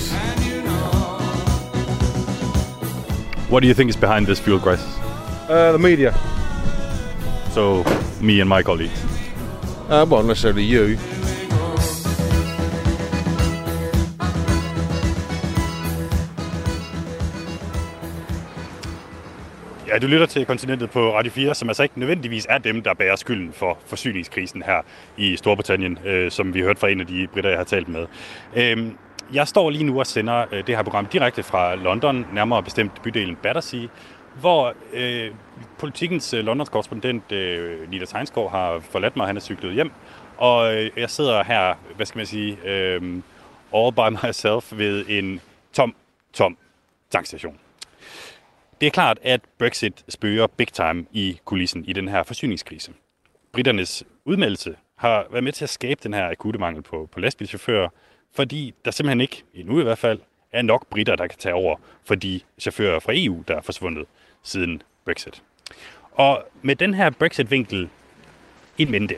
What 3.50 3.62
do 3.62 3.66
you 3.68 3.74
think 3.74 3.90
is 3.90 3.96
behind 3.96 4.26
this 4.26 4.38
fuel 4.38 4.60
crisis? 4.60 4.96
Uh, 5.48 5.72
the 5.72 5.78
media. 5.78 6.14
So 7.50 7.82
me 8.20 8.40
and 8.40 8.48
my 8.48 8.62
colleagues. 8.62 9.04
Uh, 9.88 10.06
well, 10.08 10.22
not 10.22 10.26
necessarily 10.26 10.62
you. 10.62 10.96
Ja, 19.88 19.98
du 19.98 20.06
lytter 20.06 20.26
til 20.26 20.46
Kontinentet 20.46 20.90
på 20.90 21.14
Radio 21.14 21.32
4, 21.32 21.54
som 21.54 21.68
altså 21.68 21.82
ikke 21.82 21.98
nødvendigvis 22.00 22.46
er 22.50 22.58
dem, 22.58 22.82
der 22.82 22.94
bærer 22.94 23.16
skylden 23.16 23.52
for 23.52 23.78
forsyningskrisen 23.86 24.62
her 24.62 24.82
i 25.16 25.36
Storbritannien, 25.36 25.98
øh, 26.04 26.30
som 26.30 26.54
vi 26.54 26.60
hørte 26.60 26.80
fra 26.80 26.88
en 26.88 27.00
af 27.00 27.06
de 27.06 27.26
britter, 27.32 27.50
jeg 27.50 27.58
har 27.58 27.64
talt 27.64 27.88
med. 27.88 28.06
Øh, 28.56 28.90
jeg 29.32 29.48
står 29.48 29.70
lige 29.70 29.84
nu 29.84 29.98
og 29.98 30.06
sender 30.06 30.46
øh, 30.52 30.66
det 30.66 30.76
her 30.76 30.82
program 30.82 31.06
direkte 31.06 31.42
fra 31.42 31.74
London, 31.74 32.26
nærmere 32.32 32.62
bestemt 32.62 33.02
bydelen 33.02 33.36
Battersea, 33.36 33.86
hvor 34.40 34.74
øh, 34.92 35.30
politikens 35.78 36.34
øh, 36.34 36.44
Londons 36.44 36.68
korrespondent 36.68 37.32
øh, 37.32 37.90
Nita 37.90 38.04
Tegnsgaard 38.04 38.50
har 38.50 38.80
forladt 38.80 39.16
mig, 39.16 39.26
han 39.26 39.36
er 39.36 39.40
cyklet 39.40 39.74
hjem, 39.74 39.90
og 40.36 40.76
øh, 40.76 40.90
jeg 40.96 41.10
sidder 41.10 41.44
her, 41.44 41.74
hvad 41.96 42.06
skal 42.06 42.18
man 42.18 42.26
sige, 42.26 42.58
øh, 42.64 43.22
all 43.74 43.92
by 43.92 44.08
myself 44.26 44.72
ved 44.76 45.04
en 45.08 45.40
tom, 45.72 45.94
tom 46.32 46.56
tankstation. 47.10 47.58
Det 48.80 48.86
er 48.86 48.90
klart, 48.90 49.18
at 49.22 49.40
Brexit 49.58 50.04
spøger 50.08 50.46
big 50.46 50.68
time 50.68 51.06
i 51.12 51.40
kulissen 51.44 51.84
i 51.84 51.92
den 51.92 52.08
her 52.08 52.22
forsyningskrise. 52.22 52.92
Britternes 53.52 54.04
udmeldelse 54.24 54.76
har 54.96 55.26
været 55.30 55.44
med 55.44 55.52
til 55.52 55.64
at 55.64 55.70
skabe 55.70 56.00
den 56.02 56.14
her 56.14 56.30
akutte 56.30 56.60
mangel 56.60 56.82
på, 56.82 57.08
på 57.12 57.20
lastbilchauffører, 57.20 57.88
fordi 58.32 58.74
der 58.84 58.90
simpelthen 58.90 59.20
ikke, 59.20 59.42
endnu 59.54 59.80
i 59.80 59.82
hvert 59.82 59.98
fald, 59.98 60.18
er 60.52 60.62
nok 60.62 60.86
britter, 60.86 61.16
der 61.16 61.26
kan 61.26 61.38
tage 61.38 61.54
over 61.54 61.76
for 62.04 62.14
de 62.14 62.40
chauffører 62.60 63.00
fra 63.00 63.12
EU, 63.16 63.42
der 63.48 63.56
er 63.56 63.60
forsvundet 63.60 64.06
siden 64.42 64.82
Brexit. 65.04 65.42
Og 66.12 66.44
med 66.62 66.76
den 66.76 66.94
her 66.94 67.10
Brexit-vinkel 67.10 67.88
i 68.78 68.84
mente, 68.84 69.14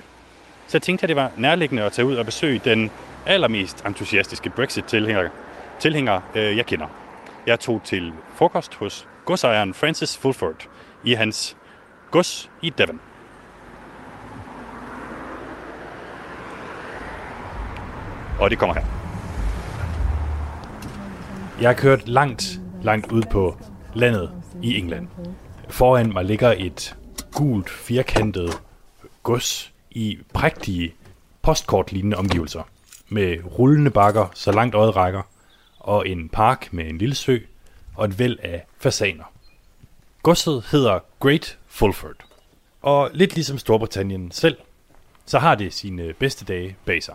så 0.66 0.78
tænkte 0.78 1.04
jeg, 1.04 1.08
det 1.08 1.16
var 1.16 1.32
nærliggende 1.36 1.82
at 1.82 1.92
tage 1.92 2.06
ud 2.06 2.16
og 2.16 2.24
besøge 2.24 2.60
den 2.64 2.90
allermest 3.26 3.84
entusiastiske 3.86 4.50
Brexit-tilhænger, 4.50 5.28
tilhænger, 5.80 6.20
øh, 6.34 6.56
jeg 6.56 6.66
kender. 6.66 6.86
Jeg 7.46 7.60
tog 7.60 7.80
til 7.84 8.12
frokost 8.34 8.74
hos 8.74 9.08
godsejeren 9.24 9.74
Francis 9.74 10.18
Fulford 10.18 10.68
i 11.04 11.12
hans 11.12 11.56
gods 12.10 12.50
i 12.62 12.70
Devon. 12.70 13.00
Og 18.40 18.50
det 18.50 18.58
kommer 18.58 18.74
her. 18.74 19.01
Jeg 21.62 21.70
har 21.70 21.74
kørt 21.74 22.08
langt, 22.08 22.60
langt 22.82 23.12
ud 23.12 23.22
på 23.22 23.56
landet 23.94 24.30
i 24.62 24.78
England. 24.78 25.08
Foran 25.68 26.12
mig 26.12 26.24
ligger 26.24 26.54
et 26.58 26.96
gult, 27.32 27.70
firkantet 27.70 28.62
gods 29.22 29.72
i 29.90 30.18
prægtige 30.34 30.94
postkortlignende 31.42 32.16
omgivelser. 32.16 32.62
Med 33.08 33.36
rullende 33.58 33.90
bakker, 33.90 34.26
så 34.34 34.52
langt 34.52 34.74
øjet 34.74 34.96
rækker, 34.96 35.22
og 35.78 36.08
en 36.08 36.28
park 36.28 36.68
med 36.72 36.84
en 36.84 36.98
lille 36.98 37.14
sø 37.14 37.38
og 37.96 38.04
et 38.04 38.18
væld 38.18 38.38
af 38.42 38.66
fasaner. 38.78 39.24
Godset 40.22 40.64
hedder 40.70 40.98
Great 41.20 41.58
Fulford. 41.68 42.16
Og 42.80 43.10
lidt 43.12 43.34
ligesom 43.34 43.58
Storbritannien 43.58 44.30
selv, 44.30 44.56
så 45.26 45.38
har 45.38 45.54
det 45.54 45.72
sine 45.72 46.12
bedste 46.12 46.44
dage 46.44 46.76
bag 46.84 47.02
sig. 47.02 47.14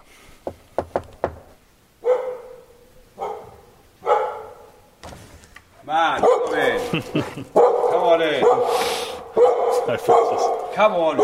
Man, 5.87 6.21
come 6.21 6.53
in. 6.57 7.01
come 7.91 8.03
on 8.03 8.21
in. 8.21 8.43
Come 10.75 10.95
on. 10.95 11.19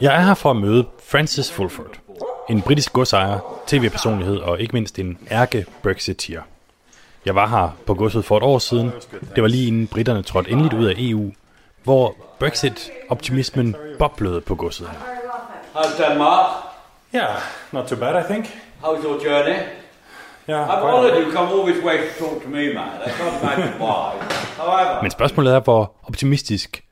Jeg 0.00 0.14
er 0.14 0.20
her 0.20 0.34
for 0.34 0.50
at 0.50 0.56
møde 0.56 0.84
Francis 1.02 1.52
Fulford, 1.52 1.98
en 2.48 2.62
britisk 2.62 2.92
godsejer, 2.92 3.38
tv-personlighed 3.66 4.38
og 4.38 4.60
ikke 4.60 4.72
mindst 4.72 4.98
en 4.98 5.18
ærke 5.30 5.66
Brexiteer. 5.82 6.42
Jeg 7.26 7.34
var 7.34 7.46
her 7.46 7.68
på 7.86 7.94
godset 7.94 8.24
for 8.24 8.36
et 8.36 8.42
år 8.42 8.58
siden. 8.58 8.92
Det 9.34 9.42
var 9.42 9.48
lige 9.48 9.66
inden 9.66 9.86
britterne 9.86 10.22
trådte 10.22 10.50
endeligt 10.50 10.74
ud 10.74 10.86
af 10.86 10.94
EU, 10.98 11.32
hvor 11.82 12.16
Brexit-optimismen 12.38 13.76
boblede 13.98 14.40
på 14.40 14.54
godset 14.54 14.88
her. 14.88 14.98
How's 15.74 16.08
Denmark? 16.08 16.64
Yeah, 17.14 17.36
not 17.72 17.86
too 17.86 17.98
bad, 17.98 18.24
I 18.24 18.32
think. 18.32 18.46
How's 18.82 19.04
your 19.04 19.24
journey? 19.26 19.83
Yeah, 20.48 20.68
I've 20.68 20.84
all 20.84 21.22
you 21.22 21.32
come 21.32 21.48
all 21.48 21.72
this 21.72 21.82
way 21.84 21.96
to 21.96 22.18
talk 22.18 22.42
to 22.42 22.48
me, 22.48 22.74
man. 22.74 23.00
I 23.06 23.08
can't 23.08 23.42
imagine 23.42 23.80
why. 23.80 24.12
However, 24.56 25.02
Men 25.02 25.10
spørgsmålet 25.10 25.54
er, 25.54 25.60
hvor 25.60 25.96
optimistisk 26.02 26.84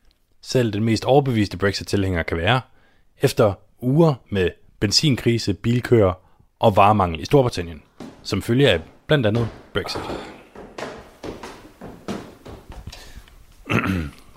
selv 0.43 0.73
den 0.73 0.85
mest 0.85 1.05
overbeviste 1.05 1.57
Brexit-tilhænger 1.57 2.23
kan 2.23 2.37
være, 2.37 2.61
efter 3.23 3.55
uger 3.81 4.15
med 4.29 4.51
benzinkrise, 4.81 5.55
bilkøer 5.55 6.12
og 6.61 6.77
varemangel 6.77 7.21
i 7.21 7.25
Storbritannien, 7.25 7.83
som 8.23 8.43
følge 8.43 8.71
af 8.71 8.81
blandt 9.07 9.27
andet 9.27 9.49
Brexit. 9.75 10.01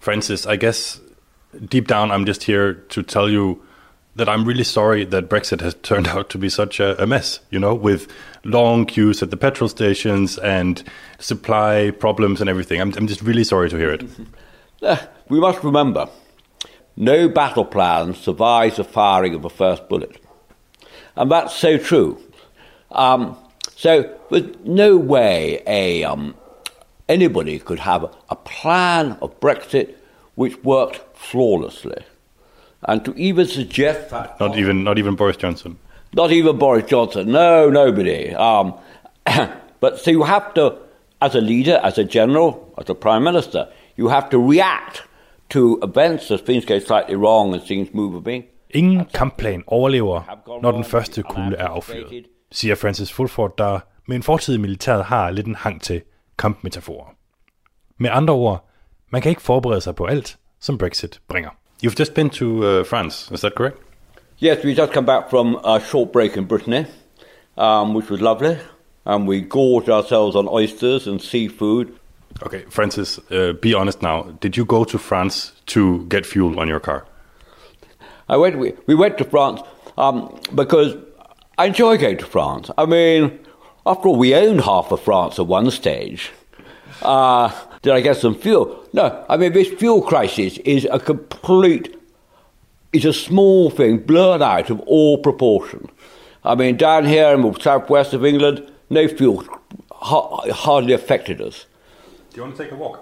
Francis, 0.01 0.45
I 0.45 0.57
guess 0.57 1.01
deep 1.71 1.89
down 1.89 2.11
I'm 2.11 2.27
just 2.27 2.43
here 2.43 2.73
to 2.89 3.01
tell 3.01 3.35
you 3.35 3.57
that 4.15 4.29
I'm 4.29 4.45
really 4.45 4.63
sorry 4.63 5.03
that 5.05 5.29
Brexit 5.29 5.61
has 5.61 5.73
turned 5.83 6.07
out 6.07 6.29
to 6.31 6.37
be 6.37 6.49
such 6.49 6.79
a, 6.79 7.01
a 7.01 7.05
mess, 7.05 7.39
you 7.49 7.59
know, 7.59 7.75
with 7.75 8.11
long 8.43 8.85
queues 8.85 9.21
at 9.21 9.29
the 9.29 9.37
petrol 9.37 9.69
stations 9.69 10.37
and 10.39 10.83
supply 11.19 11.91
problems 11.91 12.41
and 12.41 12.49
everything. 12.49 12.79
I'm, 12.81 12.93
I'm 12.95 13.07
just 13.07 13.21
really 13.21 13.43
sorry 13.43 13.69
to 13.69 13.77
hear 13.77 13.91
it. 13.91 14.03
Uh, 14.81 14.97
we 15.29 15.39
must 15.39 15.63
remember, 15.63 16.07
no 16.97 17.27
battle 17.29 17.65
plan 17.65 18.13
survives 18.13 18.75
the 18.75 18.83
firing 18.83 19.33
of 19.33 19.41
the 19.41 19.49
first 19.49 19.87
bullet. 19.89 20.21
And 21.15 21.31
that's 21.31 21.55
so 21.55 21.77
true. 21.77 22.21
Um, 22.91 23.37
so 23.75 24.15
there's 24.29 24.53
no 24.63 24.97
way 24.97 25.63
a, 25.65 26.03
um, 26.03 26.35
anybody 27.09 27.57
could 27.57 27.79
have 27.79 28.13
a 28.29 28.35
plan 28.35 29.17
of 29.21 29.39
Brexit 29.39 29.95
which 30.35 30.61
worked 30.63 31.17
flawlessly. 31.17 32.03
And 32.87 33.03
to 33.05 33.13
even 33.15 33.47
suggest 33.47 34.09
that... 34.09 34.39
Not 34.39 34.57
even, 34.57 34.83
not 34.83 34.97
even 34.97 35.15
Boris 35.15 35.37
Johnson. 35.37 35.77
Not 36.13 36.31
even 36.31 36.57
Boris 36.57 36.85
Johnson. 36.89 37.31
No, 37.31 37.69
nobody. 37.69 38.33
Um, 38.33 38.73
but 39.79 39.99
so 39.99 40.11
you 40.11 40.23
have 40.23 40.53
to, 40.53 40.75
as 41.21 41.35
a 41.35 41.41
leader, 41.41 41.79
as 41.83 41.97
a 41.97 42.03
general, 42.03 42.73
as 42.77 42.89
a 42.89 42.93
prime 42.93 43.23
minister, 43.23 43.67
you 43.97 44.07
have 44.09 44.29
to 44.29 44.37
react 44.51 45.03
to 45.49 45.79
events 45.83 46.31
as 46.31 46.41
things 46.41 46.65
go 46.65 46.79
slightly 46.79 47.15
wrong 47.15 47.53
and 47.53 47.63
things 47.63 47.93
move 47.93 48.15
a 48.15 48.21
bit. 48.21 48.45
Ingen 48.69 49.05
kampplan 49.13 49.63
overlever, 49.67 50.21
når 50.61 50.71
den 50.71 50.83
første 50.83 51.23
kugle 51.23 51.57
er 51.57 51.67
affyret, 51.67 52.25
siger 52.51 52.75
Francis 52.75 53.11
Fulford, 53.13 53.57
der 53.57 53.79
med 54.07 54.15
en 54.15 54.23
fortid 54.23 54.55
i 54.55 54.57
militæret 54.57 55.03
har 55.03 55.31
lidt 55.31 55.47
en 55.47 55.55
hang 55.55 55.81
til 55.81 56.01
kampmetaforer. 56.37 57.05
Med 57.97 58.09
andre 58.13 58.33
ord, 58.33 58.69
man 59.11 59.21
kan 59.21 59.29
ikke 59.29 59.41
forberede 59.41 59.81
sig 59.81 59.95
på 59.95 60.05
alt, 60.05 60.37
som 60.59 60.77
Brexit 60.77 61.21
bringer. 61.27 61.49
You've 61.81 61.95
just 61.95 62.13
been 62.13 62.29
to 62.31 62.65
uh, 62.65 62.83
France, 62.83 63.29
is 63.31 63.41
that 63.41 63.55
correct? 63.55 63.79
Yes, 64.39 64.63
we 64.63 64.73
just 64.73 64.91
come 64.93 65.05
back 65.05 65.29
from 65.29 65.55
a 65.63 65.79
short 65.79 66.11
break 66.11 66.35
in 66.37 66.45
Brittany, 66.45 66.85
um, 67.57 67.93
which 67.93 68.09
was 68.09 68.21
lovely. 68.21 68.57
and 69.05 69.27
we 69.27 69.41
gorged 69.41 69.89
ourselves 69.89 70.35
on 70.35 70.47
oysters 70.47 71.07
and 71.07 71.21
seafood. 71.21 71.97
Okay, 72.43 72.63
Francis, 72.69 73.19
uh, 73.31 73.53
be 73.53 73.73
honest 73.73 74.01
now. 74.01 74.23
Did 74.41 74.57
you 74.57 74.65
go 74.65 74.83
to 74.83 74.97
France 74.97 75.53
to 75.67 76.05
get 76.07 76.25
fuel 76.25 76.59
on 76.59 76.67
your 76.67 76.79
car? 76.79 77.05
I 78.27 78.37
went. 78.37 78.57
We, 78.57 78.73
we 78.87 78.95
went 78.95 79.17
to 79.19 79.23
France 79.23 79.61
um, 79.97 80.37
because 80.53 80.95
I 81.57 81.67
enjoy 81.67 81.97
going 81.97 82.17
to 82.17 82.25
France. 82.25 82.71
I 82.77 82.85
mean, 82.85 83.39
after 83.85 84.09
all, 84.09 84.17
we 84.17 84.33
owned 84.35 84.61
half 84.61 84.91
of 84.91 85.01
France 85.01 85.39
at 85.39 85.47
one 85.47 85.69
stage. 85.71 86.31
Uh, 87.01 87.51
did 87.85 87.93
I 87.93 88.01
get 88.01 88.17
some 88.17 88.33
fuel? 88.33 88.65
No. 88.93 89.23
I 89.29 89.37
mean, 89.37 89.53
this 89.53 89.69
fuel 89.79 90.01
crisis 90.01 90.57
is 90.65 90.87
a 90.91 90.99
complete. 90.99 91.95
It's 92.91 93.05
a 93.05 93.13
small 93.13 93.69
thing, 93.69 93.99
blurred 93.99 94.41
out 94.41 94.71
of 94.71 94.79
all 94.87 95.19
proportion. 95.19 95.87
I 96.43 96.55
mean, 96.55 96.77
down 96.77 97.05
here 97.05 97.33
in 97.35 97.41
the 97.43 97.53
southwest 97.59 98.13
of 98.13 98.25
England, 98.25 98.63
no 98.89 99.07
fuel 99.07 99.43
ha- 99.91 100.51
hardly 100.51 100.93
affected 100.93 101.41
us. 101.41 101.67
Do 102.31 102.37
you 102.37 102.43
want 102.43 102.57
to 102.57 102.63
take 102.63 102.71
a 102.71 102.75
walk? 102.75 102.97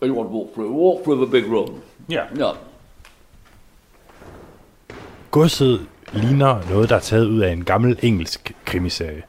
You 0.00 0.14
want 0.14 0.28
to 0.28 0.34
walk 0.34 0.54
through? 0.54 0.72
Walk 0.72 1.04
through 1.04 1.18
the 1.26 1.30
big 1.40 1.46
room. 1.50 1.82
Yeah. 2.08 2.28
No. 2.34 2.56
Godset 5.30 5.80
ligner 6.12 6.60
noget, 6.70 6.88
der 6.88 6.96
er 6.96 7.00
taget 7.00 7.26
ud 7.26 7.40
af 7.40 7.52
en 7.52 7.64
gammel 7.64 7.98
engelsk 8.02 8.52
krimiserie. 8.64 9.22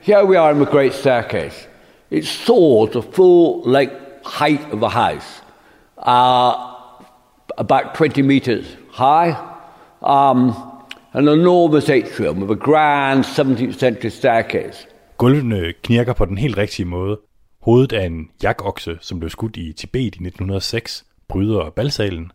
Here 0.00 0.24
we 0.26 0.38
are 0.38 0.50
in 0.50 0.56
the 0.56 0.70
Great 0.72 0.94
Staircase. 0.94 1.68
It 2.10 2.24
soars 2.24 2.90
the 2.90 3.02
full 3.02 3.62
like 3.66 3.90
height 4.24 4.72
of 4.72 4.82
a 4.82 4.88
house, 4.88 5.42
uh, 5.98 6.54
about 7.58 7.94
20 7.94 8.22
meters 8.22 8.76
high, 8.90 9.36
um, 10.02 10.54
an 11.12 11.28
enormous 11.28 11.88
atrium 11.90 12.40
with 12.40 12.50
a 12.50 12.64
grand 12.64 13.24
17th 13.24 13.78
century 13.78 14.10
staircase. 14.10 14.86
Gulvene 15.18 15.72
knirker 15.82 16.12
på 16.12 16.24
den 16.24 16.38
helt 16.38 16.56
rigtige 16.56 16.86
måde. 16.86 17.18
Hovedet 17.62 17.92
af 17.92 18.06
en 18.06 18.30
jakokse, 18.42 18.98
som 19.00 19.18
blev 19.18 19.30
skudt 19.30 19.56
i 19.56 19.72
Tibet 19.72 20.00
i 20.00 20.06
1906, 20.06 21.04
bryder 21.28 21.70
balsalen. 21.70 22.32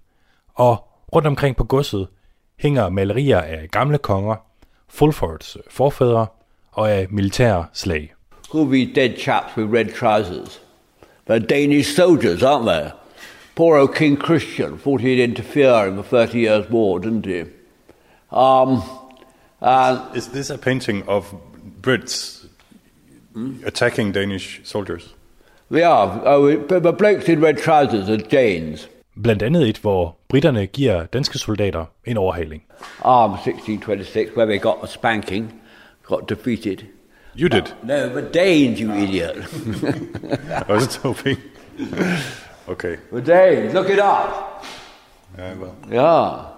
Og 0.56 0.88
rundt 1.16 1.28
omkring 1.28 1.56
på 1.56 1.64
godset 1.64 2.08
hænger 2.60 2.90
malerier 2.90 3.42
af 3.42 3.68
gamle 3.72 3.98
konger, 3.98 4.36
Fulfords 4.90 5.58
forfædre 5.70 6.28
og 6.72 6.92
af 6.92 7.08
militære 7.10 7.66
slag. 7.74 8.14
Who 8.54 8.70
be 8.70 8.86
dead 8.86 9.18
chaps 9.18 9.56
with 9.56 9.72
red 9.72 9.94
trousers? 9.96 10.60
They're 11.26 11.40
Danish 11.40 11.96
soldiers, 11.96 12.44
aren't 12.44 12.66
they? 12.68 12.92
Poor 13.56 13.78
old 13.78 13.96
King 13.96 14.16
Christian 14.16 14.78
thought 14.78 15.02
he'd 15.02 15.20
interfere 15.24 15.88
in 15.88 15.96
the 15.96 16.04
Thirty 16.04 16.42
Years' 16.42 16.70
War, 16.70 17.00
didn't 17.00 17.26
he? 17.26 17.46
Um, 18.32 18.84
and 19.60 20.16
Is 20.16 20.28
this 20.28 20.50
a 20.52 20.58
painting 20.58 21.02
of 21.08 21.34
Brits 21.82 22.46
attacking 23.66 24.12
Danish 24.12 24.62
soldiers? 24.64 25.14
they 25.72 25.82
are. 25.84 26.22
Oh, 26.24 26.56
but 26.58 26.84
the 26.84 26.92
blokes 26.94 27.28
in 27.28 27.42
red 27.42 27.58
trousers 27.58 28.08
are 28.08 28.18
Danes. 28.18 28.88
Blandt 29.16 29.42
andet 29.44 29.68
et, 29.70 29.78
hvor 29.78 30.16
britterne 30.30 30.68
giver 30.68 31.06
danske 31.06 31.40
soldater 31.40 31.86
en 32.06 32.18
overhaling. 32.18 32.64
Um, 33.06 33.32
1626, 33.32 34.36
where 34.36 34.46
they 34.46 34.60
got 34.60 34.84
a 34.84 34.88
spanking, 34.88 35.62
got 36.04 36.28
defeated. 36.30 36.86
You 37.36 37.50
did? 37.50 37.74
No, 37.84 38.10
the 38.10 38.22
Danes, 38.22 38.80
you 38.80 38.92
idiot. 38.94 39.38
I 40.68 40.72
was 40.72 40.96
hoping. 40.98 41.38
okay. 42.70 42.98
the 43.12 43.22
Danes, 43.22 43.74
look 43.74 43.90
it 43.90 44.00
up. 44.00 44.64
Yeah, 45.38 45.54
well. 45.56 45.76
Yeah. 45.90 46.50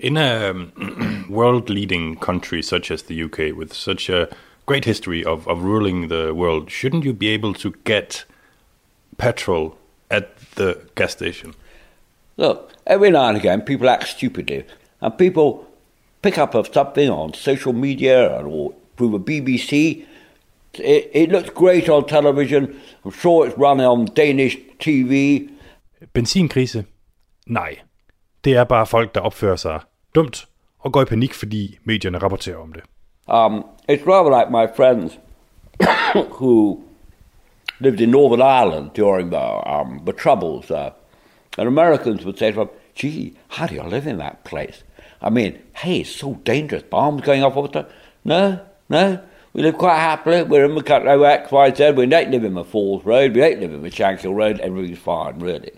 In 0.00 0.16
a 0.16 0.50
um, 0.50 1.26
world 1.30 1.70
leading 1.70 2.16
country 2.16 2.60
such 2.62 2.90
as 2.90 3.04
the 3.04 3.22
UK, 3.22 3.56
with 3.56 3.72
such 3.72 4.08
a 4.08 4.28
great 4.66 4.84
history 4.84 5.24
of, 5.24 5.46
of 5.46 5.62
ruling 5.62 6.08
the 6.08 6.34
world, 6.34 6.70
shouldn't 6.70 7.04
you 7.04 7.12
be 7.12 7.28
able 7.28 7.54
to 7.54 7.72
get 7.84 8.24
petrol 9.16 9.78
at 10.10 10.36
the 10.56 10.80
gas 10.96 11.12
station? 11.12 11.54
Look, 12.36 12.72
every 12.84 13.10
now 13.10 13.28
and 13.28 13.36
again, 13.36 13.62
people 13.62 13.88
act 13.88 14.08
stupidly, 14.08 14.66
and 15.00 15.16
people 15.16 15.70
pick 16.22 16.38
up 16.38 16.54
of 16.54 16.72
something 16.72 17.08
on 17.08 17.34
social 17.34 17.72
media 17.72 18.42
or 18.42 18.74
through 18.96 19.18
the 19.18 19.24
BBC. 19.24 20.04
It, 20.74 21.10
it 21.12 21.28
looks 21.30 21.50
great 21.50 21.88
on 21.88 22.08
television. 22.08 22.80
I'm 23.04 23.10
sure 23.10 23.46
it's 23.46 23.58
running 23.58 23.86
on 23.86 24.06
Danish 24.06 24.56
TV. 24.78 25.48
Benzinkrise? 26.12 26.84
Nej. 27.46 27.80
Det 28.44 28.56
er 28.56 28.64
bare 28.64 28.86
folk, 28.86 29.14
der 29.14 29.20
opfører 29.20 29.56
sig 29.56 29.80
dumt 30.14 30.46
og 30.78 30.92
går 30.92 31.02
i 31.02 31.04
panik, 31.04 31.34
fordi 31.34 31.78
medierne 31.84 32.18
rapporterer 32.18 32.56
om 32.56 32.72
det. 32.72 32.82
Um, 33.28 33.64
it's 33.88 34.06
rather 34.06 34.30
like 34.30 34.50
my 34.50 34.66
friends 34.76 35.18
who 36.38 36.82
lived 37.80 38.00
in 38.00 38.10
Northern 38.10 38.42
Ireland 38.42 38.90
during 38.94 39.30
the, 39.30 39.70
um, 39.74 40.02
the 40.06 40.12
Troubles. 40.12 40.70
Uh, 40.70 40.90
and 41.58 41.68
Americans 41.68 42.24
would 42.24 42.38
say 42.38 42.50
to 42.50 42.56
them, 42.56 42.68
gee, 42.94 43.36
how 43.48 43.66
do 43.66 43.74
you 43.74 43.82
live 43.82 44.06
in 44.06 44.18
that 44.18 44.44
place? 44.44 44.82
I 45.22 45.30
mean, 45.30 45.58
hey, 45.74 46.00
it's 46.00 46.10
so 46.10 46.34
dangerous. 46.44 46.82
Bombs 46.82 47.22
going 47.22 47.42
off 47.42 47.56
all 47.56 47.62
the 47.62 47.82
time. 47.82 47.86
No, 48.24 48.58
no. 48.94 49.20
We 49.52 49.62
live 49.62 49.78
quite 49.78 49.98
happily. 49.98 50.42
We're 50.42 50.64
in 50.64 50.74
the 50.74 50.82
country 50.82 51.24
X, 51.24 51.52
Y, 51.52 51.74
Z. 51.74 51.90
We 51.92 52.06
don't 52.06 52.30
live 52.30 52.44
in 52.44 52.54
the 52.54 52.64
Falls 52.64 53.04
Road. 53.04 53.34
We 53.34 53.40
don't 53.40 53.60
live 53.60 53.72
in 53.72 53.82
the 53.82 53.90
Shankill 53.90 54.34
Road. 54.34 54.58
Everything's 54.60 54.98
fine, 54.98 55.38
really. 55.38 55.72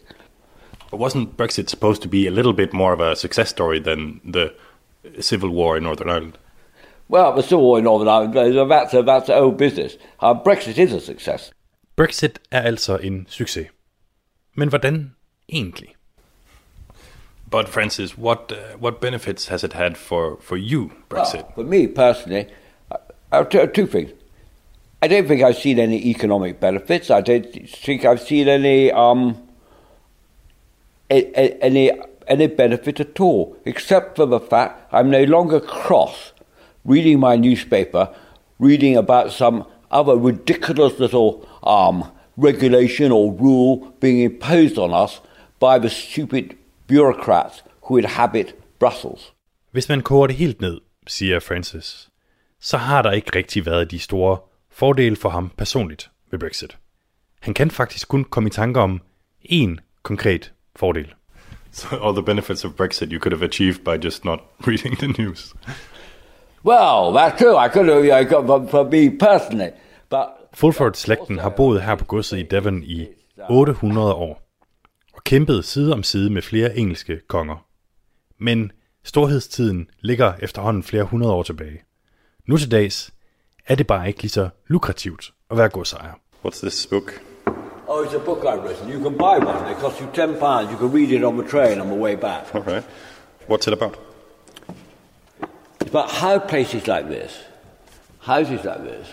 But 0.91 0.99
wasn't 0.99 1.37
Brexit 1.37 1.69
supposed 1.69 2.03
to 2.03 2.09
be 2.09 2.27
a 2.27 2.31
little 2.31 2.53
bit 2.53 2.73
more 2.73 2.93
of 2.93 3.01
a 3.01 3.17
success 3.17 3.51
story 3.51 3.81
than 3.81 4.21
the 4.25 4.55
civil 5.21 5.51
war 5.51 5.77
in 5.77 5.83
Northern 5.83 6.09
Ireland? 6.09 6.39
Well, 7.09 7.35
the 7.35 7.43
Civil 7.43 7.65
War 7.65 7.79
in 7.79 7.85
Northern 7.85 8.09
Ireland, 8.09 8.71
that's, 8.71 8.95
a, 8.95 9.03
that's 9.03 9.31
old 9.31 9.57
business. 9.57 9.97
Uh, 10.21 10.35
Brexit 10.35 10.79
is 10.79 10.93
a 10.93 11.01
success. 11.01 11.53
Brexit 11.97 12.39
er 12.53 12.61
altså 12.61 12.97
en 12.97 13.27
succes. 13.29 13.67
Men 14.55 14.69
hvordan 14.69 15.15
egentlig? 15.49 15.95
But 17.51 17.69
Francis, 17.69 18.19
what 18.19 18.53
uh, 18.53 18.79
what 18.79 19.01
benefits 19.01 19.49
has 19.49 19.65
it 19.65 19.73
had 19.73 19.97
for, 19.97 20.37
for 20.41 20.57
you, 20.57 20.91
Brexit? 21.09 21.43
Well, 21.43 21.53
for 21.55 21.63
me 21.63 21.87
personally, 21.87 22.47
uh, 23.33 23.45
two, 23.45 23.67
two 23.67 23.87
things. 23.87 24.13
I 25.03 25.09
don't 25.09 25.29
think 25.29 25.43
I've 25.43 25.57
seen 25.57 25.79
any 25.79 26.07
economic 26.09 26.59
benefits. 26.59 27.11
I 27.11 27.21
don't 27.21 27.47
think 27.69 28.05
I've 28.05 28.21
seen 28.21 28.49
any 28.49 28.91
um, 28.91 29.37
any 31.11 31.91
any 32.27 32.47
benefit 32.47 33.01
at 33.01 33.21
all, 33.21 33.57
except 33.65 34.17
for 34.17 34.27
the 34.27 34.41
fact 34.41 34.93
I'm 34.93 35.11
no 35.11 35.25
longer 35.25 35.61
cross 35.61 36.33
reading 36.85 37.21
my 37.21 37.37
newspaper, 37.37 38.15
reading 38.59 38.97
about 38.97 39.33
some 39.33 39.67
other 39.91 40.17
ridiculous 40.17 40.99
little 40.99 41.47
um, 41.63 42.11
regulation 42.37 43.13
or 43.13 43.33
rule 43.33 43.93
being 44.01 44.21
imposed 44.21 44.79
on 44.79 44.93
us 44.93 45.21
by 45.59 45.79
the 45.79 45.91
stupid 45.91 46.57
bureaucrats 46.87 47.63
who 47.83 47.97
inhabit 47.97 48.55
Brussels. 48.79 49.33
Hvis 49.73 49.89
man 49.89 50.03
helt 50.31 50.61
ned, 50.61 50.79
siger 51.07 51.41
Francis, 51.41 52.09
så 52.61 52.77
har 52.77 53.03
der 53.03 53.13
ikke 53.13 53.37
rigtig 53.39 53.67
været 53.67 53.91
de 53.91 53.99
store 53.99 54.39
fordele 54.71 55.17
for 55.17 55.29
ham 55.29 55.51
personligt 55.57 56.11
ved 56.31 56.39
Brexit. 56.39 56.79
Han 57.41 57.55
kan 57.55 57.71
faktisk 57.71 58.09
kun 58.09 58.25
komme 58.25 58.47
i 58.47 58.51
tanker 58.51 58.81
om 58.81 59.01
én 59.53 59.77
konkret 60.03 60.53
fordel. 60.77 61.15
So 61.73 61.97
all 62.07 62.15
the 62.15 62.23
benefits 62.23 62.65
of 62.65 62.73
Brexit 62.73 63.09
you 63.13 63.21
could 63.21 63.33
have 63.33 63.49
achieved 63.49 63.85
by 63.85 64.05
just 64.05 64.25
not 64.25 64.41
reading 64.69 64.99
the 64.99 65.23
news. 65.23 65.55
Well, 66.65 67.13
that's 67.17 67.39
true. 67.39 67.57
I 67.67 67.69
could 67.69 67.89
have, 67.89 68.21
I 68.21 68.25
got 68.25 68.47
for, 68.47 68.67
for 68.71 68.85
me 68.85 69.19
personally, 69.19 69.71
but 70.11 70.27
Fulford-slægten 70.55 71.39
har 71.39 71.49
boet 71.49 71.83
her 71.83 71.95
på 71.95 72.05
godset 72.05 72.39
i 72.39 72.43
Devon 72.43 72.83
i 72.83 73.07
800 73.51 74.15
år 74.15 74.43
og 75.13 75.25
kæmpet 75.25 75.65
side 75.65 75.93
om 75.93 76.03
side 76.03 76.31
med 76.31 76.43
flere 76.43 76.77
engelske 76.77 77.21
konger. 77.29 77.67
Men 78.39 78.73
storhedstiden 79.05 79.89
ligger 80.01 80.35
efterhånden 80.43 80.83
flere 80.83 81.05
hundrede 81.05 81.33
år 81.33 81.43
tilbage. 81.43 81.83
Nu 82.47 82.57
til 82.57 82.71
dags 82.71 83.15
er 83.67 83.75
det 83.75 83.87
bare 83.87 84.09
ikke 84.09 84.23
lige 84.23 84.31
så 84.31 84.49
lukrativt 84.67 85.33
at 85.51 85.57
være 85.57 85.69
godsejer. 85.69 86.13
What's 86.45 86.61
this 86.61 86.87
book? 86.87 87.21
Oh, 87.89 88.07
it's 88.07 88.15
a 88.15 88.25
book 88.25 88.45
I've 88.45 88.63
written. 88.65 88.89
You 88.89 89.03
can 89.03 89.13
buy 89.13 89.47
one. 89.47 89.73
It 89.73 89.79
costs 89.79 90.01
you 90.01 90.09
ten 90.15 90.39
pounds. 90.39 90.71
You 90.71 90.79
can 90.79 90.93
read 90.95 91.11
it 91.11 91.25
on 91.25 91.39
the 91.39 91.49
train 91.49 91.81
on 91.81 91.87
the 91.87 91.97
way 91.97 92.17
back. 92.17 92.55
All 92.55 92.63
right. 92.63 92.85
What's 93.47 93.67
it 93.67 93.73
about? 93.73 93.97
It's 95.81 95.91
about 95.91 96.11
how 96.11 96.39
places 96.39 96.87
like 96.87 97.09
this, 97.09 97.33
houses 98.19 98.65
like 98.65 98.83
this, 98.85 99.07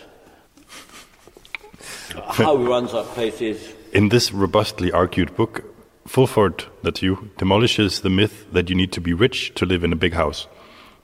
how 2.38 2.56
we 2.56 2.66
run 2.66 2.88
such 2.88 3.06
places. 3.06 3.58
In 3.92 4.10
this 4.10 4.32
robustly 4.34 4.92
argued 4.92 5.36
book, 5.36 5.64
Fulford, 6.08 6.66
that's 6.84 7.02
you, 7.02 7.30
demolishes 7.38 8.02
the 8.02 8.10
myth 8.10 8.46
that 8.54 8.70
you 8.70 8.76
need 8.76 8.92
to 8.92 9.02
be 9.02 9.14
rich 9.14 9.54
to 9.56 9.66
live 9.66 9.84
in 9.84 9.94
a 9.94 9.96
big 9.96 10.14
house. 10.14 10.48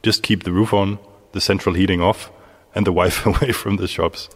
Just 0.03 0.23
keep 0.23 0.43
the 0.43 0.51
roof 0.51 0.73
on, 0.73 0.97
the 1.32 1.39
central 1.41 1.75
heating 1.75 2.01
off, 2.01 2.32
and 2.75 2.86
the 2.86 2.91
wife 2.91 3.25
away 3.30 3.51
from 3.53 3.77
the 3.77 3.88
shops. 3.88 4.30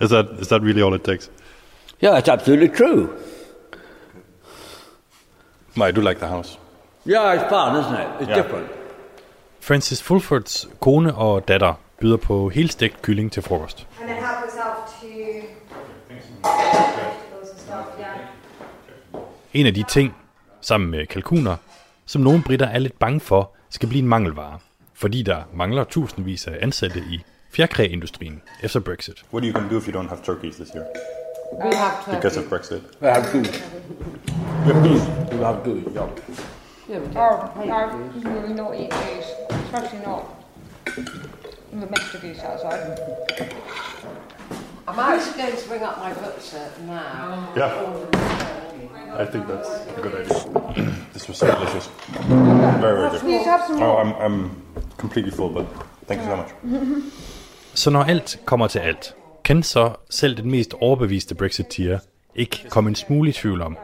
Is 0.00 0.10
that 0.10 0.26
is 0.40 0.48
that 0.48 0.62
really 0.62 0.82
all 0.82 0.94
it 0.94 1.04
takes? 1.04 1.30
Yeah, 2.02 2.18
it's 2.18 2.28
absolutely 2.28 2.68
true. 2.68 3.08
I 5.80 5.90
do 5.92 6.00
like 6.00 6.18
the 6.20 6.26
house. 6.28 6.58
Yeah, 7.06 7.34
it's 7.34 7.48
fun, 7.48 7.76
isn't 7.80 7.94
it? 7.94 8.08
It's 8.20 8.28
Yeah. 8.28 8.42
different. 8.42 8.66
Francis 9.60 10.02
Fulfords 10.02 10.68
kone 10.80 11.14
og 11.14 11.48
datter 11.48 11.74
byder 12.00 12.16
på 12.16 12.48
helstegt 12.48 13.02
kylling 13.02 13.32
til 13.32 13.42
frokost. 13.42 13.86
And 14.00 14.08
then 14.08 14.16
help 14.24 14.36
yourself 14.44 14.76
to 15.00 15.06
vegetables 16.42 17.50
and 17.50 17.58
stuff, 17.58 17.86
yeah. 18.00 19.22
En 19.54 19.66
af 19.66 19.74
de 19.74 19.82
ting, 19.88 20.14
sammen 20.60 20.90
med 20.90 21.06
kalkuner, 21.06 21.56
som 22.06 22.22
nogle 22.22 22.42
britter 22.42 22.66
er 22.66 22.78
lidt 22.78 22.98
bange 22.98 23.20
for, 23.20 23.50
skal 23.70 23.88
blive 23.88 24.02
en 24.02 24.08
mangelvare, 24.08 24.58
fordi 25.02 25.22
der 25.22 25.42
mangler 25.54 25.84
tusindvis 25.84 26.46
af 26.46 26.58
ansatte 26.60 26.98
i 26.98 27.24
fjerkræindustrien 27.50 28.42
efter 28.62 28.80
Brexit. 28.80 29.24
What 29.32 29.44
are 29.44 29.48
you 29.48 29.52
going 29.52 29.68
to 29.68 29.74
do 29.74 29.80
if 29.80 29.88
you 29.88 30.00
don't 30.00 30.08
have 30.08 30.22
turkeys 30.22 30.56
this 30.56 30.70
year? 30.74 30.86
We 31.64 31.74
have 31.74 31.94
turkey. 32.04 32.16
Because 32.16 32.36
of 32.40 32.44
Brexit. 32.52 32.82
We 33.00 33.08
have 33.08 33.24
goose. 33.32 33.62
We 34.66 34.72
have 34.72 34.82
goose. 34.88 35.04
We 35.32 35.44
have 35.44 35.64
goose, 35.64 36.42
yeah. 36.88 37.00
Oh, 37.16 37.38
no, 37.64 38.46
we 38.46 38.52
not 38.62 38.74
eat 38.80 38.90
these, 39.02 39.28
especially 39.64 40.02
not 40.06 40.22
the. 40.94 42.18
Geese 42.22 42.42
outside. 42.50 42.82
I'm 44.88 44.98
actually 44.98 45.42
going 45.42 45.56
to 45.62 45.68
bring 45.68 45.82
up 45.82 45.96
my 45.98 46.12
set 46.38 46.72
now. 46.86 47.52
Yeah. 47.56 47.72
I 49.22 49.24
think 49.32 49.46
that's 49.46 49.70
a 49.98 50.00
good 50.04 50.14
idea. 50.22 50.92
this 51.12 51.28
was 51.28 51.36
so 51.38 51.46
delicious. 51.46 51.86
Very, 52.28 52.96
very 52.98 53.10
good. 53.10 53.20
Please 53.20 53.44
have 53.44 53.62
some 53.66 53.82
Oh. 53.82 53.96
I'm, 54.02 54.12
I'm 54.26 54.62
completely 55.02 55.32
full, 55.32 55.50
but 55.58 55.66
thank 56.06 56.20
you 56.22 56.28
so 56.30 56.36
much. 56.36 56.50
Så 57.74 57.90
når 57.90 58.02
alt 58.02 58.38
kommer 58.44 58.66
til 58.66 58.78
alt, 58.78 59.14
kan 59.44 59.62
så 59.62 59.94
selv 60.10 60.36
den 60.36 60.50
mest 60.50 60.74
overbeviste 60.80 61.34
Brexiteer 61.34 61.98
ikke 62.34 62.68
komme 62.68 62.88
en 62.88 62.94
smule 62.94 63.28
i 63.30 63.32
tvivl 63.32 63.62
om, 63.62 63.76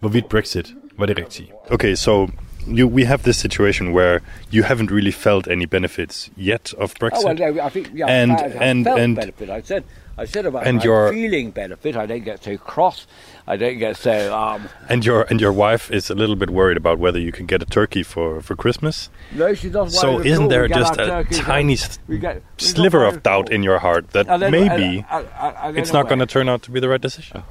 hvorvidt 0.00 0.28
Brexit 0.28 0.66
var 0.98 1.06
det 1.06 1.18
rigtige. 1.18 1.52
Okay, 1.70 1.94
so 1.94 2.28
you 2.66 2.88
we 2.88 3.04
have 3.04 3.18
this 3.18 3.36
situation 3.36 3.92
where 3.92 4.20
you 4.54 4.64
haven't 4.64 4.90
really 4.90 5.12
felt 5.12 5.48
any 5.48 5.64
benefits 5.64 6.30
yet 6.38 6.74
of 6.78 6.94
Brexit. 7.00 7.24
Oh, 7.24 7.26
well, 7.26 7.54
no, 7.54 7.66
I 7.66 7.70
think, 7.70 7.88
yeah, 7.94 8.22
and 8.22 8.32
I, 8.32 8.34
I 8.34 8.70
and 8.70 8.84
felt 8.84 9.00
and 9.00 9.16
benefit. 9.16 9.50
I 9.50 9.62
said, 9.64 9.82
I 10.16 10.26
said 10.26 10.46
about 10.46 10.66
and 10.66 10.82
your- 10.84 11.12
feeling 11.12 11.50
benefit. 11.50 11.96
I 11.96 12.06
don't 12.06 12.24
get 12.24 12.44
so 12.44 12.56
cross. 12.56 13.06
I 13.46 13.56
don't 13.56 13.78
get 13.78 13.96
so, 13.96 14.34
um, 14.34 14.68
and 14.88 15.04
your 15.04 15.22
and 15.28 15.40
your 15.40 15.52
wife 15.52 15.90
is 15.90 16.08
a 16.08 16.14
little 16.14 16.36
bit 16.36 16.50
worried 16.50 16.76
about 16.76 16.98
whether 16.98 17.18
you 17.18 17.32
can 17.32 17.46
get 17.46 17.60
a 17.62 17.66
turkey 17.66 18.02
for 18.04 18.40
for 18.40 18.54
Christmas. 18.56 19.10
no, 19.32 19.54
she 19.54 19.68
doesn't 19.68 19.98
So 19.98 20.20
isn't 20.20 20.48
there 20.48 20.68
just 20.68 20.96
a 20.98 21.24
tiny 21.30 21.76
get- 22.20 22.42
sliver 22.58 23.04
of 23.04 23.22
doubt 23.22 23.50
in 23.50 23.62
your 23.64 23.80
heart 23.80 24.10
that 24.12 24.26
don't- 24.26 24.50
maybe 24.50 25.04
I- 25.10 25.18
I- 25.18 25.24
I- 25.48 25.54
I 25.68 25.70
it's 25.72 25.92
not 25.92 26.08
going 26.08 26.20
to 26.20 26.26
turn 26.26 26.48
out 26.48 26.62
to 26.62 26.70
be 26.70 26.80
the 26.80 26.88
right 26.88 27.00
decision? 27.00 27.42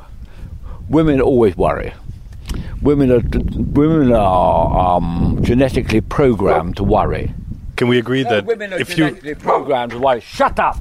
women 0.90 1.20
always 1.22 1.56
worry. 1.58 1.94
Women 2.82 3.12
are 3.12 3.22
women 3.82 4.14
are 4.14 4.96
um, 4.98 5.40
genetically 5.42 6.02
programmed 6.02 6.76
to 6.78 6.84
worry. 6.84 7.34
Can 7.76 7.88
we 7.88 7.98
agree 8.00 8.24
No, 8.24 8.30
that 8.32 8.46
women 8.46 8.74
are 8.74 8.80
if 8.80 8.90
you 8.92 8.96
genetically 8.96 9.36
programmed 9.36 9.92
to 9.94 10.00
worry. 10.00 10.22
Shut 10.22 10.60
up. 10.60 10.78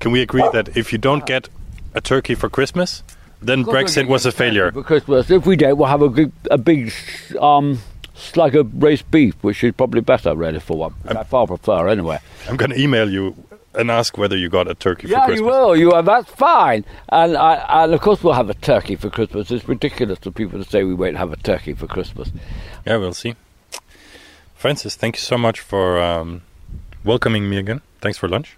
Can 0.00 0.12
we 0.12 0.22
agree 0.22 0.44
that 0.52 0.76
if 0.76 0.92
you 0.92 0.98
don't 0.98 1.26
get 1.26 1.48
a 1.94 2.00
turkey 2.00 2.34
for 2.34 2.48
Christmas, 2.48 3.02
then 3.40 3.64
Brexit 3.64 4.06
was 4.08 4.26
a 4.26 4.32
failure? 4.32 4.70
For 4.72 4.82
Christmas, 4.82 5.30
if 5.30 5.46
we 5.46 5.56
don't, 5.56 5.76
we'll 5.76 5.88
have 5.88 6.02
a 6.02 6.08
big, 6.08 6.32
a 6.50 6.58
big 6.58 6.92
um, 7.40 7.78
slug 8.14 8.54
of 8.56 8.82
roast 8.82 9.10
beef, 9.10 9.34
which 9.42 9.62
is 9.64 9.74
probably 9.74 10.00
better, 10.00 10.34
really, 10.34 10.60
for 10.60 10.76
one. 10.76 10.94
I 11.06 11.22
far 11.24 11.46
prefer, 11.46 11.88
anyway. 11.88 12.18
I'm 12.48 12.56
going 12.56 12.70
to 12.70 12.80
email 12.80 13.10
you 13.10 13.34
and 13.74 13.90
ask 13.90 14.16
whether 14.16 14.36
you 14.36 14.48
got 14.48 14.68
a 14.68 14.74
turkey 14.74 15.06
for 15.06 15.12
Yeah, 15.12 15.26
Christmas. 15.26 15.40
you 15.40 15.44
will. 15.46 15.76
You 15.76 15.92
are. 15.92 16.02
That's 16.02 16.30
fine. 16.30 16.84
And 17.10 17.36
I, 17.36 17.84
and 17.84 17.92
of 17.92 18.00
course, 18.00 18.24
we'll 18.24 18.32
have 18.32 18.48
a 18.48 18.54
turkey 18.54 18.96
for 18.96 19.10
Christmas. 19.10 19.50
It's 19.50 19.68
ridiculous 19.68 20.18
for 20.18 20.30
people 20.30 20.62
to 20.62 20.68
say 20.68 20.82
we 20.84 20.94
won't 20.94 21.18
have 21.18 21.30
a 21.32 21.36
turkey 21.36 21.74
for 21.74 21.86
Christmas. 21.86 22.30
Yeah, 22.86 22.96
we'll 22.96 23.12
see. 23.12 23.34
Francis, 24.54 24.96
thank 24.96 25.16
you 25.16 25.20
so 25.20 25.36
much 25.36 25.60
for 25.60 26.00
um, 26.00 26.40
welcoming 27.04 27.50
me 27.50 27.58
again. 27.58 27.82
Thanks 28.00 28.16
for 28.16 28.28
lunch. 28.28 28.56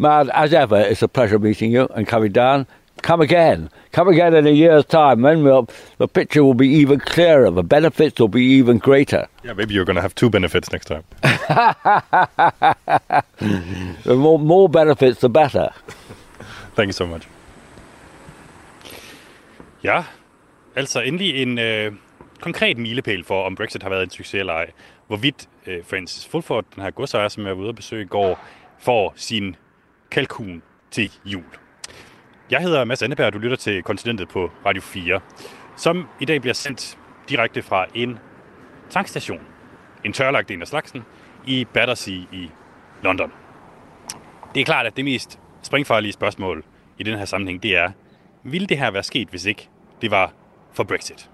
Mad, 0.00 0.30
as 0.30 0.54
ever, 0.54 0.80
it's 0.80 1.02
a 1.02 1.08
pleasure 1.08 1.38
meeting 1.38 1.72
you 1.72 1.86
and 1.94 2.06
coming 2.06 2.32
down. 2.32 2.66
Come 3.02 3.20
again. 3.20 3.68
Come 3.92 4.08
again 4.08 4.34
in 4.34 4.46
a 4.46 4.50
year's 4.50 4.86
time. 4.86 5.20
Then 5.20 5.44
we'll, 5.44 5.68
the 5.98 6.08
picture 6.08 6.42
will 6.42 6.54
be 6.54 6.68
even 6.68 7.00
clearer. 7.00 7.50
The 7.50 7.62
benefits 7.62 8.18
will 8.18 8.28
be 8.28 8.42
even 8.42 8.78
greater. 8.78 9.28
Yeah, 9.44 9.52
maybe 9.52 9.74
you're 9.74 9.84
going 9.84 9.96
to 9.96 10.00
have 10.00 10.14
two 10.14 10.30
benefits 10.30 10.72
next 10.72 10.86
time. 10.86 11.04
the 14.04 14.16
more, 14.16 14.38
more 14.38 14.70
benefits, 14.70 15.20
the 15.20 15.28
better. 15.28 15.68
Thank 16.76 16.86
you 16.86 16.92
so 16.94 17.06
much. 17.06 17.28
Ja, 19.84 20.04
altså 20.76 21.00
endelig 21.00 21.42
en 21.42 21.58
øh, 21.58 21.92
konkret 22.40 22.78
milepæl 22.78 23.24
for, 23.24 23.46
om 23.46 23.54
Brexit 23.54 23.82
har 23.82 23.90
været 23.90 24.02
en 24.02 24.10
succes 24.10 24.34
eller 24.34 24.52
ej. 24.52 24.70
Hvorvidt 25.06 25.48
øh, 25.66 25.84
Francis 25.84 26.28
Fulford, 26.28 26.64
den 26.74 26.82
her 26.82 26.90
godsejer, 26.90 27.28
som 27.28 27.46
jeg 27.46 27.56
var 27.56 27.62
ude 27.62 27.68
at 27.68 27.76
besøge 27.76 28.02
i 28.02 28.06
går, 28.06 28.44
får 28.78 29.12
sin 29.16 29.56
kalkun 30.10 30.62
til 30.90 31.12
jul. 31.24 31.44
Jeg 32.50 32.60
hedder 32.60 32.84
Mads 32.84 33.02
Anneberg, 33.02 33.26
og 33.26 33.32
du 33.32 33.38
lytter 33.38 33.56
til 33.56 33.82
Kontinentet 33.82 34.28
på 34.28 34.50
Radio 34.66 34.82
4, 34.82 35.20
som 35.76 36.08
i 36.20 36.24
dag 36.24 36.40
bliver 36.40 36.54
sendt 36.54 36.98
direkte 37.28 37.62
fra 37.62 37.86
en 37.94 38.18
tankstation. 38.90 39.40
En 40.04 40.12
tørlagt 40.12 40.50
en 40.50 40.62
af 40.62 40.68
slagsen 40.68 41.02
i 41.46 41.64
Battersea 41.64 42.14
i 42.32 42.50
London. 43.02 43.32
Det 44.54 44.60
er 44.60 44.64
klart, 44.64 44.86
at 44.86 44.96
det 44.96 45.04
mest 45.04 45.38
springfarlige 45.62 46.12
spørgsmål 46.12 46.64
i 46.98 47.02
den 47.02 47.18
her 47.18 47.24
sammenhæng, 47.24 47.62
det 47.62 47.76
er, 47.76 47.90
ville 48.42 48.66
det 48.66 48.78
her 48.78 48.90
være 48.90 49.02
sket, 49.02 49.28
hvis 49.28 49.44
ikke 49.44 49.68
det 50.02 50.10
var 50.10 50.32
for 50.72 50.84
Brexit? 50.84 51.30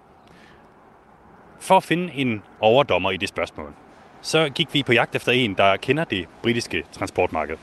For 1.61 1.77
at 1.77 1.85
finde 1.85 2.13
en 2.13 2.43
overdommer 2.61 3.11
i 3.11 3.17
det 3.17 3.29
spørgsmål, 3.29 3.73
så 4.21 4.49
gik 4.49 4.75
vi 4.75 4.83
på 4.83 4.93
jagt 4.93 5.15
efter 5.15 5.33
en, 5.33 5.55
der 5.55 5.77
kender 5.77 6.05
det 6.05 6.29
britiske 6.43 6.85
transportmarked. 6.93 7.57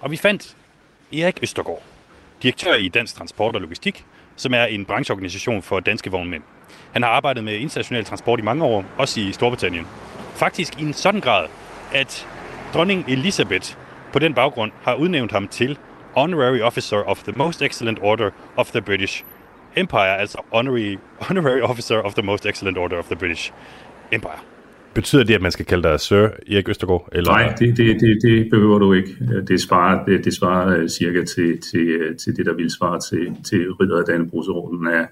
Og 0.00 0.10
vi 0.10 0.16
fandt 0.16 0.56
Erik 1.12 1.38
Østergaard, 1.42 1.82
direktør 2.42 2.74
i 2.74 2.88
Dansk 2.88 3.14
Transport 3.14 3.54
og 3.54 3.60
Logistik, 3.60 4.04
som 4.36 4.54
er 4.54 4.64
en 4.64 4.84
brancheorganisation 4.84 5.62
for 5.62 5.80
danske 5.80 6.10
vognmænd. 6.10 6.42
Han 6.92 7.02
har 7.02 7.10
arbejdet 7.10 7.44
med 7.44 7.54
international 7.54 8.04
transport 8.04 8.38
i 8.38 8.42
mange 8.42 8.64
år, 8.64 8.84
også 8.98 9.20
i 9.20 9.32
Storbritannien. 9.32 9.86
Faktisk 10.34 10.80
i 10.80 10.82
en 10.82 10.92
sådan 10.92 11.20
grad, 11.20 11.48
at 11.94 12.28
dronning 12.74 13.04
Elizabeth 13.08 13.74
på 14.12 14.18
den 14.18 14.34
baggrund 14.34 14.72
har 14.82 14.94
udnævnt 14.94 15.32
ham 15.32 15.48
til 15.48 15.78
Honorary 16.16 16.60
Officer 16.60 16.96
of 16.96 17.22
the 17.22 17.32
Most 17.36 17.62
Excellent 17.62 17.98
Order 18.02 18.30
of 18.56 18.70
the 18.70 18.80
British 18.80 19.24
Empire, 19.76 20.18
altså 20.18 20.38
Honorary, 20.52 20.98
Honorary 21.20 21.60
Officer 21.60 21.98
of 21.98 22.14
the 22.14 22.22
Most 22.22 22.46
Excellent 22.46 22.78
Order 22.78 22.98
of 22.98 23.04
the 23.04 23.16
British 23.16 23.52
Empire. 24.12 24.55
Betyder 24.96 25.24
det, 25.24 25.34
at 25.34 25.42
man 25.42 25.52
skal 25.52 25.66
kalde 25.66 25.88
dig 25.88 26.00
Sir 26.00 26.28
Erik 26.50 26.68
Østergaard? 26.68 27.08
Eller? 27.12 27.30
Nej, 27.30 27.54
det, 27.58 27.76
det, 27.76 28.00
det, 28.00 28.18
det 28.22 28.50
behøver 28.50 28.78
du 28.78 28.92
ikke. 28.92 29.42
Det 29.48 29.60
svarer, 29.60 30.04
det, 30.04 30.24
det 30.24 30.34
svarer 30.34 30.78
øh, 30.78 30.88
cirka 30.88 31.24
til, 31.24 31.60
til, 31.60 31.80
øh, 31.80 32.16
til 32.16 32.36
det, 32.36 32.46
der 32.46 32.54
vil 32.54 32.70
svare 32.70 33.00
til, 33.00 33.36
til 33.44 33.72
ridder 33.72 33.98
af 33.98 34.04
Dannebrogsorden 34.04 34.86
af, 34.86 35.06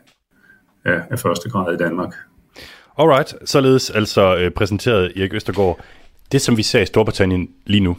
af, 0.84 1.02
af 1.10 1.18
første 1.18 1.50
grad 1.50 1.74
i 1.74 1.76
Danmark. 1.76 2.14
Alright, 2.98 3.34
således 3.44 3.90
altså 3.90 4.36
øh, 4.36 4.50
præsenteret 4.50 5.12
Erik 5.16 5.34
Østergaard. 5.34 5.84
Det, 6.32 6.40
som 6.40 6.56
vi 6.56 6.62
ser 6.62 6.80
i 6.80 6.86
Storbritannien 6.86 7.50
lige 7.66 7.80
nu, 7.80 7.96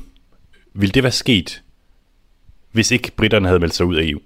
vil 0.73 0.93
det 0.93 1.03
være 1.03 1.11
sket, 1.11 1.63
hvis 2.71 2.91
ikke 2.91 3.11
britterne 3.17 3.47
havde 3.47 3.59
meldt 3.59 3.73
sig 3.73 3.85
ud 3.85 3.95
af 3.95 4.03
EU? 4.03 4.19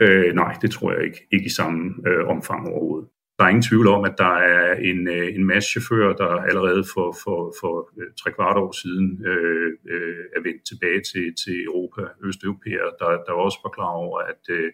Øh, 0.00 0.34
nej, 0.34 0.56
det 0.62 0.70
tror 0.70 0.92
jeg 0.92 1.04
ikke. 1.04 1.26
Ikke 1.32 1.46
i 1.46 1.54
samme 1.56 1.94
øh, 2.06 2.28
omfang 2.28 2.68
overhovedet. 2.68 3.08
Der 3.38 3.44
er 3.44 3.48
ingen 3.48 3.68
tvivl 3.70 3.88
om, 3.88 4.04
at 4.04 4.14
der 4.18 4.34
er 4.56 4.74
en, 4.74 5.08
øh, 5.08 5.34
en 5.34 5.44
masse 5.44 5.70
chauffører, 5.70 6.12
der 6.16 6.28
allerede 6.50 6.84
for, 6.94 7.16
for, 7.24 7.54
for 7.60 7.90
øh, 7.98 8.06
tre 8.20 8.32
kvart 8.32 8.56
år 8.56 8.72
siden 8.72 9.26
øh, 9.26 9.72
øh, 9.94 10.24
er 10.36 10.40
vendt 10.42 10.62
tilbage 10.70 11.00
til, 11.10 11.26
til 11.42 11.56
Europa, 11.64 12.02
Østeuropæer, 12.24 12.88
der, 13.00 13.10
der 13.26 13.32
også 13.32 13.58
var 13.64 13.70
klar 13.70 13.92
over, 14.04 14.18
at, 14.18 14.42
øh, 14.50 14.72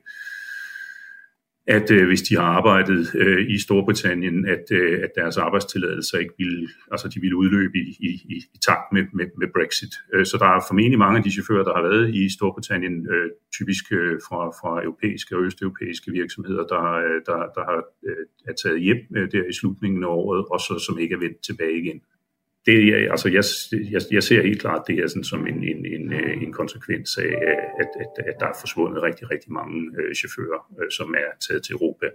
at 1.67 1.91
øh, 1.91 2.07
hvis 2.07 2.23
de 2.23 2.35
har 2.35 2.43
arbejdet 2.43 3.15
øh, 3.15 3.51
i 3.51 3.59
Storbritannien, 3.59 4.49
at, 4.49 4.65
øh, 4.71 5.03
at 5.03 5.11
deres 5.17 5.37
arbejdstilladelser 5.37 6.19
ikke 6.19 6.35
ville, 6.39 6.69
altså 6.91 7.09
de 7.09 7.21
ville 7.21 7.37
udløbe 7.37 7.79
i, 7.79 7.97
i, 8.01 8.11
i, 8.35 8.37
i 8.55 8.59
takt 8.67 8.93
med, 8.93 9.05
med, 9.13 9.27
med 9.39 9.49
Brexit. 9.55 9.95
Øh, 10.15 10.27
så 10.27 10.37
der 10.41 10.47
er 10.47 10.65
formentlig 10.69 10.99
mange 10.99 11.19
af 11.19 11.25
de 11.25 11.33
chauffører, 11.33 11.65
der 11.65 11.75
har 11.75 11.83
været 11.83 12.15
i 12.15 12.33
Storbritannien, 12.33 13.09
øh, 13.11 13.31
typisk 13.53 13.93
øh, 13.93 14.21
fra, 14.29 14.41
fra 14.61 14.83
europæiske 14.83 15.37
og 15.37 15.43
østeuropæiske 15.43 16.11
virksomheder, 16.11 16.65
der, 16.73 16.85
øh, 17.07 17.19
der, 17.27 17.39
der 17.57 17.63
har, 17.69 17.85
øh, 18.09 18.25
er 18.49 18.53
taget 18.63 18.81
hjem 18.81 19.01
øh, 19.17 19.33
der 19.33 19.45
i 19.51 19.53
slutningen 19.53 20.05
af 20.05 20.09
året, 20.09 20.45
og 20.51 20.61
så 20.61 20.85
som 20.87 20.99
ikke 20.99 21.15
er 21.15 21.19
vendt 21.19 21.39
tilbage 21.49 21.79
igen 21.83 22.01
det, 22.67 22.95
altså 23.15 23.29
jeg, 23.29 23.45
jeg, 23.95 24.01
jeg 24.11 24.23
ser 24.23 24.43
helt 24.43 24.61
klart 24.61 24.83
det 24.87 24.95
her 24.95 25.07
sådan 25.07 25.25
som 25.25 25.47
en, 25.47 25.59
en, 25.65 25.87
en, 25.95 26.13
øh, 26.13 26.43
en 26.43 26.53
konsekvens 26.53 27.19
af, 27.19 27.33
at, 27.83 27.91
at, 28.03 28.13
at 28.29 28.37
der 28.41 28.47
er 28.47 28.57
forsvundet 28.61 29.03
rigtig, 29.03 29.31
rigtig 29.31 29.53
mange 29.53 29.77
øh, 29.99 30.15
chauffører, 30.15 30.61
øh, 30.81 30.91
som 30.91 31.15
er 31.15 31.31
taget 31.47 31.63
til 31.65 31.73
Europa, 31.73 32.07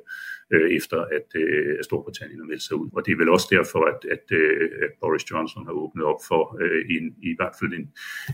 øh, 0.54 0.72
efter 0.78 0.98
at, 1.18 1.28
øh, 1.36 1.84
Storbritannien 1.84 2.40
har 2.40 2.48
meldt 2.52 2.64
sig 2.64 2.76
ud. 2.76 2.90
Og 2.96 3.06
det 3.06 3.12
er 3.12 3.18
vel 3.18 3.30
også 3.30 3.48
derfor, 3.52 3.82
at, 3.92 4.00
at, 4.16 4.26
øh, 4.32 4.70
at 4.86 4.92
Boris 5.02 5.32
Johnson 5.32 5.66
har 5.66 5.76
åbnet 5.84 6.06
op 6.06 6.22
for 6.30 6.44
øh, 6.64 6.82
en, 6.96 7.06
i 7.32 7.34
hvert 7.40 7.56
fald 7.60 7.74
en, 7.80 7.86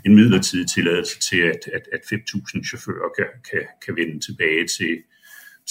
en 0.05 0.15
midlertidig 0.15 0.67
tilladelse 0.75 1.19
til, 1.29 1.41
at, 1.53 1.61
at, 1.77 1.85
at 1.95 2.01
5.000 2.13 2.69
chauffører 2.69 3.09
kan, 3.17 3.29
kan, 3.49 3.63
kan 3.85 3.93
vende 3.99 4.17
tilbage 4.27 4.65
til, 4.77 4.93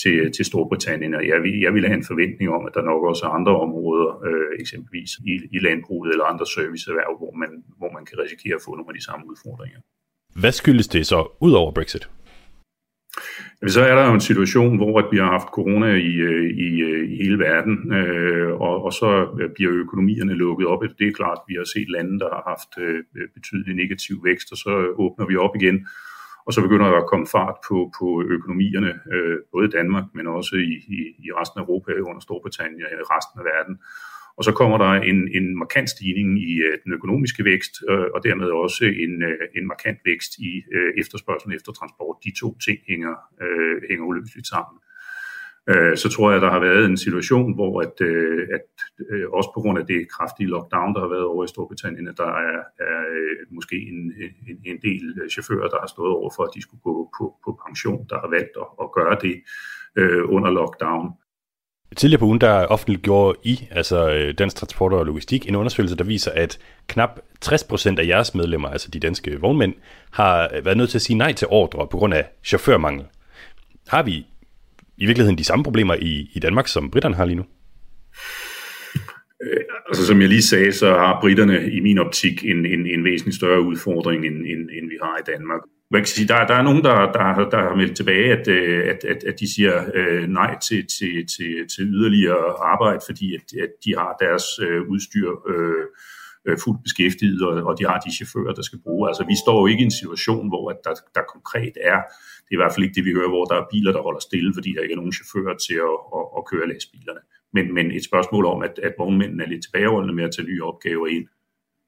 til, 0.02 0.32
til 0.36 0.44
Storbritannien, 0.44 1.14
og 1.14 1.24
jeg, 1.28 1.42
vil- 1.42 1.60
jeg 1.60 1.74
ville 1.74 1.88
have 1.88 1.98
en 2.02 2.10
forventning 2.12 2.48
om, 2.56 2.66
at 2.66 2.72
der 2.74 2.82
nok 2.82 3.02
også 3.10 3.22
er 3.26 3.30
andre 3.30 3.54
områder, 3.64 4.08
øh, 4.28 4.60
eksempelvis 4.62 5.10
i, 5.26 5.32
i 5.56 5.58
landbruget 5.58 6.10
eller 6.12 6.24
andre 6.24 6.46
serviceerhverv, 6.56 7.12
hvor 7.22 7.32
man, 7.42 7.50
hvor 7.78 7.90
man 7.96 8.04
kan 8.08 8.18
risikere 8.24 8.54
at 8.54 8.64
få 8.66 8.70
nogle 8.74 8.90
af 8.92 8.94
de 8.98 9.04
samme 9.04 9.24
udfordringer. 9.30 9.80
Hvad 10.40 10.52
skyldes 10.52 10.88
det 10.88 11.06
så 11.06 11.36
ud 11.40 11.52
over 11.52 11.72
Brexit? 11.72 12.08
Så 13.66 13.80
er 13.90 13.94
der 13.94 14.06
jo 14.06 14.14
en 14.14 14.20
situation, 14.20 14.76
hvor 14.76 14.98
at 14.98 15.08
vi 15.12 15.18
har 15.18 15.30
haft 15.36 15.48
corona 15.58 15.86
i, 16.10 16.12
øh, 16.30 16.50
i, 16.66 16.70
øh, 16.82 17.10
i 17.12 17.16
hele 17.22 17.38
verden, 17.38 17.92
øh, 17.92 18.50
og, 18.66 18.84
og 18.84 18.92
så 18.92 19.08
bliver 19.54 19.72
økonomierne 19.72 20.34
lukket 20.34 20.66
op. 20.66 20.82
Det 20.98 21.06
er 21.08 21.12
klart, 21.12 21.38
vi 21.48 21.54
har 21.54 21.64
set 21.74 21.88
lande, 21.90 22.18
der 22.20 22.28
har 22.36 22.42
haft 22.52 22.70
øh, 22.84 23.04
betydelig 23.34 23.74
negativ 23.82 24.24
vækst, 24.24 24.52
og 24.52 24.58
så 24.58 24.72
åbner 25.04 25.26
vi 25.26 25.36
op 25.36 25.54
igen. 25.60 25.86
Og 26.46 26.52
så 26.52 26.60
begynder 26.62 26.88
der 26.90 26.98
at 27.00 27.10
komme 27.12 27.26
fart 27.26 27.56
på, 27.68 27.76
på 27.98 28.06
økonomierne, 28.36 28.92
øh, 29.14 29.38
både 29.52 29.66
i 29.68 29.74
Danmark, 29.78 30.04
men 30.14 30.26
også 30.26 30.56
i, 30.56 30.72
i, 30.96 30.98
i 31.26 31.28
resten 31.38 31.60
af 31.60 31.64
Europa, 31.64 31.92
under 31.92 32.20
Storbritannien 32.20 32.82
og 33.02 33.10
resten 33.16 33.40
af 33.40 33.44
verden. 33.52 33.74
Og 34.36 34.44
så 34.44 34.52
kommer 34.52 34.78
der 34.78 34.92
en, 35.10 35.20
en 35.38 35.46
markant 35.62 35.90
stigning 35.90 36.30
i 36.50 36.54
øh, 36.66 36.78
den 36.84 36.92
økonomiske 36.92 37.44
vækst, 37.44 37.74
øh, 37.90 38.06
og 38.14 38.20
dermed 38.24 38.48
også 38.64 38.84
en, 38.84 39.22
øh, 39.22 39.46
en 39.58 39.66
markant 39.66 39.98
vækst 40.04 40.32
i 40.38 40.50
øh, 40.76 40.90
efterspørgselen 41.00 41.56
efter 41.56 41.72
transport. 41.72 42.16
De 42.24 42.32
to 42.40 42.58
ting 42.66 42.78
hænger, 42.88 43.14
øh, 43.44 43.76
hænger 43.88 44.04
uløseligt 44.04 44.48
sammen. 44.54 44.76
Øh, 44.78 44.93
Øh, 45.70 45.96
så 45.96 46.08
tror 46.08 46.32
jeg, 46.32 46.40
der 46.40 46.50
har 46.50 46.60
været 46.60 46.84
en 46.84 46.96
situation, 46.96 47.54
hvor 47.54 47.80
at, 47.80 48.00
øh, 48.00 48.48
at 48.56 48.68
øh, 49.10 49.30
også 49.30 49.50
på 49.54 49.60
grund 49.60 49.78
af 49.78 49.86
det 49.86 50.00
kraftige 50.14 50.48
lockdown, 50.48 50.94
der 50.94 51.00
har 51.00 51.08
været 51.08 51.24
over 51.24 51.44
i 51.44 51.48
Storbritannien, 51.48 52.08
at 52.08 52.18
der 52.18 52.32
er, 52.50 52.58
er 52.90 52.98
måske 53.50 53.76
en, 53.76 54.00
en, 54.48 54.56
en 54.70 54.78
del 54.88 55.30
chauffører, 55.30 55.68
der 55.68 55.80
har 55.80 55.86
stået 55.86 56.12
over 56.12 56.30
for, 56.36 56.42
at 56.42 56.50
de 56.54 56.62
skulle 56.62 56.80
gå 56.80 57.10
på, 57.18 57.24
på 57.44 57.60
pension, 57.66 58.06
der 58.10 58.18
har 58.20 58.28
valgt 58.36 58.54
at, 58.62 58.68
at 58.82 58.88
gøre 58.98 59.16
det 59.22 59.36
øh, 59.96 60.22
under 60.34 60.50
lockdown. 60.50 61.12
Tidligere 61.96 62.18
på 62.18 62.26
ugen, 62.26 62.40
der 62.40 62.66
offentliggjorde 62.66 63.38
I, 63.42 63.68
altså 63.70 63.98
Dansk 64.38 64.56
Transport 64.56 64.92
og 64.92 65.06
Logistik, 65.06 65.48
en 65.48 65.54
undersøgelse, 65.54 65.96
der 65.96 66.04
viser, 66.04 66.30
at 66.34 66.58
knap 66.88 67.20
60% 67.44 67.98
af 67.98 68.06
jeres 68.06 68.34
medlemmer, 68.34 68.68
altså 68.68 68.90
de 68.90 69.00
danske 69.00 69.40
vognmænd, 69.40 69.74
har 70.10 70.50
været 70.64 70.76
nødt 70.76 70.90
til 70.90 70.98
at 70.98 71.02
sige 71.02 71.18
nej 71.18 71.32
til 71.32 71.48
ordre 71.50 71.86
på 71.86 71.96
grund 71.96 72.14
af 72.14 72.30
chaufførmangel. 72.44 73.06
Har 73.88 74.02
vi 74.02 74.26
i 74.96 75.06
virkeligheden 75.06 75.38
de 75.38 75.44
samme 75.44 75.64
problemer 75.64 75.94
i, 75.94 76.30
i 76.34 76.38
Danmark, 76.38 76.68
som 76.68 76.90
britterne 76.90 77.14
har 77.14 77.24
lige 77.24 77.36
nu? 77.36 77.44
Øh, 79.44 79.64
altså 79.88 80.06
som 80.06 80.20
jeg 80.20 80.28
lige 80.28 80.42
sagde, 80.42 80.72
så 80.72 80.88
har 80.94 81.20
britterne 81.20 81.70
i 81.72 81.80
min 81.80 81.98
optik 81.98 82.44
en, 82.44 82.66
en, 82.66 82.86
en 82.86 83.04
væsentlig 83.04 83.34
større 83.34 83.60
udfordring, 83.60 84.26
end, 84.26 84.36
end, 84.36 84.62
end 84.76 84.88
vi 84.88 84.98
har 85.02 85.18
i 85.18 85.30
Danmark. 85.32 85.60
Man 85.90 86.00
kan 86.00 86.06
sige, 86.06 86.28
der, 86.28 86.46
der 86.46 86.54
er 86.54 86.62
nogen, 86.62 86.84
der, 86.84 87.12
der, 87.12 87.48
der 87.50 87.60
har 87.68 87.76
meldt 87.76 87.96
tilbage, 87.96 88.32
at, 88.32 88.48
øh, 88.48 88.88
at, 88.88 89.04
at, 89.04 89.24
at 89.24 89.40
de 89.40 89.54
siger 89.54 89.84
øh, 89.94 90.28
nej 90.28 90.58
til, 90.68 90.86
til, 90.98 91.26
til, 91.36 91.52
til 91.74 91.84
yderligere 91.84 92.44
arbejde, 92.72 93.00
fordi 93.08 93.34
at, 93.34 93.46
at 93.64 93.70
de 93.84 93.94
har 93.98 94.16
deres 94.20 94.44
øh, 94.66 94.82
udstyr 94.92 95.28
øh, 95.52 95.84
øh, 96.46 96.56
fuldt 96.64 96.82
beskæftiget, 96.82 97.42
og, 97.42 97.52
og 97.68 97.78
de 97.78 97.84
har 97.86 97.98
de 97.98 98.14
chauffører, 98.16 98.54
der 98.54 98.62
skal 98.62 98.78
bruge. 98.86 99.08
Altså 99.08 99.24
vi 99.32 99.36
står 99.44 99.60
jo 99.60 99.66
ikke 99.66 99.82
i 99.82 99.84
en 99.90 99.98
situation, 100.00 100.48
hvor 100.48 100.70
at 100.70 100.78
der, 100.84 100.94
der 101.14 101.22
konkret 101.34 101.76
er, 101.92 102.00
det 102.44 102.50
er 102.52 102.58
i 102.58 102.62
hvert 102.62 102.74
fald 102.74 102.84
ikke 102.86 102.98
det, 102.98 103.04
vi 103.04 103.16
hører, 103.18 103.28
hvor 103.34 103.44
der 103.44 103.56
er 103.58 103.70
biler, 103.72 103.92
der 103.92 104.02
holder 104.02 104.20
stille, 104.20 104.54
fordi 104.54 104.70
der 104.72 104.82
ikke 104.82 104.92
er 104.92 105.02
nogen 105.02 105.18
chauffører 105.18 105.56
til 105.66 105.76
at, 105.88 105.96
at, 106.18 106.24
at 106.38 106.42
køre 106.50 106.68
lastbilerne. 106.72 107.22
Men, 107.56 107.74
men 107.74 107.86
et 107.90 108.04
spørgsmål 108.04 108.44
om, 108.46 108.62
at, 108.62 108.74
at 108.82 108.94
vognmændene 108.98 109.44
er 109.44 109.48
lidt 109.48 109.62
tilbageholdende 109.64 110.14
med 110.14 110.24
at 110.24 110.32
tage 110.34 110.48
nye 110.48 110.64
opgaver 110.64 111.06
ind. 111.06 111.26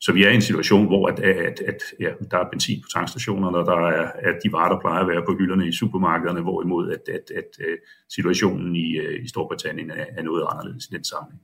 Så 0.01 0.13
vi 0.13 0.25
er 0.25 0.31
i 0.31 0.35
en 0.35 0.49
situation, 0.51 0.87
hvor 0.87 1.09
at, 1.09 1.19
at, 1.21 1.61
at, 1.61 1.81
ja, 2.01 2.11
der 2.31 2.39
er 2.39 2.51
benzin 2.51 2.83
på 2.83 2.89
tankstationerne, 2.95 3.59
og 3.59 3.67
der 3.67 3.81
er 3.89 4.13
at 4.31 4.39
de 4.45 4.53
varer, 4.53 4.73
der 4.73 4.81
plejer 4.81 5.01
at 5.01 5.09
være 5.09 5.23
på 5.27 5.35
hylderne 5.39 5.69
i 5.69 5.73
supermarkederne, 5.73 6.41
hvorimod 6.41 6.93
at, 6.93 7.15
at, 7.15 7.31
at, 7.37 7.51
at 7.61 7.77
situationen 8.09 8.77
i, 8.77 8.97
øh, 8.97 9.25
i 9.25 9.29
Storbritannien 9.29 9.91
er, 9.91 10.05
er 10.19 10.23
noget 10.23 10.45
anderledes 10.51 10.87
i 10.87 10.95
den 10.95 11.05
sammenhæng. 11.05 11.43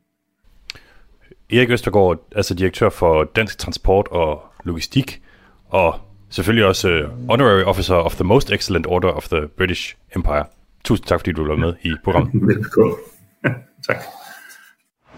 Erik 1.50 1.70
Østergaard, 1.70 2.28
altså 2.36 2.54
direktør 2.54 2.88
for 2.88 3.24
Dansk 3.24 3.58
Transport 3.58 4.08
og 4.10 4.42
Logistik, 4.64 5.22
og 5.68 6.00
selvfølgelig 6.32 6.66
også 6.66 6.88
uh, 6.88 7.30
Honorary 7.30 7.62
Officer 7.62 7.94
of 7.94 8.14
the 8.14 8.24
Most 8.24 8.50
Excellent 8.52 8.86
Order 8.86 9.08
of 9.08 9.24
the 9.28 9.40
British 9.56 9.96
Empire. 10.16 10.44
Tusind 10.84 11.06
tak, 11.06 11.20
fordi 11.20 11.32
du 11.32 11.46
var 11.46 11.56
med 11.56 11.74
i 11.82 11.90
programmet. 12.04 12.32
Velkommen. 12.54 12.96
tak. 13.86 13.96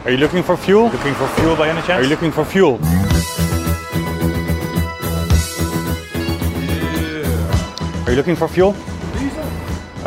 Are 0.04 0.10
you 0.10 0.16
looking 0.16 0.44
for 0.44 0.56
fuel? 0.56 0.90
Looking 0.90 1.14
for 1.14 1.26
fuel 1.26 1.56
by 1.56 1.62
any 1.62 1.80
chance? 1.80 1.90
Are 1.90 2.02
you 2.02 2.08
looking 2.08 2.34
for 2.34 2.44
fuel? 2.44 2.74
Are 8.06 8.10
you 8.10 8.16
looking 8.16 8.36
for 8.36 8.48
fuel? 8.48 8.74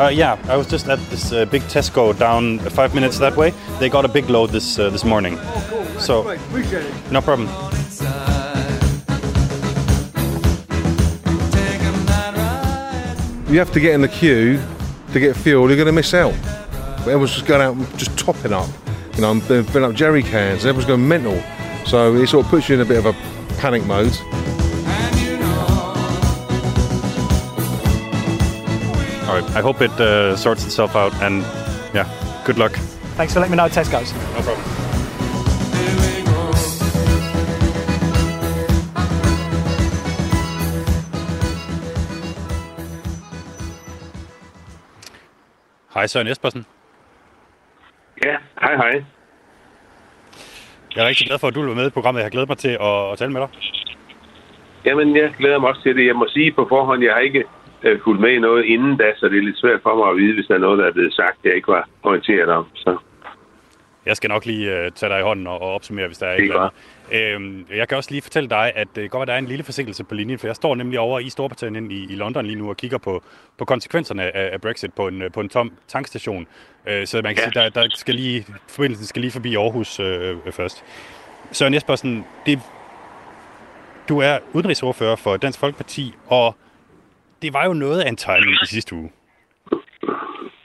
Uh, 0.00 0.10
yeah, 0.10 0.38
I 0.48 0.56
was 0.56 0.68
just 0.72 0.88
at 0.88 1.00
this 1.10 1.32
uh, 1.32 1.44
big 1.46 1.62
Tesco 1.62 2.12
down 2.16 2.60
five 2.60 2.94
minutes 2.94 3.18
that 3.18 3.36
way. 3.36 3.52
They 3.80 3.88
got 3.88 4.04
a 4.04 4.08
big 4.08 4.30
load 4.30 4.50
this 4.50 4.78
uh, 4.78 4.90
this 4.90 5.04
morning. 5.04 5.36
So, 5.98 6.22
no 7.10 7.20
problem. 7.20 7.48
You 13.48 13.58
have 13.58 13.72
to 13.72 13.80
get 13.80 13.94
in 13.94 14.02
the 14.02 14.08
queue 14.08 14.60
to 15.12 15.20
get 15.20 15.34
fuel. 15.34 15.68
You're 15.68 15.76
going 15.76 15.86
to 15.86 15.92
miss 15.92 16.12
out. 16.12 16.34
Everyone's 17.00 17.32
just 17.32 17.46
going 17.46 17.62
out 17.62 17.76
and 17.76 17.98
just 17.98 18.18
topping 18.18 18.52
up. 18.52 18.68
You 19.14 19.22
know, 19.22 19.30
and 19.30 19.42
filling 19.42 19.84
up 19.84 19.94
jerry 19.94 20.22
cans. 20.22 20.66
Everyone's 20.66 20.84
going 20.84 21.08
mental. 21.08 21.42
So 21.86 22.14
it 22.14 22.26
sort 22.26 22.44
of 22.44 22.50
puts 22.50 22.68
you 22.68 22.74
in 22.74 22.82
a 22.82 22.84
bit 22.84 22.98
of 22.98 23.06
a 23.06 23.14
panic 23.58 23.86
mode. 23.86 24.14
All 29.26 29.34
right. 29.34 29.50
I 29.56 29.60
hope 29.62 29.80
it 29.80 29.92
uh, 29.92 30.36
sorts 30.36 30.66
itself 30.66 30.94
out, 30.94 31.14
and 31.22 31.40
yeah, 31.94 32.42
good 32.44 32.58
luck. 32.58 32.72
Thanks 33.16 33.32
for 33.32 33.40
letting 33.40 33.52
me 33.52 33.56
know 33.56 33.68
Tesco's. 33.68 34.12
No 34.34 34.42
problem. 34.42 34.77
Hej 45.98 46.06
Søren 46.06 46.28
Espersen. 46.28 46.66
Ja, 48.24 48.36
hej 48.60 48.76
hej. 48.76 49.04
Jeg 50.94 51.04
er 51.04 51.08
rigtig 51.08 51.26
glad 51.26 51.38
for, 51.38 51.48
at 51.48 51.54
du 51.54 51.60
vil 51.60 51.66
være 51.66 51.76
med 51.76 51.86
i 51.86 51.90
programmet. 51.90 52.20
Jeg 52.20 52.24
har 52.24 52.30
glædet 52.30 52.48
mig 52.48 52.58
til 52.58 52.74
at, 52.80 53.12
at 53.12 53.18
tale 53.18 53.32
med 53.32 53.40
dig. 53.40 53.48
Jamen, 54.84 55.16
jeg 55.16 55.34
glæder 55.38 55.58
mig 55.58 55.68
også 55.68 55.82
til 55.82 55.96
det. 55.96 56.06
Jeg 56.06 56.16
må 56.16 56.26
sige 56.28 56.52
på 56.52 56.66
forhånd, 56.68 57.02
jeg 57.02 57.12
har 57.12 57.20
ikke 57.20 57.44
øh, 57.82 58.00
fulgt 58.04 58.20
med 58.20 58.30
i 58.30 58.38
noget 58.38 58.64
inden 58.64 58.96
da, 58.96 59.12
så 59.16 59.28
det 59.28 59.38
er 59.38 59.42
lidt 59.42 59.58
svært 59.58 59.80
for 59.82 59.94
mig 59.96 60.08
at 60.10 60.16
vide, 60.16 60.34
hvis 60.34 60.46
der 60.46 60.54
er 60.54 60.58
noget, 60.58 60.78
der 60.78 60.86
er 60.86 60.92
blevet 60.92 61.14
sagt, 61.14 61.38
jeg 61.44 61.54
ikke 61.54 61.68
var 61.68 61.88
orienteret 62.02 62.48
om. 62.48 62.66
Så 62.74 62.98
Jeg 64.06 64.16
skal 64.16 64.30
nok 64.30 64.46
lige 64.46 64.66
uh, 64.76 64.92
tage 64.92 65.12
dig 65.12 65.20
i 65.20 65.22
hånden 65.22 65.46
og, 65.46 65.62
og 65.62 65.74
opsummere, 65.74 66.06
hvis 66.06 66.18
der 66.18 66.26
er 66.26 66.34
eller 66.34 66.60
andet. 66.60 66.72
Øhm, 67.12 67.66
jeg 67.74 67.88
kan 67.88 67.96
også 67.96 68.10
lige 68.10 68.22
fortælle 68.22 68.48
dig, 68.48 68.72
at 68.74 68.88
det 68.94 69.10
godt, 69.10 69.22
at 69.22 69.28
der 69.28 69.34
er 69.34 69.38
en 69.38 69.46
lille 69.46 69.64
forsinkelse 69.64 70.04
på 70.04 70.14
linjen, 70.14 70.38
for 70.38 70.46
jeg 70.46 70.56
står 70.56 70.74
nemlig 70.74 70.98
over 70.98 71.20
i 71.20 71.30
Storbritannien 71.30 71.90
i, 71.90 71.94
i 71.94 72.14
London 72.14 72.46
lige 72.46 72.56
nu 72.56 72.68
og 72.68 72.76
kigger 72.76 72.98
på, 72.98 73.22
på 73.58 73.64
konsekvenserne 73.64 74.36
af, 74.36 74.52
af 74.52 74.60
Brexit 74.60 74.92
på 74.94 75.08
en, 75.08 75.22
på 75.32 75.40
en 75.40 75.48
tom 75.48 75.72
tankstation. 75.88 76.46
Øh, 76.86 77.06
så 77.06 77.22
man 77.22 77.34
kan 77.34 77.44
ja. 77.44 77.50
sige, 77.50 77.62
der, 77.62 77.68
der 77.68 77.88
skal 77.94 78.14
lige, 78.14 78.46
forbindelsen 78.68 79.06
skal 79.06 79.20
lige 79.20 79.30
forbi 79.30 79.54
Aarhus 79.54 80.00
øh, 80.00 80.36
først. 80.50 80.84
Søren 81.52 81.74
Jespersen, 81.74 82.24
det, 82.46 82.60
du 84.08 84.18
er 84.18 84.38
udenrigsordfører 84.52 85.16
for 85.16 85.36
Dansk 85.36 85.58
Folkeparti, 85.58 86.14
og 86.26 86.56
det 87.42 87.52
var 87.52 87.64
jo 87.64 87.72
noget 87.72 88.00
af 88.00 88.08
en 88.08 88.16
timing 88.16 88.56
i 88.62 88.66
sidste 88.66 88.94
uge. 88.94 89.10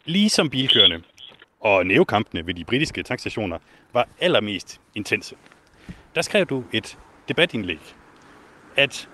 Ligesom 0.05 0.49
bilkørende 0.49 1.01
og 1.59 1.85
nævekampene 1.85 2.47
ved 2.47 2.53
de 2.53 2.63
britiske 2.63 3.03
tankstationer 3.03 3.57
var 3.93 4.07
allermest 4.19 4.81
intense. 4.95 5.35
Der 6.15 6.21
skrev 6.21 6.45
du 6.45 6.63
et 6.73 6.97
debatindlæg, 7.27 7.79
at 8.75 9.09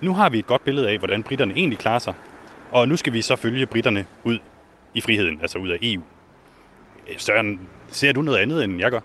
nu 0.00 0.14
har 0.14 0.30
vi 0.30 0.38
et 0.38 0.46
godt 0.46 0.64
billede 0.64 0.90
af, 0.90 0.98
hvordan 0.98 1.22
britterne 1.22 1.54
egentlig 1.56 1.78
klarer 1.78 1.98
sig, 1.98 2.14
og 2.70 2.88
nu 2.88 2.96
skal 2.96 3.12
vi 3.12 3.22
så 3.22 3.36
følge 3.36 3.66
britterne 3.66 4.06
ud 4.24 4.38
i 4.94 5.00
friheden, 5.00 5.40
altså 5.40 5.58
ud 5.58 5.68
af 5.68 5.78
EU. 5.82 6.02
Øh, 7.08 7.18
Søren, 7.18 7.60
ser 7.88 8.12
du 8.12 8.22
noget 8.22 8.38
andet, 8.38 8.64
end 8.64 8.80
jeg 8.80 8.90
gør? 8.90 9.00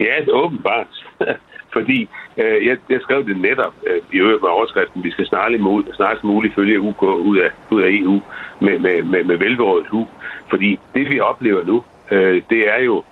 Ja, 0.00 0.14
det 0.20 0.28
er 0.28 0.32
åbenbart. 0.32 1.06
Fordi 1.74 2.08
øh, 2.36 2.66
jeg, 2.66 2.76
jeg 2.90 3.00
skrev 3.00 3.26
det 3.26 3.36
netop 3.36 3.74
øh, 3.86 4.02
i 4.12 4.16
øvrigt 4.16 4.42
med 4.42 4.50
overskriften, 4.50 5.04
vi 5.04 5.10
skal 5.10 5.26
snarligt, 5.26 5.62
mod, 5.62 5.84
snarest 5.94 6.24
muligt 6.24 6.54
følge 6.54 6.80
UK 6.80 7.02
ud 7.02 7.38
af, 7.38 7.50
ud 7.70 7.82
af 7.82 7.88
EU 7.90 8.20
med, 8.60 8.78
med, 8.78 9.02
med, 9.02 9.24
med 9.24 9.36
velberådet 9.36 9.86
hu. 9.86 10.08
Fordi 10.50 10.78
det, 10.94 11.10
vi 11.10 11.20
oplever 11.20 11.64
nu, 11.64 11.84
øh, 12.10 12.42
det 12.50 12.68
er 12.74 12.82
jo 12.82 13.04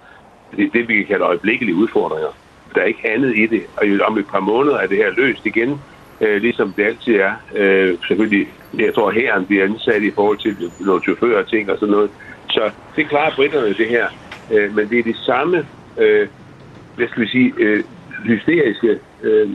det, 0.57 0.73
det, 0.73 0.89
vi 0.89 0.95
kan 0.97 1.07
kalde 1.07 1.25
øjeblikkelige 1.25 1.75
udfordringer. 1.77 2.41
Der 2.75 2.81
er 2.81 2.85
ikke 2.85 3.09
andet 3.09 3.39
i 3.39 3.47
det. 3.47 3.62
Og 3.77 4.07
om 4.07 4.18
et 4.18 4.27
par 4.27 4.41
måneder 4.41 4.77
er 4.79 4.87
det 4.87 4.97
her 4.97 5.11
løst 5.16 5.47
igen, 5.47 5.81
øh, 6.20 6.43
ligesom 6.43 6.73
det 6.77 6.85
altid 6.85 7.14
er. 7.14 7.33
Øh, 7.57 7.99
selvfølgelig, 8.07 8.49
jeg 8.79 8.95
tror, 8.95 9.11
herren 9.11 9.47
bliver 9.47 9.64
ansat 9.64 10.03
i 10.03 10.11
forhold 10.11 10.39
til 10.39 10.70
nogle 10.81 11.03
chauffører 11.03 11.39
og 11.39 11.49
ting 11.49 11.70
og 11.70 11.79
sådan 11.79 11.93
noget. 11.93 12.11
Så 12.51 12.70
det 12.97 13.09
klarer 13.09 13.35
britterne 13.35 13.75
det 13.75 13.89
her. 13.89 14.07
Øh, 14.53 14.77
men 14.77 14.89
det 14.89 14.99
er 14.99 15.03
det 15.03 15.16
samme, 15.16 15.66
øh, 15.99 16.29
hvad 16.97 17.09
skal 17.09 17.23
vi 17.23 17.29
sige, 17.29 17.53
øh, 17.59 17.85
hysteriske 18.25 18.99
øh, 19.23 19.51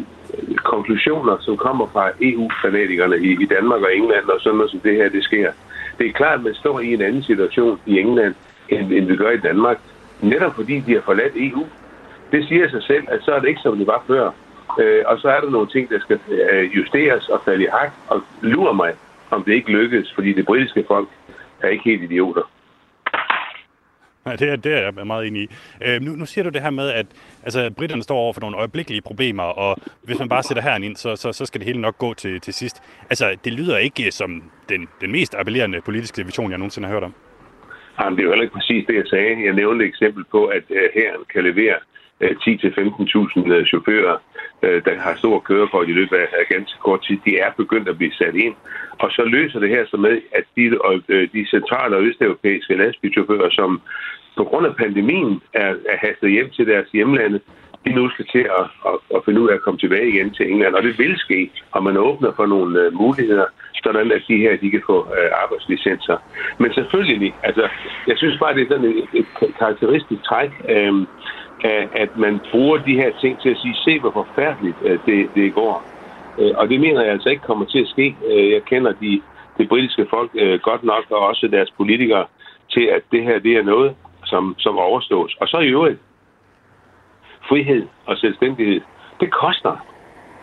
konklusioner, 0.64 1.38
som 1.42 1.58
kommer 1.58 1.88
fra 1.94 2.10
EU-fanatikerne 2.22 3.18
i, 3.18 3.32
i 3.44 3.46
Danmark 3.46 3.82
og 3.82 3.96
England, 3.96 4.26
og 4.26 4.42
sådan 4.42 4.58
noget 4.58 4.72
som 4.72 4.80
det 4.80 4.96
her, 4.96 5.10
det 5.10 5.24
sker. 5.24 5.52
Det 6.00 6.08
er 6.08 6.12
klart, 6.12 6.40
at 6.40 6.44
man 6.44 6.54
står 6.54 6.80
i 6.80 6.94
en 6.94 7.02
anden 7.02 7.24
situation 7.24 7.80
i 7.86 8.00
England, 8.00 8.34
end, 8.70 8.92
end 8.92 9.06
vi 9.06 9.16
gør 9.16 9.32
i 9.32 9.38
Danmark. 9.38 9.78
Netop 10.22 10.56
fordi 10.56 10.80
de 10.80 10.94
har 10.94 11.02
forladt 11.02 11.34
EU. 11.36 11.66
Det 12.32 12.48
siger 12.48 12.70
sig 12.70 12.84
selv, 12.84 13.04
at 13.08 13.20
så 13.24 13.32
er 13.32 13.40
det 13.40 13.48
ikke, 13.48 13.62
som 13.64 13.78
det 13.78 13.88
var 13.88 14.04
før. 14.08 14.32
Øh, 14.80 15.04
og 15.06 15.20
så 15.20 15.28
er 15.28 15.42
der 15.42 15.50
nogle 15.50 15.68
ting, 15.68 15.90
der 15.90 16.00
skal 16.00 16.20
øh, 16.30 16.76
justeres 16.76 17.30
og 17.30 17.42
falde 17.46 17.64
i 17.64 17.68
hak, 17.72 17.92
og 18.08 18.24
lurer 18.42 18.74
mig, 18.74 18.94
om 19.30 19.44
det 19.44 19.54
ikke 19.54 19.72
lykkes, 19.72 20.14
fordi 20.16 20.34
det 20.34 20.46
britiske 20.46 20.84
folk 20.88 21.10
er 21.62 21.68
ikke 21.68 21.84
helt 21.84 22.04
idioter. 22.04 22.42
Ja, 24.26 24.32
det 24.36 24.50
er, 24.50 24.56
det 24.56 24.74
er 24.74 24.92
jeg 24.98 25.08
meget 25.08 25.28
enig 25.28 25.42
i. 25.42 25.48
Øh, 25.86 26.02
nu, 26.02 26.12
nu 26.12 26.26
siger 26.26 26.44
du 26.44 26.50
det 26.50 26.62
her 26.62 26.70
med, 26.70 26.90
at 26.90 27.06
altså, 27.44 27.72
britterne 27.78 28.04
står 28.04 28.18
over 28.18 28.34
for 28.34 28.42
nogle 28.42 28.58
øjeblikkelige 28.58 29.02
problemer, 29.02 29.44
og 29.44 29.78
hvis 30.04 30.20
man 30.20 30.30
bare 30.30 30.44
sætter 30.44 30.64
herren 30.64 30.84
ind, 30.84 30.96
så, 30.96 31.16
så, 31.16 31.32
så 31.34 31.46
skal 31.46 31.60
det 31.60 31.68
hele 31.68 31.82
nok 31.82 31.98
gå 31.98 32.14
til, 32.14 32.42
til 32.42 32.54
sidst. 32.54 32.84
Altså, 33.10 33.38
det 33.44 33.54
lyder 33.54 33.78
ikke 33.78 34.12
som 34.12 34.44
den, 34.70 34.88
den 35.02 35.12
mest 35.12 35.36
appellerende 35.36 35.82
politiske 35.82 36.26
vision, 36.26 36.52
jeg 36.52 36.58
nogensinde 36.58 36.88
har 36.88 36.96
hørt 36.96 37.04
om. 37.04 37.14
Jamen, 38.00 38.18
det 38.18 38.24
er 38.24 38.26
jo 38.26 38.32
heller 38.32 38.44
ikke 38.44 38.54
præcis 38.54 38.86
det, 38.88 38.96
jeg 38.96 39.08
sagde. 39.08 39.46
Jeg 39.46 39.54
nævnte 39.54 39.86
et 39.86 39.90
eksempel 39.90 40.24
på, 40.32 40.46
at 40.46 40.64
herren 40.94 41.24
kan 41.34 41.44
levere 41.44 41.76
Øh, 42.22 42.32
10-15.000 42.32 43.52
øh, 43.54 43.66
chauffører, 43.66 44.18
øh, 44.64 44.82
der 44.86 45.00
har 45.00 45.16
stor 45.16 45.40
kørekort 45.40 45.90
i 45.90 45.98
løbet 46.00 46.18
af, 46.18 46.28
ganske 46.50 46.80
kort 46.80 47.02
tid. 47.08 47.18
De 47.26 47.38
er 47.38 47.52
begyndt 47.58 47.90
at 47.90 47.98
blive 47.98 48.14
sat 48.14 48.36
ind. 48.36 48.56
Og 49.00 49.12
så 49.12 49.24
løser 49.26 49.60
det 49.60 49.70
her 49.70 49.86
så 49.86 49.98
med, 49.98 50.22
at 50.36 50.44
de, 50.56 50.78
og, 50.84 50.94
de 51.34 51.50
centrale 51.50 51.96
og 51.96 52.04
østeuropæiske 52.04 52.76
lastbilchauffører, 52.76 53.50
som 53.50 53.82
på 54.38 54.44
grund 54.44 54.66
af 54.66 54.76
pandemien 54.76 55.42
er, 55.54 55.70
er 55.92 55.98
hastet 56.06 56.32
hjem 56.32 56.50
til 56.50 56.68
deres 56.68 56.90
hjemlande, 56.94 57.40
de 57.86 57.94
nu 57.94 58.10
skal 58.10 58.26
til 58.36 58.46
at, 58.60 58.66
at, 58.90 58.98
at 59.16 59.22
finde 59.26 59.42
ud 59.42 59.50
af 59.50 59.54
at 59.54 59.62
komme 59.62 59.80
tilbage 59.80 60.10
igen 60.14 60.34
til 60.34 60.52
England. 60.52 60.74
Og 60.76 60.84
det 60.84 61.00
vil 61.00 61.16
ske, 61.18 61.52
og 61.72 61.84
man 61.84 61.98
åbner 61.98 62.32
for 62.36 62.46
nogle 62.46 62.88
uh, 62.88 62.94
muligheder, 62.94 63.46
sådan 63.84 64.12
at 64.12 64.22
de 64.28 64.38
her 64.38 64.58
de 64.58 64.72
kan 64.72 64.84
få 64.86 64.98
uh, 65.04 65.42
arbejdslicenser. 65.44 66.18
Men 66.58 66.74
selvfølgelig, 66.74 67.34
altså, 67.44 67.70
jeg 68.08 68.18
synes 68.18 68.40
bare, 68.40 68.56
det 68.56 68.62
er 68.64 68.70
sådan 68.70 68.86
et, 68.86 69.10
et 69.14 69.56
karakteristisk 69.60 70.24
træk, 70.24 70.52
um, 70.90 71.08
at, 71.64 71.90
at 71.94 72.18
man 72.18 72.40
bruger 72.52 72.78
de 72.78 72.96
her 72.96 73.12
ting 73.22 73.42
til 73.42 73.50
at 73.50 73.58
sige, 73.58 73.76
se 73.76 74.00
hvor 74.00 74.12
forfærdeligt 74.12 74.78
øh, 74.82 75.00
det, 75.06 75.30
det 75.36 75.54
går. 75.54 75.86
Øh, 76.40 76.52
og 76.56 76.70
det 76.70 76.80
mener 76.80 77.02
jeg 77.02 77.12
altså 77.12 77.30
ikke 77.30 77.44
kommer 77.44 77.66
til 77.66 77.80
at 77.80 77.88
ske. 77.88 78.18
Øh, 78.26 78.52
jeg 78.52 78.64
kender 78.64 78.92
de, 78.92 79.22
det 79.58 79.70
britiske 79.70 80.08
folk 80.10 80.32
godt 80.62 80.84
nok, 80.84 81.04
og 81.10 81.20
også 81.20 81.48
deres 81.48 81.72
politikere, 81.78 82.26
til 82.70 82.82
at 82.82 83.02
det 83.12 83.24
her 83.24 83.40
det 83.40 83.54
er 83.58 83.64
noget, 83.64 83.96
som, 84.26 84.56
som 84.58 84.78
overstås. 84.78 85.38
Og 85.42 85.48
så 85.48 85.60
i 85.60 85.68
øvrigt, 85.68 86.00
frihed 87.50 87.88
og 88.06 88.18
selvstændighed, 88.18 88.82
det 89.20 89.32
koster. 89.32 89.86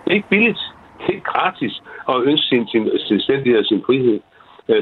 Det 0.04 0.10
er 0.10 0.14
ikke 0.14 0.28
billigt. 0.28 0.60
Det 0.98 1.08
er 1.08 1.12
ikke 1.12 1.24
gratis 1.24 1.82
at 2.08 2.22
ønske 2.22 2.46
sin, 2.46 2.66
sin 2.68 2.90
selvstændighed 2.98 3.58
og 3.58 3.64
sin 3.64 3.82
frihed. 3.86 4.20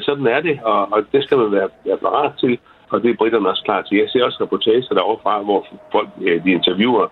Sådan 0.01 0.27
er 0.27 0.41
det, 0.41 0.61
og, 0.63 0.93
og 0.93 1.05
det 1.13 1.25
skal 1.25 1.39
man 1.39 1.53
være, 1.53 1.69
være 1.85 1.97
parat 1.97 2.33
til, 2.41 2.59
og 2.93 3.03
det 3.03 3.11
er 3.11 3.21
britterne 3.21 3.49
også 3.49 3.65
klar 3.65 3.83
til. 3.83 3.99
Jeg 3.99 4.09
ser 4.09 4.25
også 4.25 4.39
reportager 4.45 4.95
derovre 4.95 5.45
hvor 5.45 5.67
folk 5.93 6.09
øh, 6.27 6.45
de 6.45 6.51
interviewer 6.59 7.07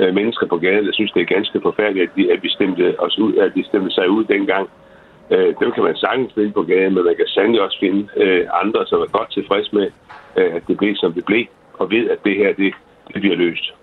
øh, 0.00 0.14
mennesker 0.14 0.46
på 0.46 0.58
gaden. 0.58 0.86
Jeg 0.86 0.94
synes, 0.94 1.12
det 1.12 1.22
er 1.22 1.34
ganske 1.36 1.60
forfærdeligt, 1.60 2.10
at, 2.10 2.16
de, 2.16 2.32
at 2.32 2.42
vi 2.42 2.48
stemte 2.48 3.00
os 3.00 3.18
ud, 3.18 3.34
at 3.34 3.50
de 3.54 3.64
stemte 3.64 3.90
sig 3.90 4.10
ud 4.10 4.24
dengang. 4.24 4.70
Øh, 5.30 5.54
dem 5.60 5.70
kan 5.72 5.82
man 5.82 5.96
sagtens 5.96 6.32
finde 6.34 6.52
på 6.52 6.62
gaden, 6.62 6.94
men 6.94 7.04
man 7.04 7.16
kan 7.16 7.26
sandelig 7.26 7.60
også 7.62 7.78
finde 7.80 8.08
øh, 8.16 8.46
andre, 8.62 8.86
som 8.86 9.00
er 9.00 9.06
godt 9.18 9.30
tilfreds 9.32 9.72
med, 9.72 9.90
øh, 10.38 10.54
at 10.54 10.62
det 10.68 10.76
blev, 10.76 10.94
som 10.96 11.12
det 11.12 11.24
blev, 11.24 11.44
og 11.74 11.90
ved, 11.90 12.10
at 12.10 12.18
det 12.24 12.36
her, 12.36 12.52
det, 12.52 12.74
det 13.14 13.20
bliver 13.20 13.36
løst. 13.36 13.74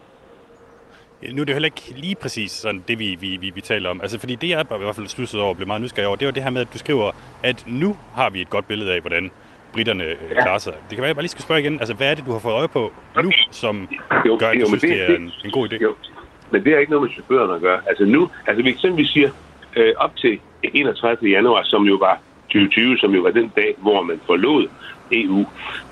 Nu 1.33 1.41
er 1.41 1.45
det 1.45 1.55
heller 1.55 1.71
ikke 1.73 1.93
lige 1.95 2.15
præcis 2.21 2.51
sådan 2.51 2.83
det, 2.87 2.99
vi, 2.99 3.17
vi, 3.19 3.37
vi, 3.41 3.51
vi 3.55 3.61
taler 3.61 3.89
om. 3.89 4.01
Altså, 4.01 4.19
fordi 4.19 4.35
det, 4.35 4.49
jeg 4.49 4.61
i 4.61 4.83
hvert 4.83 4.95
fald 4.95 5.07
slusset 5.07 5.41
over 5.41 5.49
og 5.49 5.55
blev 5.55 5.67
meget 5.67 5.81
nysgerrig 5.81 6.07
over, 6.07 6.15
det 6.15 6.25
var 6.25 6.31
det 6.31 6.43
her 6.43 6.49
med, 6.49 6.61
at 6.61 6.73
du 6.73 6.77
skriver, 6.77 7.11
at 7.43 7.63
nu 7.67 7.97
har 8.15 8.29
vi 8.29 8.41
et 8.41 8.49
godt 8.49 8.67
billede 8.67 8.93
af, 8.93 9.01
hvordan 9.01 9.31
britterne 9.75 10.03
ja. 10.03 10.41
klarer 10.43 10.57
sig. 10.57 10.73
Det 10.73 10.93
kan 10.95 11.01
være, 11.01 11.07
jeg 11.11 11.15
bare 11.15 11.27
lige 11.27 11.35
skal 11.37 11.47
spørge 11.47 11.61
igen. 11.61 11.75
Altså, 11.79 11.93
hvad 11.93 12.07
er 12.11 12.15
det, 12.15 12.25
du 12.25 12.31
har 12.31 12.39
fået 12.39 12.53
øje 12.53 12.67
på 12.67 12.83
nu, 13.23 13.31
som 13.51 13.75
jo, 14.27 14.37
gør, 14.39 14.49
at 14.49 14.55
du 14.55 14.59
jo, 14.59 14.67
synes, 14.67 14.81
det, 14.81 14.89
det 14.89 15.11
er 15.11 15.15
en, 15.15 15.31
en 15.45 15.51
god 15.51 15.63
idé? 15.69 15.77
Jo, 15.87 15.95
men 16.51 16.63
det 16.63 16.73
har 16.73 16.79
ikke 16.79 16.91
noget 16.91 17.05
med 17.05 17.13
chaufførerne 17.15 17.55
at 17.55 17.61
gøre. 17.61 17.79
Altså 17.89 18.05
nu, 18.05 18.29
altså 18.47 18.63
vi 18.63 18.69
eksempelvis 18.69 19.09
siger, 19.09 19.29
øh, 19.75 19.93
op 19.97 20.15
til 20.15 20.39
31. 20.63 21.29
januar, 21.29 21.63
som 21.63 21.83
jo 21.83 21.95
var 21.95 22.15
2020, 22.47 22.97
som 22.97 23.11
jo 23.15 23.21
var 23.21 23.31
den 23.31 23.51
dag, 23.55 23.75
hvor 23.77 24.01
man 24.03 24.19
forlod 24.25 24.67
EU, 25.11 25.45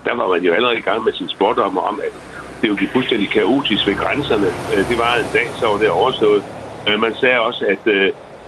der 0.06 0.16
var 0.16 0.28
man 0.28 0.44
jo 0.44 0.54
allerede 0.54 0.78
i 0.78 0.82
gang 0.82 1.04
med 1.04 1.14
sin 1.14 1.30
sportommer 1.30 1.82
om, 1.82 2.00
at 2.08 2.14
det 2.62 2.68
jo 2.70 2.76
gik 2.76 2.90
fuldstændig 2.90 3.30
kaotisk 3.30 3.88
ved 3.88 3.96
grænserne. 3.96 4.48
Øh, 4.74 4.88
det 4.90 4.98
var 4.98 5.16
en 5.16 5.30
dag, 5.34 5.48
så 5.54 5.68
var 5.68 5.78
det 5.78 5.90
overstået. 5.90 6.44
Øh, 6.88 7.00
man 7.00 7.16
sagde 7.16 7.40
også, 7.40 7.66
at 7.66 7.88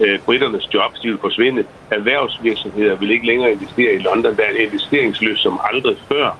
øh, 0.00 0.18
britternes 0.26 0.74
jobs 0.74 1.00
de 1.00 1.08
vil 1.08 1.18
forsvinde. 1.18 1.64
Erhvervsvirksomheder 1.90 2.96
vil 2.96 3.10
ikke 3.10 3.26
længere 3.26 3.52
investere 3.52 3.94
i 3.94 3.98
London. 3.98 4.36
Der 4.36 4.42
er 4.42 4.50
en 4.50 4.66
investeringsløs 4.66 5.38
som 5.38 5.60
aldrig 5.70 5.96
før. 6.12 6.38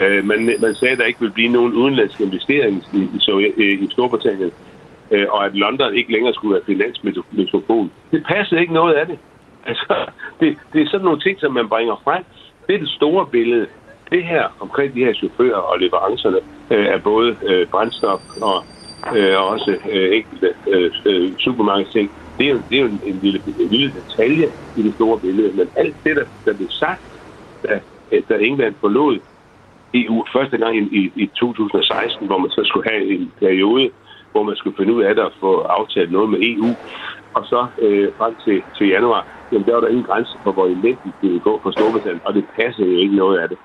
Øh, 0.00 0.24
man, 0.24 0.56
man 0.60 0.74
sagde, 0.74 0.92
at 0.92 0.98
der 0.98 1.04
ikke 1.04 1.20
vil 1.20 1.30
blive 1.30 1.48
nogen 1.48 1.72
udenlandske 1.72 2.24
investering 2.24 2.84
i, 2.92 3.08
i, 3.56 3.64
i 3.84 3.88
Storbritannien, 3.90 4.50
øh, 5.10 5.26
og 5.30 5.46
at 5.46 5.54
London 5.54 5.94
ikke 5.94 6.12
længere 6.12 6.34
skulle 6.34 6.54
være 6.54 6.64
finansmetropol. 6.66 7.88
Det 8.10 8.24
passede 8.28 8.60
ikke 8.60 8.74
noget 8.74 8.94
af 8.94 9.06
det. 9.06 9.18
Altså, 9.66 9.94
det, 10.40 10.56
det 10.72 10.82
er 10.82 10.86
sådan 10.86 11.04
nogle 11.04 11.20
ting, 11.20 11.40
som 11.40 11.52
man 11.52 11.68
bringer 11.68 12.00
frem. 12.04 12.24
Det 12.66 12.74
er 12.74 12.78
det 12.78 12.88
store 12.88 13.26
billede 13.26 13.66
det 14.12 14.24
her 14.24 14.44
omkring 14.60 14.94
de 14.94 15.04
her 15.04 15.14
chauffører 15.14 15.62
og 15.70 15.78
leverancerne 15.78 16.40
øh, 16.70 16.86
af 16.94 17.02
både 17.02 17.36
øh, 17.42 17.66
brændstof 17.66 18.20
og, 18.42 18.64
øh, 19.16 19.38
og 19.38 19.44
også 19.48 19.70
øh, 19.92 20.16
enkelte 20.16 20.54
øh, 20.68 20.90
øh, 21.06 21.32
supermarkedsting, 21.38 22.10
det 22.38 22.46
er 22.46 22.52
jo, 22.52 22.62
det 22.68 22.76
er 22.76 22.80
jo 22.80 22.86
en, 22.86 23.00
en, 23.02 23.18
lille, 23.18 23.42
en 23.46 23.68
lille 23.68 23.92
detalje 23.92 24.52
i 24.74 24.82
det 24.82 24.94
store 24.94 25.20
billede. 25.20 25.52
Men 25.52 25.68
alt 25.76 25.96
det, 26.04 26.16
der, 26.16 26.24
der 26.46 26.52
blev 26.52 26.68
sagt, 26.70 27.02
da, 27.62 27.80
eh, 28.12 28.22
da 28.28 28.34
England 28.38 28.74
forlod 28.80 29.20
EU 29.94 30.24
første 30.32 30.58
gang 30.58 30.76
i, 30.76 30.82
i, 31.00 31.12
i 31.22 31.26
2016, 31.26 32.26
hvor 32.26 32.38
man 32.38 32.50
så 32.50 32.62
skulle 32.64 32.90
have 32.90 33.04
en 33.14 33.32
periode, 33.38 33.90
hvor 34.32 34.42
man 34.42 34.56
skulle 34.56 34.76
finde 34.76 34.94
ud 34.94 35.02
af 35.02 35.14
det 35.14 35.24
og 35.24 35.32
få 35.40 35.60
aftalt 35.60 36.12
noget 36.12 36.30
med 36.30 36.38
EU, 36.42 36.76
og 37.34 37.44
så 37.44 37.66
øh, 37.82 38.12
frem 38.18 38.34
til, 38.44 38.62
til 38.76 38.86
januar, 38.88 39.28
jamen 39.50 39.66
der 39.66 39.74
var 39.74 39.80
der 39.80 39.88
ingen 39.88 40.04
grænse 40.04 40.38
for, 40.42 40.52
hvor 40.52 40.66
elendigt 40.66 41.16
det 41.20 41.28
ville 41.28 41.40
gå 41.40 41.60
på 41.62 41.72
Storbritannien, 41.72 42.26
og 42.26 42.34
det 42.34 42.46
passede 42.56 42.92
jo 42.92 42.98
ikke 42.98 43.16
noget 43.16 43.38
af 43.38 43.48
det. 43.48 43.58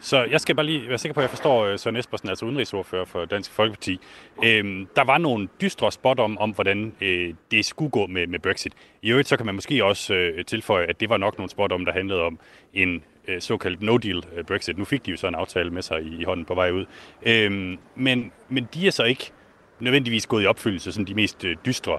Så 0.00 0.24
jeg 0.24 0.40
skal 0.40 0.54
bare 0.54 0.66
lige 0.66 0.88
være 0.88 0.98
sikker 0.98 1.14
på, 1.14 1.20
at 1.20 1.22
jeg 1.22 1.30
forstår 1.30 1.64
øh, 1.64 1.78
Søren 1.78 1.96
Espersen, 1.96 2.28
altså 2.28 2.44
udenrigsordfører 2.44 3.04
for 3.04 3.24
Dansk 3.24 3.52
Folkeparti. 3.52 4.00
Øhm, 4.44 4.88
der 4.96 5.04
var 5.04 5.18
nogle 5.18 5.48
dystre 5.60 5.92
spot 5.92 6.20
om, 6.20 6.38
om 6.38 6.50
hvordan 6.50 6.92
øh, 7.00 7.34
det 7.50 7.64
skulle 7.64 7.90
gå 7.90 8.06
med, 8.06 8.26
med 8.26 8.38
Brexit. 8.38 8.72
I 9.02 9.10
øvrigt 9.10 9.28
så 9.28 9.36
kan 9.36 9.46
man 9.46 9.54
måske 9.54 9.84
også 9.84 10.14
øh, 10.14 10.44
tilføje, 10.44 10.86
at 10.86 11.00
det 11.00 11.08
var 11.08 11.16
nok 11.16 11.38
nogle 11.38 11.50
spot 11.50 11.72
om, 11.72 11.84
der 11.84 11.92
handlede 11.92 12.22
om 12.22 12.38
en 12.74 13.02
øh, 13.28 13.40
såkaldt 13.40 13.82
no-deal 13.82 14.38
øh, 14.38 14.44
Brexit. 14.44 14.78
Nu 14.78 14.84
fik 14.84 15.06
de 15.06 15.10
jo 15.10 15.16
så 15.16 15.28
en 15.28 15.34
aftale 15.34 15.70
med 15.70 15.82
sig 15.82 16.02
i, 16.02 16.20
i 16.20 16.24
hånden 16.24 16.46
på 16.46 16.54
vej 16.54 16.70
ud. 16.70 16.84
Øhm, 17.22 17.78
men, 17.94 18.32
men 18.48 18.68
de 18.74 18.86
er 18.86 18.90
så 18.90 19.04
ikke 19.04 19.32
nødvendigvis 19.80 20.26
gået 20.26 20.42
i 20.42 20.46
opfyldelse, 20.46 20.92
som 20.92 21.04
de 21.04 21.14
mest 21.14 21.44
øh, 21.44 21.56
dystre 21.66 21.98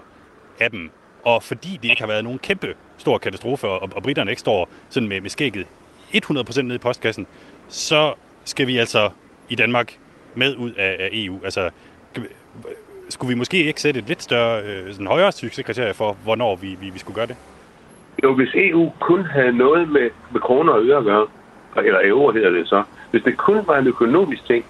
af 0.59 0.71
dem. 0.71 0.91
Og 1.23 1.43
fordi 1.43 1.79
det 1.81 1.89
ikke 1.89 2.01
har 2.01 2.07
været 2.07 2.23
nogen 2.23 2.39
kæmpe 2.39 2.75
stor 2.97 3.17
katastrofe, 3.17 3.67
og, 3.67 3.89
og 3.95 4.03
britterne 4.03 4.31
ikke 4.31 4.39
står 4.39 4.69
sådan 4.89 5.09
med, 5.09 5.21
med 5.21 5.29
skægget 5.29 5.67
100% 6.15 6.61
ned 6.61 6.75
i 6.75 6.77
postkassen, 6.77 7.27
så 7.69 8.13
skal 8.45 8.67
vi 8.67 8.77
altså 8.77 9.09
i 9.49 9.55
Danmark 9.55 9.97
med 10.35 10.55
ud 10.55 10.71
af, 10.71 10.95
af 10.99 11.09
EU. 11.11 11.39
Altså, 11.43 11.69
skulle 13.09 13.29
vi 13.29 13.35
måske 13.35 13.63
ikke 13.63 13.81
sætte 13.81 13.99
et 13.99 14.07
lidt 14.07 14.23
større, 14.23 14.63
øh, 14.63 14.91
sådan 14.91 15.07
højere 15.07 15.31
succeskriterie 15.31 15.93
for, 15.93 16.17
hvornår 16.23 16.55
vi, 16.55 16.77
vi, 16.81 16.89
vi 16.89 16.99
skulle 16.99 17.15
gøre 17.15 17.27
det? 17.27 17.35
Jo, 18.23 18.35
hvis 18.35 18.49
EU 18.55 18.91
kun 18.99 19.25
havde 19.25 19.57
noget 19.57 19.89
med, 19.89 20.09
med 20.31 20.41
kroner 20.41 20.73
og 20.73 20.85
øre 20.85 20.97
at 20.97 21.03
gøre, 21.03 21.27
eller 21.85 21.99
euro 22.03 22.31
hedder 22.31 22.49
det 22.49 22.67
så, 22.67 22.83
hvis 23.11 23.23
det 23.23 23.37
kun 23.37 23.67
var 23.67 23.77
en 23.77 23.87
økonomisk 23.87 24.45
ting, 24.47 24.65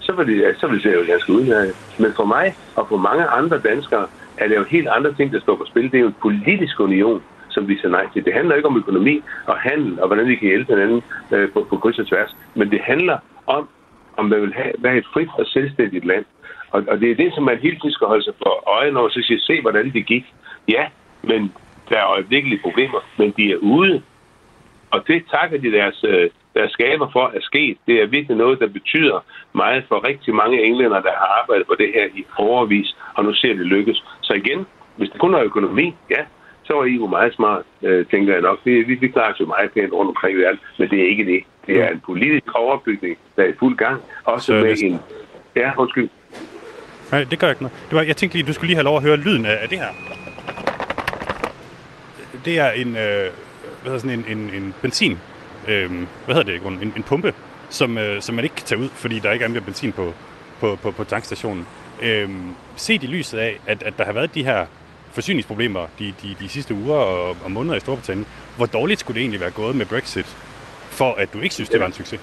så 0.00 0.12
ville 0.12 0.46
det, 0.46 0.56
så 0.60 0.66
ville 0.66 0.90
det 0.90 0.96
jo 0.96 1.12
ganske 1.12 1.32
udmærket. 1.32 1.76
Men 1.98 2.12
for 2.16 2.24
mig 2.24 2.54
og 2.76 2.88
for 2.88 2.96
mange 2.96 3.24
andre 3.24 3.58
danskere 3.58 4.06
er 4.36 4.48
det 4.48 4.56
jo 4.56 4.64
helt 4.64 4.88
andre 4.88 5.14
ting, 5.14 5.32
der 5.32 5.40
står 5.40 5.56
på 5.56 5.64
spil. 5.64 5.90
Det 5.90 5.94
er 5.94 6.00
jo 6.00 6.06
en 6.06 6.16
politisk 6.22 6.80
union 6.80 7.22
som 7.54 7.68
vi 7.68 7.74
siger 7.78 7.88
nej 7.88 8.06
til. 8.12 8.24
Det 8.24 8.34
handler 8.34 8.54
ikke 8.54 8.68
om 8.68 8.76
økonomi 8.76 9.22
og 9.46 9.56
handel, 9.58 10.00
og 10.00 10.06
hvordan 10.06 10.28
vi 10.28 10.36
kan 10.36 10.48
hjælpe 10.48 10.72
hinanden 10.72 11.02
øh, 11.32 11.52
på, 11.52 11.66
på 11.70 11.76
kryds 11.76 11.98
og 11.98 12.06
tværs, 12.06 12.36
men 12.54 12.70
det 12.70 12.80
handler 12.80 13.18
om, 13.46 13.68
om 14.16 14.24
man 14.26 14.40
vil 14.40 14.54
have, 14.54 14.72
være 14.78 14.96
et 14.96 15.06
frit 15.12 15.28
og 15.38 15.46
selvstændigt 15.46 16.04
land. 16.04 16.24
Og, 16.70 16.84
og 16.88 17.00
det 17.00 17.10
er 17.10 17.14
det, 17.14 17.34
som 17.34 17.44
man 17.44 17.58
hele 17.58 17.76
tiden 17.76 17.92
skal 17.92 18.06
holde 18.06 18.24
sig 18.24 18.34
for 18.42 18.68
øje, 18.78 18.90
når 18.90 19.08
så 19.08 19.20
siger, 19.22 19.40
se 19.40 19.60
hvordan 19.60 19.92
det 19.92 20.06
gik. 20.06 20.24
Ja, 20.68 20.84
men 21.22 21.52
der 21.88 21.98
er 21.98 22.06
øjeblikkelige 22.06 22.60
problemer, 22.62 23.00
men 23.18 23.34
de 23.36 23.52
er 23.52 23.56
ude. 23.56 24.02
Og 24.90 25.06
det 25.06 25.24
takker 25.30 25.58
de 25.58 25.72
deres, 25.72 26.04
øh, 26.08 26.30
deres 26.54 26.72
skaber 26.72 27.08
for 27.12 27.26
at 27.26 27.42
ske. 27.42 27.76
Det 27.86 28.02
er 28.02 28.06
virkelig 28.06 28.36
noget, 28.36 28.60
der 28.60 28.68
betyder 28.68 29.24
meget 29.52 29.84
for 29.88 30.06
rigtig 30.08 30.34
mange 30.34 30.62
englænder, 30.62 31.00
der 31.00 31.12
har 31.20 31.40
arbejdet 31.40 31.66
på 31.66 31.74
det 31.78 31.90
her 31.94 32.06
i 32.14 32.24
overvis, 32.38 32.96
og 33.14 33.24
nu 33.24 33.34
ser 33.34 33.54
det 33.54 33.66
lykkes. 33.66 34.04
Så 34.20 34.32
igen, 34.32 34.66
hvis 34.96 35.10
det 35.10 35.20
kun 35.20 35.34
er 35.34 35.42
økonomi, 35.42 35.94
ja, 36.10 36.22
så 36.64 36.72
var 36.74 36.84
EU 36.88 37.06
meget 37.06 37.34
smart, 37.34 37.62
øh, 37.82 38.06
tænker 38.06 38.32
jeg 38.32 38.42
nok. 38.42 38.58
Vi, 38.64 38.82
vi, 38.82 38.94
vi 38.94 39.08
klarer 39.08 39.32
os 39.32 39.40
jo 39.40 39.46
meget 39.46 39.70
pænt 39.72 39.92
rundt 39.92 40.08
omkring 40.08 40.38
i 40.38 40.40
verden, 40.40 40.60
men 40.78 40.90
det 40.90 41.00
er 41.00 41.08
ikke 41.08 41.24
det. 41.24 41.40
Det 41.66 41.80
er 41.82 41.88
en 41.88 42.02
politisk 42.06 42.54
overbygning, 42.54 43.18
der 43.36 43.42
er 43.42 43.48
i 43.48 43.52
fuld 43.58 43.76
gang. 43.76 44.02
Også 44.24 44.46
så 44.46 44.52
med 44.52 44.76
en... 44.82 45.00
Ja, 45.56 45.72
undskyld. 45.78 46.08
Nej, 47.12 47.24
det 47.30 47.38
gør 47.38 47.48
ikke 47.50 47.62
noget. 47.62 47.86
Det 47.88 47.96
var, 47.96 48.02
jeg 48.02 48.16
tænkte 48.16 48.36
lige, 48.36 48.46
du 48.46 48.52
skulle 48.52 48.68
lige 48.68 48.76
have 48.76 48.84
lov 48.84 48.96
at 48.96 49.02
høre 49.02 49.16
lyden 49.16 49.46
af, 49.46 49.58
af 49.62 49.68
det 49.68 49.78
her. 49.78 49.92
Det 52.44 52.58
er 52.58 52.70
en, 52.70 52.88
øh, 52.88 52.94
hvad 52.94 53.32
hedder 53.84 53.98
sådan 53.98 54.18
en, 54.18 54.38
en, 54.38 54.50
en 54.54 54.74
benzin 54.82 55.18
øhm, 55.68 56.06
hvad 56.24 56.34
hedder 56.34 56.52
det, 56.52 56.54
i 56.54 56.62
grunden? 56.62 56.82
en, 56.82 56.92
en 56.96 57.02
pumpe, 57.02 57.34
som, 57.68 57.98
øh, 57.98 58.22
som 58.22 58.34
man 58.34 58.44
ikke 58.44 58.56
kan 58.56 58.66
tage 58.66 58.80
ud, 58.80 58.88
fordi 58.88 59.18
der 59.18 59.32
ikke 59.32 59.44
er 59.44 59.48
mere 59.48 59.60
benzin 59.60 59.92
på, 59.92 60.12
på, 60.60 60.78
på, 60.82 60.90
på 60.90 61.04
tankstationen. 61.04 61.66
Øhm, 62.02 62.54
set 62.76 63.02
i 63.02 63.06
lyset 63.06 63.38
af, 63.38 63.60
at, 63.66 63.82
at 63.82 63.98
der 63.98 64.04
har 64.04 64.12
været 64.12 64.34
de 64.34 64.44
her 64.44 64.66
forsyningsproblemer 65.14 65.86
de, 65.98 66.14
de, 66.22 66.36
de 66.40 66.48
sidste 66.48 66.74
uger 66.74 66.96
og, 66.96 67.36
og 67.44 67.50
måneder 67.50 67.76
i 67.76 67.80
Storbritannien, 67.80 68.26
hvor 68.56 68.66
dårligt 68.66 69.00
skulle 69.00 69.14
det 69.14 69.20
egentlig 69.20 69.40
være 69.40 69.50
gået 69.50 69.76
med 69.76 69.86
Brexit, 69.86 70.36
for 70.90 71.12
at 71.12 71.32
du 71.32 71.40
ikke 71.40 71.54
synes, 71.54 71.68
det 71.68 71.80
var 71.80 71.86
en 71.86 71.92
succes? 71.92 72.20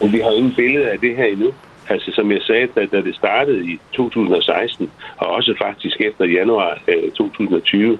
Men 0.00 0.12
vi 0.12 0.20
har 0.20 0.30
ingen 0.30 0.54
billede 0.54 0.90
af 0.90 0.98
det 0.98 1.16
her 1.16 1.24
endnu. 1.24 1.52
Altså 1.88 2.10
som 2.14 2.32
jeg 2.32 2.42
sagde, 2.42 2.66
da, 2.66 2.86
da 2.86 3.00
det 3.02 3.14
startede 3.14 3.66
i 3.66 3.80
2016, 3.92 4.90
og 5.16 5.26
også 5.26 5.54
faktisk 5.62 6.00
efter 6.00 6.24
januar 6.24 6.78
øh, 6.88 7.10
2020, 7.10 7.98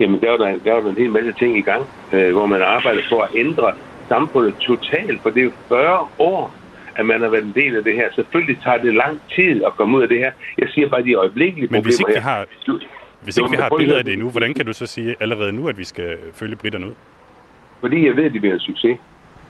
jamen 0.00 0.20
der 0.20 0.30
var, 0.30 0.36
der, 0.36 0.58
der 0.64 0.72
var 0.72 0.80
der 0.80 0.90
en 0.90 0.96
hel 0.96 1.10
masse 1.10 1.32
ting 1.32 1.58
i 1.58 1.60
gang, 1.60 1.86
øh, 2.12 2.32
hvor 2.32 2.46
man 2.46 2.62
arbejder 2.62 3.02
for 3.08 3.22
at 3.22 3.30
ændre 3.34 3.72
samfundet 4.08 4.54
totalt, 4.56 5.22
for 5.22 5.30
det 5.30 5.40
er 5.40 5.44
jo 5.44 5.52
40 5.68 6.08
år, 6.18 6.54
at 6.96 7.06
man 7.06 7.20
har 7.20 7.28
været 7.28 7.44
en 7.44 7.52
del 7.54 7.76
af 7.76 7.84
det 7.84 7.94
her. 7.94 8.08
Selvfølgelig 8.14 8.58
tager 8.64 8.78
det 8.78 8.94
lang 8.94 9.20
tid 9.36 9.64
at 9.64 9.72
komme 9.76 9.96
ud 9.96 10.02
af 10.02 10.08
det 10.08 10.18
her. 10.18 10.32
Jeg 10.58 10.68
siger 10.74 10.88
bare, 10.88 11.02
de 11.02 11.14
øjeblikkelige 11.14 11.68
Men 11.70 11.82
hvis 11.82 11.96
problemer 11.96 12.08
ikke 12.08 12.20
vi 12.20 12.24
her. 12.24 12.30
har, 12.30 12.46
hvis 13.24 13.36
ikke 13.36 13.50
vi 13.50 13.56
har 13.56 13.70
billeder 13.78 13.98
af 13.98 14.04
det 14.04 14.12
endnu, 14.12 14.30
hvordan 14.30 14.54
kan 14.54 14.66
du 14.66 14.72
så 14.72 14.86
sige 14.86 15.16
allerede 15.20 15.52
nu, 15.52 15.68
at 15.68 15.78
vi 15.78 15.84
skal 15.84 16.16
følge 16.34 16.56
britterne 16.56 16.86
ud? 16.86 16.94
Fordi 17.80 18.06
jeg 18.06 18.16
ved, 18.16 18.24
at 18.24 18.32
de 18.32 18.40
bliver 18.40 18.54
en 18.54 18.60
succes. 18.60 18.98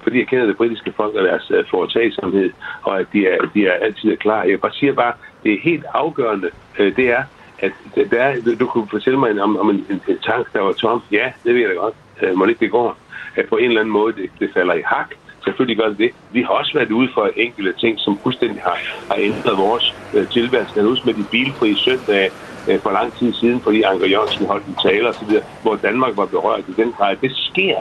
Fordi 0.02 0.18
jeg 0.18 0.26
kender 0.26 0.46
det 0.46 0.56
britiske 0.56 0.92
folk 0.96 1.14
og 1.14 1.24
deres 1.24 1.50
uh, 1.50 1.64
foretagsomhed, 1.70 2.50
og 2.82 3.00
at 3.00 3.06
de 3.12 3.26
er, 3.26 3.38
de 3.54 3.66
er 3.66 3.72
altid 3.72 4.12
er 4.12 4.16
klar. 4.16 4.42
Jeg 4.42 4.60
bare 4.60 4.72
siger 4.72 4.92
bare, 4.92 5.12
det 5.44 5.52
er 5.52 5.58
helt 5.62 5.84
afgørende, 5.94 6.50
uh, 6.80 6.86
det 6.96 7.10
er, 7.10 7.22
at 7.58 7.72
der 8.10 8.22
er, 8.22 8.56
du, 8.60 8.66
kunne 8.66 8.88
fortælle 8.90 9.18
mig 9.18 9.42
om, 9.42 9.56
om 9.56 9.70
en, 9.70 9.86
en, 9.90 10.00
en 10.08 10.18
tank, 10.18 10.52
der 10.52 10.60
var 10.60 10.72
tom. 10.72 11.02
Ja, 11.12 11.32
det 11.44 11.54
ved 11.54 11.60
jeg 11.60 11.70
da 11.70 11.74
godt. 11.74 11.94
Uh, 12.22 12.38
må 12.38 12.44
det 12.44 12.50
ikke 12.50 12.60
det 12.60 12.70
går. 12.70 12.98
At 13.36 13.48
på 13.48 13.56
en 13.56 13.64
eller 13.64 13.80
anden 13.80 13.92
måde, 13.92 14.12
det, 14.12 14.30
det 14.38 14.50
falder 14.54 14.74
i 14.74 14.82
hak. 14.86 15.10
Selvfølgelig 15.44 15.76
gør 15.78 15.88
det 15.88 15.98
det. 15.98 16.10
Vi 16.32 16.42
har 16.42 16.48
også 16.48 16.72
været 16.74 16.90
ude 16.90 17.08
for 17.14 17.30
enkelte 17.36 17.72
ting, 17.72 17.98
som 18.00 18.18
fuldstændig 18.22 18.62
har, 18.62 18.78
har 19.10 19.16
ændret 19.18 19.58
vores 19.58 19.94
uh, 20.12 20.28
tilværelse. 20.28 20.80
Du 20.80 20.88
huske 20.88 21.06
med 21.06 21.14
de 21.14 21.24
bilfrie 21.30 21.76
søndage 21.76 22.30
uh, 22.74 22.80
for 22.82 22.90
lang 22.90 23.12
tid 23.18 23.32
siden, 23.32 23.60
fordi 23.60 23.82
Anker 23.82 24.06
Jørgensen 24.06 24.46
holdt 24.46 24.66
en 24.66 24.76
tale 24.82 25.08
osv., 25.08 25.28
hvor 25.62 25.76
Danmark 25.76 26.16
var 26.16 26.26
berørt 26.26 26.60
i 26.68 26.72
den 26.72 26.92
grad. 26.92 27.16
Det 27.16 27.32
sker. 27.36 27.76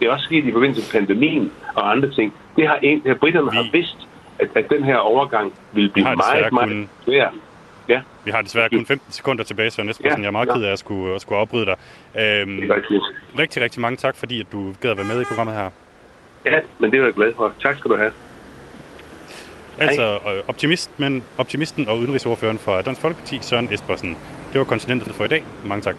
Det 0.00 0.08
er 0.08 0.12
også 0.12 0.24
sket 0.24 0.44
i 0.44 0.52
forbindelse 0.52 0.82
med 0.82 1.00
pandemien 1.00 1.52
og 1.74 1.90
andre 1.90 2.10
ting. 2.10 2.34
Det 2.56 2.68
har, 2.68 2.78
en, 2.82 3.02
har 3.06 3.14
britterne 3.14 3.52
har 3.52 3.68
vidst, 3.72 3.96
at, 4.38 4.48
at 4.54 4.70
den 4.70 4.84
her 4.84 4.96
overgang 4.96 5.52
vil 5.72 5.90
blive 5.90 6.04
meget, 6.04 6.18
meget 6.52 6.70
kun- 6.70 6.88
svær. 7.04 7.28
Ja. 7.88 8.00
Vi 8.24 8.30
har 8.30 8.42
desværre 8.42 8.68
kun 8.68 8.86
15 8.86 9.12
sekunder 9.12 9.44
tilbage, 9.44 9.70
så 9.70 9.82
Espersen. 9.82 10.04
Ja, 10.04 10.16
Jeg 10.22 10.26
er 10.26 10.30
meget 10.30 10.46
ja. 10.48 10.54
ked 10.54 10.62
af 10.64 10.72
at 10.72 10.78
skulle, 10.78 11.14
at 11.14 11.20
skulle 11.20 11.38
afbryde 11.38 11.66
dig. 11.66 11.76
Øhm, 12.20 12.60
rigtig, 13.38 13.62
rigtig 13.62 13.80
mange 13.80 13.96
tak, 13.96 14.16
fordi 14.16 14.40
at 14.40 14.46
du 14.52 14.74
gad 14.80 14.90
at 14.90 14.96
være 14.96 15.06
med 15.06 15.20
i 15.20 15.24
programmet 15.24 15.54
her. 15.54 15.70
Ja, 16.46 16.58
men 16.78 16.90
det 16.90 17.00
er 17.00 17.04
jeg 17.04 17.12
glad 17.14 17.32
for. 17.36 17.52
Tak 17.62 17.78
skal 17.78 17.90
du 17.90 17.96
have. 17.96 18.12
Altså 19.80 20.18
optimist, 20.48 20.90
men 20.98 21.22
optimisten 21.38 21.88
og 21.88 21.98
udenrigsordføreren 21.98 22.58
for 22.58 22.80
Dansk 22.80 23.00
Folkeparti, 23.00 23.38
Søren 23.42 23.72
Espersen. 23.72 24.16
Det 24.52 24.58
var 24.58 24.64
kontinentet 24.64 25.14
for 25.14 25.24
i 25.24 25.28
dag. 25.28 25.44
Mange 25.64 25.82
tak. 25.82 25.96